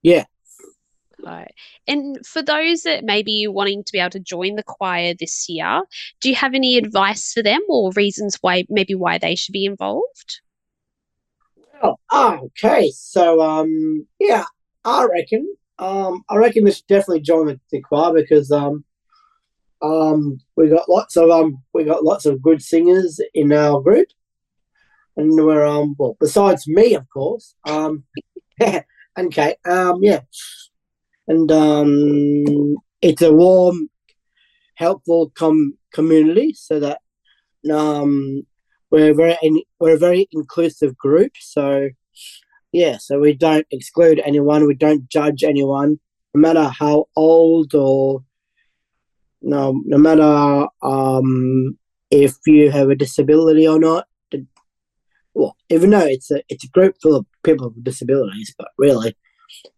Yeah. 0.03 0.25
Right. 1.25 1.53
And 1.87 2.25
for 2.27 2.43
those 2.43 2.83
that 2.83 3.05
may 3.05 3.23
be 3.23 3.47
wanting 3.47 3.85
to 3.85 3.93
be 3.93 3.99
able 3.99 4.11
to 4.11 4.21
join 4.21 4.57
the 4.57 4.63
choir 4.63 5.15
this 5.15 5.49
year, 5.49 5.83
do 6.21 6.29
you 6.29 6.35
have 6.35 6.55
any 6.55 6.77
advice 6.77 7.33
for 7.33 7.43
them 7.43 7.61
or 7.69 7.93
reasons 7.95 8.39
why 8.41 8.65
maybe 8.69 8.95
why 8.95 9.19
they 9.19 9.35
should 9.35 9.53
be 9.53 9.65
involved? 9.65 10.41
Oh, 11.83 11.97
okay. 12.13 12.91
So 12.91 13.41
um, 13.41 14.07
yeah, 14.19 14.45
I 14.85 15.07
reckon 15.11 15.55
um, 15.79 16.25
I 16.29 16.37
reckon 16.37 16.65
they 16.65 16.73
should 16.73 16.87
definitely 16.87 17.23
join 17.23 17.47
the, 17.47 17.61
the 17.71 17.81
choir 17.81 18.13
because 18.13 18.53
um, 18.53 18.85
um, 19.83 20.39
we 20.57 20.69
got 20.69 20.89
lots 20.89 21.17
of 21.17 21.31
um, 21.31 21.63
we 21.73 21.85
got 21.85 22.05
lots 22.05 22.27
of 22.27 22.43
good 22.43 22.63
singers 22.63 23.21
in 23.35 23.53
our 23.53 23.81
group, 23.81 24.09
and 25.17 25.33
we're 25.33 25.65
um, 25.65 25.97
well, 25.99 26.17
besides 26.21 26.69
me, 26.69 26.95
of 26.95 27.09
course, 27.09 27.55
um, 27.67 28.05
and 28.61 29.33
Kate, 29.33 29.57
um, 29.67 30.03
yeah, 30.03 30.21
and 31.31 31.53
um, 31.53 32.75
it's 33.01 33.23
a 33.23 33.33
warm, 33.33 33.89
helpful 34.75 35.31
com- 35.37 35.79
community, 35.95 36.53
so 36.55 36.81
that 36.81 36.99
um, 37.73 38.43
we're 38.91 39.15
very 39.15 39.39
in, 39.41 39.63
we're 39.79 39.95
a 39.95 39.99
very 39.99 40.27
inclusive 40.33 40.97
group. 40.99 41.33
So 41.39 41.91
yeah, 42.73 42.97
so 42.99 43.21
we 43.21 43.33
don't 43.33 43.67
exclude 43.71 44.21
anyone, 44.25 44.67
we 44.67 44.75
don't 44.75 45.09
judge 45.09 45.45
anyone, 45.45 46.01
no 46.35 46.41
matter 46.41 46.65
how 46.65 47.07
old 47.15 47.77
or 47.77 48.25
no, 49.41 49.81
no 49.87 49.99
matter 49.99 50.67
um, 50.83 51.79
if 52.11 52.35
you 52.45 52.73
have 52.73 52.91
a 52.91 52.97
disability 52.97 53.69
or 53.69 53.79
not. 53.79 54.07
Well, 55.33 55.57
even 55.69 55.91
though 55.91 56.07
it's 56.07 56.33
a 56.33 56.43
it's 56.49 56.65
a 56.65 56.69
group 56.69 56.97
full 57.01 57.15
of 57.15 57.25
people 57.45 57.69
with 57.69 57.85
disabilities, 57.85 58.53
but 58.59 58.71
really, 58.77 59.15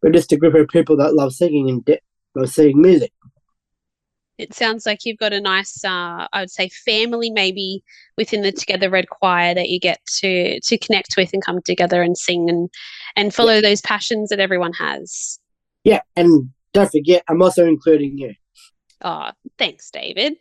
we're 0.02 0.10
just 0.10 0.32
a 0.32 0.36
group 0.36 0.54
of 0.54 0.68
people 0.68 0.96
that 0.96 1.14
love 1.14 1.32
singing 1.32 1.68
and 1.68 1.84
di- 1.84 2.00
love 2.34 2.50
singing 2.50 2.80
music. 2.80 3.12
It 4.38 4.54
sounds 4.54 4.86
like 4.86 5.00
you've 5.04 5.18
got 5.18 5.32
a 5.32 5.40
nice, 5.40 5.84
uh, 5.84 6.26
I 6.32 6.40
would 6.40 6.50
say, 6.50 6.68
family 6.68 7.30
maybe 7.30 7.84
within 8.16 8.42
the 8.42 8.50
Together 8.50 8.90
Red 8.90 9.08
Choir 9.08 9.54
that 9.54 9.68
you 9.68 9.78
get 9.78 10.00
to 10.20 10.58
to 10.60 10.78
connect 10.78 11.14
with 11.16 11.30
and 11.32 11.44
come 11.44 11.60
together 11.64 12.02
and 12.02 12.16
sing 12.16 12.48
and 12.48 12.68
and 13.14 13.34
follow 13.34 13.60
those 13.60 13.80
passions 13.82 14.30
that 14.30 14.40
everyone 14.40 14.72
has. 14.72 15.38
Yeah, 15.84 16.00
and 16.16 16.50
don't 16.72 16.90
forget, 16.90 17.22
I'm 17.28 17.42
also 17.42 17.66
including 17.66 18.18
you. 18.18 18.34
Oh, 19.04 19.30
thanks, 19.58 19.90
David. 19.90 20.34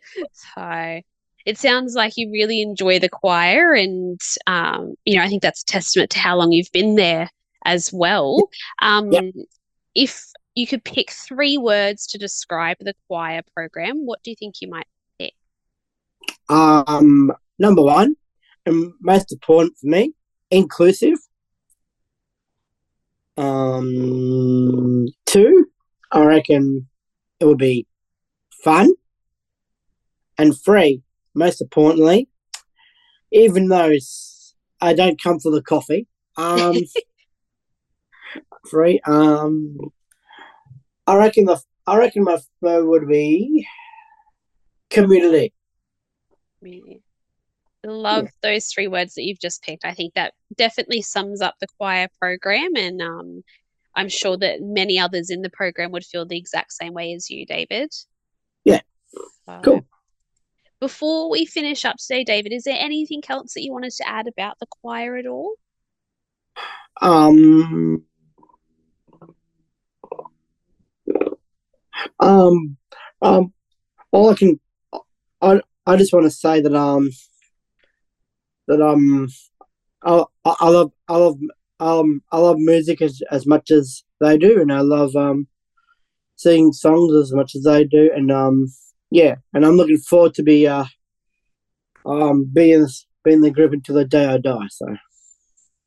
So 0.56 1.00
it 1.44 1.58
sounds 1.58 1.94
like 1.94 2.14
you 2.16 2.30
really 2.32 2.62
enjoy 2.62 2.98
the 2.98 3.08
choir, 3.08 3.74
and 3.74 4.18
um, 4.46 4.94
you 5.04 5.16
know, 5.16 5.22
I 5.22 5.28
think 5.28 5.42
that's 5.42 5.62
a 5.62 5.66
testament 5.66 6.10
to 6.10 6.18
how 6.18 6.36
long 6.36 6.50
you've 6.50 6.72
been 6.72 6.94
there 6.94 7.28
as 7.64 7.92
well. 7.92 8.50
Um, 8.80 9.12
Yep. 9.12 9.34
If 9.94 10.24
you 10.54 10.66
could 10.66 10.84
pick 10.84 11.10
three 11.10 11.58
words 11.58 12.06
to 12.08 12.18
describe 12.18 12.78
the 12.80 12.94
choir 13.06 13.42
program, 13.54 14.06
what 14.06 14.22
do 14.22 14.30
you 14.30 14.36
think 14.36 14.56
you 14.60 14.70
might? 14.70 14.86
Um, 16.48 17.32
number 17.58 17.82
one, 17.82 18.16
and 18.66 18.92
most 19.00 19.32
important 19.32 19.76
for 19.78 19.86
me, 19.86 20.12
inclusive. 20.50 21.18
Um, 23.36 25.06
two, 25.26 25.66
I 26.10 26.24
reckon 26.24 26.88
it 27.40 27.44
would 27.46 27.58
be 27.58 27.86
fun. 28.62 28.92
And 30.38 30.54
three, 30.56 31.02
most 31.34 31.60
importantly, 31.60 32.28
even 33.30 33.68
though 33.68 33.92
I 34.80 34.94
don't 34.94 35.22
come 35.22 35.38
for 35.38 35.50
the 35.50 35.62
coffee, 35.62 36.06
um, 36.36 36.76
three, 38.70 39.00
um, 39.06 39.78
I 41.06 41.16
reckon 41.16 41.44
the, 41.46 41.60
I 41.86 41.98
reckon 41.98 42.24
my 42.24 42.38
third 42.62 42.84
would 42.86 43.08
be 43.08 43.66
community. 44.90 45.52
Really 46.60 47.02
love 47.84 48.28
those 48.42 48.66
three 48.66 48.88
words 48.88 49.14
that 49.14 49.24
you've 49.24 49.40
just 49.40 49.62
picked. 49.62 49.84
I 49.84 49.94
think 49.94 50.14
that 50.14 50.34
definitely 50.56 51.02
sums 51.02 51.40
up 51.40 51.54
the 51.60 51.66
choir 51.78 52.08
program, 52.20 52.76
and 52.76 53.02
um, 53.02 53.42
I'm 53.94 54.08
sure 54.08 54.36
that 54.38 54.60
many 54.60 54.98
others 54.98 55.30
in 55.30 55.42
the 55.42 55.50
program 55.50 55.90
would 55.92 56.04
feel 56.04 56.26
the 56.26 56.38
exact 56.38 56.72
same 56.72 56.92
way 56.92 57.12
as 57.12 57.30
you, 57.30 57.46
David. 57.46 57.92
Yeah. 58.64 58.80
So, 59.46 59.60
Cool. 59.62 59.86
Before 60.80 61.30
we 61.30 61.46
finish 61.46 61.84
up 61.84 61.96
today, 61.96 62.24
David, 62.24 62.52
is 62.52 62.64
there 62.64 62.78
anything 62.78 63.22
else 63.28 63.54
that 63.54 63.62
you 63.62 63.72
wanted 63.72 63.92
to 63.92 64.08
add 64.08 64.26
about 64.26 64.58
the 64.58 64.66
choir 64.66 65.16
at 65.16 65.26
all? 65.26 65.54
Um, 67.00 68.04
um, 72.32 72.76
um, 73.20 73.52
all 74.10 74.30
I 74.30 74.34
can, 74.34 74.60
I, 75.40 75.60
I 75.86 75.96
just 75.96 76.12
want 76.12 76.24
to 76.24 76.30
say 76.30 76.60
that 76.60 76.74
um, 76.74 77.10
that 78.68 78.80
um, 78.80 79.28
I, 80.04 80.24
I 80.44 80.68
love, 80.68 80.92
I 81.08 81.16
love, 81.16 81.38
um, 81.80 82.22
I 82.30 82.38
love 82.38 82.58
music 82.58 83.02
as 83.02 83.22
as 83.30 83.46
much 83.46 83.70
as 83.70 84.04
they 84.20 84.38
do, 84.38 84.60
and 84.60 84.72
I 84.72 84.80
love 84.80 85.14
um, 85.16 85.46
singing 86.36 86.72
songs 86.72 87.14
as 87.14 87.32
much 87.32 87.54
as 87.54 87.62
they 87.62 87.84
do, 87.84 88.10
and 88.14 88.30
um, 88.30 88.66
yeah, 89.10 89.36
and 89.52 89.64
I'm 89.64 89.76
looking 89.76 89.98
forward 89.98 90.34
to 90.34 90.42
be 90.42 90.66
uh, 90.66 90.84
um, 92.06 92.50
being 92.52 92.86
being 93.24 93.40
the 93.40 93.50
group 93.50 93.72
until 93.72 93.96
the 93.96 94.04
day 94.04 94.26
I 94.26 94.38
die. 94.38 94.68
So. 94.70 94.86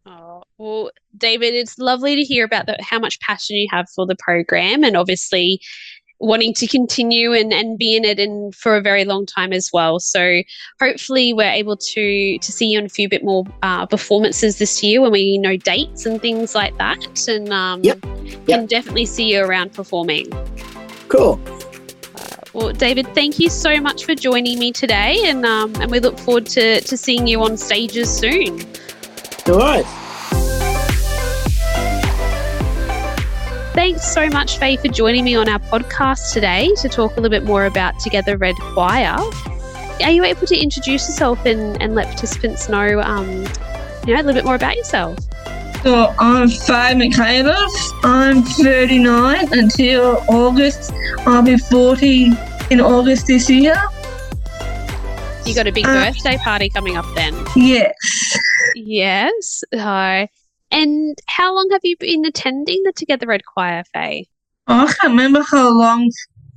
Oh, 0.08 0.44
well, 0.58 0.92
David, 1.18 1.56
it's 1.56 1.80
lovely 1.80 2.16
to 2.16 2.22
hear 2.22 2.46
about 2.46 2.68
the, 2.68 2.78
how 2.80 3.00
much 3.00 3.20
passion 3.22 3.56
you 3.56 3.68
have 3.72 3.88
for 3.90 4.06
the 4.06 4.16
program 4.20 4.84
and 4.84 4.96
obviously 4.96 5.60
wanting 6.20 6.54
to 6.54 6.68
continue 6.68 7.34
and, 7.34 7.54
and 7.54 7.78
be 7.78 7.96
in 7.96 8.06
it 8.06 8.20
and 8.20 8.56
for 8.56 8.76
a 8.76 8.82
very 8.82 9.06
long 9.06 9.26
time 9.26 9.52
as 9.52 9.70
well. 9.74 10.00
So 10.00 10.42
hopefully 10.80 11.34
we're 11.34 11.52
able 11.52 11.78
to 11.78 12.38
to 12.38 12.52
see 12.52 12.68
you 12.68 12.80
in 12.80 12.86
a 12.86 12.90
few 12.90 13.10
bit 13.10 13.24
more 13.24 13.44
uh, 13.64 13.86
performances 13.86 14.58
this 14.58 14.82
year 14.84 15.02
when 15.02 15.12
we 15.12 15.38
know 15.38 15.58
dates 15.58 16.06
and 16.06 16.22
things 16.22 16.56
like 16.56 16.78
that. 16.78 17.28
And 17.28 17.52
um, 17.52 17.84
Yep. 17.84 18.02
can 18.48 18.66
definitely 18.66 19.06
see 19.06 19.34
you 19.34 19.44
around 19.44 19.74
performing. 19.74 20.28
Cool. 21.10 21.40
Well, 22.54 22.72
David, 22.72 23.08
thank 23.14 23.38
you 23.38 23.50
so 23.50 23.82
much 23.82 24.06
for 24.06 24.16
joining 24.16 24.60
me 24.60 24.72
today, 24.72 25.20
and 25.26 25.46
um, 25.46 25.76
and 25.82 25.92
we 25.92 26.00
look 26.00 26.18
forward 26.18 26.46
to, 26.48 26.80
to 26.80 26.98
seeing 26.98 27.28
you 27.28 27.44
on 27.44 27.58
stages 27.58 28.10
soon. 28.10 28.62
All 29.48 29.60
right. 29.60 29.86
Thanks 33.76 34.08
so 34.14 34.30
much, 34.30 34.58
Faye, 34.58 34.78
for 34.78 34.88
joining 34.88 35.26
me 35.26 35.36
on 35.36 35.50
our 35.50 35.60
podcast 35.60 36.32
today 36.34 36.74
to 36.82 36.88
talk 36.88 37.12
a 37.14 37.16
little 37.16 37.30
bit 37.30 37.44
more 37.44 37.66
about 37.66 38.00
Together 38.00 38.38
Red 38.38 38.56
Choir. 38.56 39.18
Are 40.02 40.12
you 40.12 40.24
able 40.24 40.48
to 40.48 40.58
introduce 40.58 41.08
yourself 41.10 41.46
and, 41.46 41.82
and 41.82 41.94
let 41.94 42.08
participants 42.08 42.70
know, 42.70 43.02
um, 43.02 43.28
you 44.08 44.14
know, 44.14 44.22
a 44.22 44.24
little 44.24 44.34
bit 44.34 44.46
more 44.46 44.56
about 44.56 44.78
yourself? 44.78 45.20
So 45.84 46.14
I'm 46.18 46.48
Faye 46.48 46.94
McCabe. 46.96 47.54
I'm 48.04 48.44
39 48.44 49.48
until 49.52 50.24
August. 50.30 50.94
I'll 51.28 51.44
be 51.44 51.58
40 51.58 52.32
in 52.72 52.80
August 52.80 53.28
this 53.28 53.50
year. 53.50 53.76
You 55.46 55.54
got 55.54 55.68
a 55.68 55.72
big 55.72 55.86
Uh, 55.86 55.94
birthday 56.06 56.38
party 56.38 56.70
coming 56.70 56.96
up 56.98 57.06
then? 57.14 57.36
Yes. 57.56 57.94
Yes. 58.74 59.64
Hi. 59.76 60.30
And 60.72 61.18
how 61.28 61.54
long 61.56 61.70
have 61.72 61.82
you 61.84 61.96
been 61.98 62.26
attending 62.26 62.82
the 62.84 62.92
Together 62.94 63.28
Red 63.28 63.46
Choir, 63.46 63.84
Faye? 63.94 64.28
I 64.68 64.86
can't 64.86 65.12
remember 65.12 65.44
how 65.50 65.70
long 65.78 66.10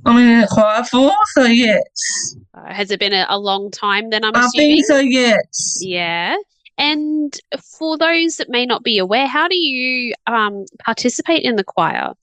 I'm 0.05 0.17
in 0.17 0.41
the 0.41 0.47
choir 0.47 0.83
for, 0.83 1.11
so 1.33 1.43
yes. 1.43 2.35
Uh, 2.53 2.73
has 2.73 2.89
it 2.91 2.99
been 2.99 3.13
a, 3.13 3.25
a 3.29 3.37
long 3.37 3.69
time 3.69 4.09
then, 4.09 4.23
I'm 4.23 4.35
I 4.35 4.39
assuming? 4.45 4.75
think 4.77 4.85
so, 4.85 4.97
yes. 4.97 5.79
Yeah. 5.81 6.35
And 6.77 7.37
for 7.79 7.97
those 7.97 8.37
that 8.37 8.49
may 8.49 8.65
not 8.65 8.83
be 8.83 8.97
aware, 8.97 9.27
how 9.27 9.47
do 9.47 9.55
you 9.55 10.13
um, 10.27 10.65
participate 10.83 11.43
in 11.43 11.55
the 11.57 11.63
choir 11.63 12.13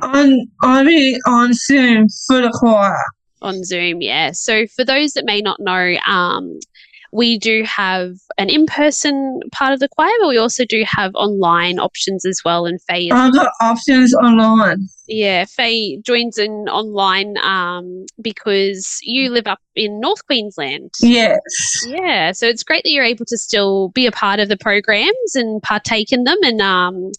I'm, 0.00 0.32
I'm 0.62 0.86
on 1.26 1.52
Zoom 1.52 2.08
for 2.26 2.40
the 2.40 2.50
choir. 2.52 2.96
on 3.42 3.64
Zoom? 3.64 4.00
Yeah. 4.00 4.32
So 4.32 4.66
for 4.66 4.84
those 4.84 5.12
that 5.12 5.24
may 5.24 5.40
not 5.40 5.60
know, 5.60 5.96
um, 6.06 6.58
we 7.12 7.38
do 7.38 7.64
have 7.64 8.14
an 8.36 8.50
in-person 8.50 9.40
part 9.52 9.72
of 9.72 9.80
the 9.80 9.88
choir, 9.88 10.10
but 10.20 10.28
we 10.28 10.38
also 10.38 10.64
do 10.64 10.84
have 10.86 11.14
online 11.14 11.78
options 11.78 12.24
as 12.24 12.42
well. 12.44 12.66
And 12.66 12.80
Faye, 12.82 13.10
I've 13.10 13.32
got 13.32 13.52
options 13.60 14.14
online. 14.14 14.88
yeah, 15.06 15.44
Faye 15.46 16.00
joins 16.04 16.38
in 16.38 16.50
online 16.68 17.36
um, 17.38 18.04
because 18.20 18.98
you 19.02 19.30
live 19.30 19.46
up 19.46 19.60
in 19.74 20.00
North 20.00 20.26
Queensland. 20.26 20.90
Yes. 21.00 21.40
Yeah, 21.86 22.32
so 22.32 22.46
it's 22.46 22.62
great 22.62 22.84
that 22.84 22.90
you're 22.90 23.04
able 23.04 23.24
to 23.26 23.38
still 23.38 23.88
be 23.90 24.06
a 24.06 24.12
part 24.12 24.40
of 24.40 24.48
the 24.48 24.56
programs 24.58 25.34
and 25.34 25.62
partake 25.62 26.12
in 26.12 26.24
them, 26.24 26.38
and 26.42 26.60
um, 26.60 27.10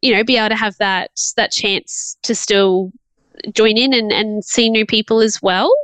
you 0.00 0.14
know, 0.14 0.22
be 0.22 0.36
able 0.36 0.50
to 0.50 0.56
have 0.56 0.76
that 0.78 1.10
that 1.36 1.50
chance 1.50 2.16
to 2.22 2.34
still 2.34 2.92
join 3.52 3.76
in 3.76 3.92
and, 3.92 4.12
and 4.12 4.44
see 4.44 4.70
new 4.70 4.86
people 4.86 5.20
as 5.20 5.42
well. 5.42 5.74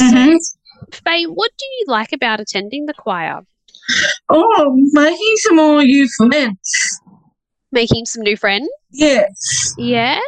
Mhm. 0.00 0.36
So, 0.38 0.56
Faye, 0.90 1.24
what 1.24 1.50
do 1.58 1.64
you 1.64 1.84
like 1.88 2.12
about 2.12 2.40
attending 2.40 2.86
the 2.86 2.94
choir? 2.94 3.40
Oh, 4.28 4.76
making 4.92 5.34
some 5.38 5.56
more 5.56 5.82
new 5.82 6.08
friends. 6.16 7.00
Making 7.72 8.04
some 8.06 8.22
new 8.22 8.36
friends? 8.36 8.68
Yes. 8.90 9.74
Yeah. 9.78 10.20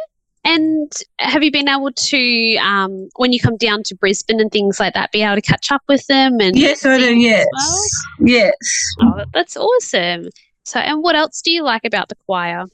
And 0.47 0.93
have 1.19 1.43
you 1.43 1.51
been 1.51 1.69
able 1.69 1.91
to, 1.93 2.57
um, 2.57 3.09
when 3.17 3.33
you 3.33 3.41
come 3.41 3.57
down 3.57 3.83
to 3.85 3.95
Brisbane 3.95 4.41
and 4.41 4.51
things 4.51 4.79
like 4.79 4.93
that, 4.93 5.11
be 5.11 5.23
able 5.23 5.37
to 5.37 5.43
catch 5.43 5.73
up 5.73 5.83
with 5.89 6.07
them? 6.07 6.39
And 6.41 6.55
Yes, 6.57 6.85
I 6.85 6.99
do, 6.99 7.15
yes. 7.15 7.47
well? 7.53 8.29
Yes. 8.29 8.55
Oh, 9.01 9.25
that's 9.33 9.57
awesome. 9.57 10.29
So, 10.65 10.81
and 10.81 11.03
what 11.03 11.17
else 11.17 11.41
do 11.41 11.51
you 11.51 11.63
like 11.63 11.85
about 11.85 12.09
the 12.09 12.17
choir? 12.27 12.65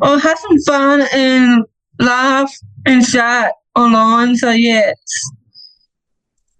I'll 0.00 0.18
have 0.18 0.38
some 0.38 0.58
fun 0.60 1.02
and 1.12 1.64
laugh 1.98 2.52
and 2.86 3.04
chat 3.04 3.54
online, 3.74 4.36
so 4.36 4.50
yes. 4.50 4.94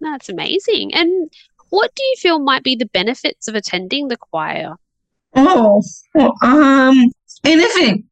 That's 0.03 0.29
amazing. 0.29 0.93
And 0.93 1.31
what 1.69 1.93
do 1.95 2.03
you 2.03 2.15
feel 2.17 2.39
might 2.39 2.63
be 2.63 2.75
the 2.75 2.85
benefits 2.85 3.47
of 3.47 3.55
attending 3.55 4.07
the 4.07 4.17
choir? 4.17 4.75
Oh, 5.35 5.81
um, 6.43 7.11
anything. 7.43 8.03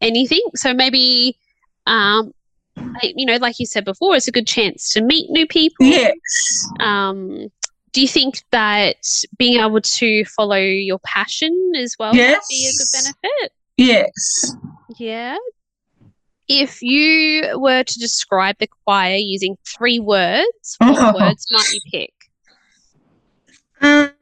Anything? 0.00 0.42
So 0.54 0.72
maybe, 0.72 1.36
um, 1.86 2.32
you 3.02 3.26
know, 3.26 3.36
like 3.36 3.58
you 3.58 3.66
said 3.66 3.84
before, 3.84 4.16
it's 4.16 4.28
a 4.28 4.32
good 4.32 4.46
chance 4.46 4.90
to 4.92 5.02
meet 5.02 5.30
new 5.30 5.46
people. 5.46 5.86
Yes. 5.86 6.68
Um, 6.80 7.48
do 7.92 8.00
you 8.00 8.08
think 8.08 8.42
that 8.50 8.96
being 9.36 9.60
able 9.60 9.82
to 9.82 10.24
follow 10.24 10.56
your 10.56 10.98
passion 11.00 11.72
as 11.76 11.96
well 11.98 12.14
might 12.14 12.38
be 12.48 12.66
a 12.66 12.72
good 12.78 12.88
benefit? 12.92 13.52
Yes. 13.76 14.56
Yeah. 14.96 15.36
If 16.60 16.82
you 16.82 17.58
were 17.58 17.82
to 17.82 17.98
describe 17.98 18.56
the 18.58 18.68
choir 18.84 19.16
using 19.16 19.56
three 19.66 19.98
words, 20.00 20.76
what 20.78 21.14
Oh. 21.14 21.14
words 21.14 21.46
might 21.50 21.70
you 21.72 21.80
pick? 21.90 22.12
Um, 23.80 24.12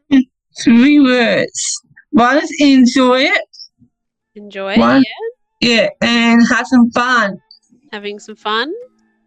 three 0.63 1.01
words. 1.01 1.83
One 2.11 2.39
is 2.39 2.53
enjoy 2.61 3.23
it. 3.23 3.43
Enjoy, 4.35 4.79
One. 4.79 5.03
yeah, 5.61 5.69
Yeah, 5.69 5.89
and 6.01 6.41
have 6.49 6.67
some 6.67 6.91
fun. 6.93 7.39
having 7.93 8.19
some 8.19 8.37
fun, 8.37 8.73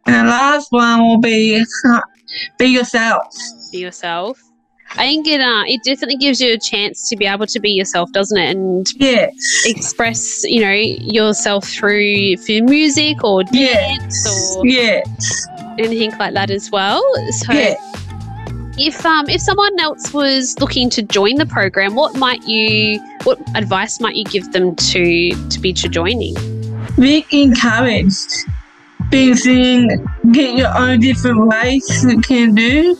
And 0.05 0.27
the 0.27 0.31
last 0.31 0.67
one 0.71 1.01
will 1.01 1.19
be 1.19 1.63
be 2.57 2.65
yourself. 2.67 3.23
be 3.71 3.79
yourself. 3.79 4.37
I 4.95 5.07
think 5.07 5.27
it 5.27 5.41
uh, 5.41 5.63
it 5.65 5.81
definitely 5.83 6.17
gives 6.17 6.39
you 6.39 6.53
a 6.53 6.57
chance 6.59 7.09
to 7.09 7.15
be 7.17 7.25
able 7.25 7.47
to 7.47 7.59
be 7.59 7.71
yourself, 7.71 8.11
doesn't 8.11 8.37
it? 8.37 8.51
And 8.55 8.85
Yes. 8.97 9.33
express, 9.65 10.43
you 10.43 10.61
know, 10.61 10.71
yourself 10.71 11.67
through 11.67 12.37
through 12.37 12.63
music 12.63 13.23
or 13.23 13.43
dance 13.43 14.27
or 14.27 14.61
Yes. 14.67 15.47
anything 15.79 16.11
like 16.19 16.33
that 16.35 16.51
as 16.51 16.69
well. 16.71 17.01
So 17.31 17.53
Yes. 17.53 17.77
if 18.77 19.03
um 19.05 19.27
if 19.29 19.41
someone 19.41 19.79
else 19.79 20.13
was 20.13 20.55
looking 20.59 20.89
to 20.91 21.01
join 21.01 21.35
the 21.35 21.47
program, 21.47 21.95
what 21.95 22.15
might 22.15 22.43
you 22.47 22.99
what 23.23 23.39
advice 23.55 23.99
might 23.99 24.15
you 24.15 24.25
give 24.25 24.51
them 24.51 24.75
to 24.75 25.31
to 25.49 25.59
be 25.59 25.73
to 25.73 25.89
joining? 25.89 26.35
Be 26.99 27.25
encouraged. 27.31 28.29
Be 29.09 29.33
seeing, 29.35 29.89
get 30.31 30.55
your 30.57 30.75
own 30.77 30.99
different 30.99 31.47
ways 31.47 32.03
you 32.03 32.19
can 32.21 32.55
do. 32.55 32.95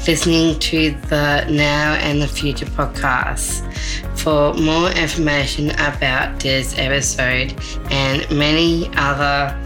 listening 0.06 0.58
to 0.58 0.90
the 1.08 1.46
Now 1.48 1.94
and 1.94 2.20
the 2.20 2.28
Future 2.28 2.66
podcast. 2.66 3.62
For 4.18 4.52
more 4.54 4.90
information 4.90 5.70
about 5.70 6.40
this 6.40 6.76
episode 6.76 7.54
and 7.90 8.28
many 8.30 8.90
other 8.96 9.58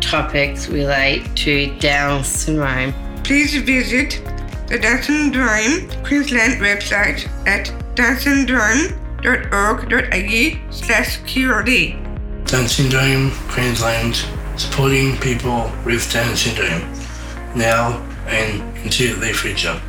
topics 0.00 0.68
relate 0.68 1.34
to 1.36 1.74
Down 1.78 2.22
syndrome, 2.22 2.94
Please 3.24 3.56
visit 3.56 4.22
the 4.68 4.78
Down 4.78 5.02
Syndrome 5.02 5.88
Queensland 6.04 6.60
website 6.60 7.26
at 7.46 7.72
downsyndrome.org.au 7.94 10.72
slash 10.72 11.20
QRD. 11.22 12.04
Down 12.46 12.68
Syndrome 12.68 13.30
Queensland, 13.48 14.24
supporting 14.56 15.16
people 15.18 15.70
with 15.84 16.10
Down 16.12 16.36
syndrome 16.36 16.82
now 17.54 18.02
and 18.26 18.62
into 18.84 19.14
the 19.16 19.32
future. 19.32 19.80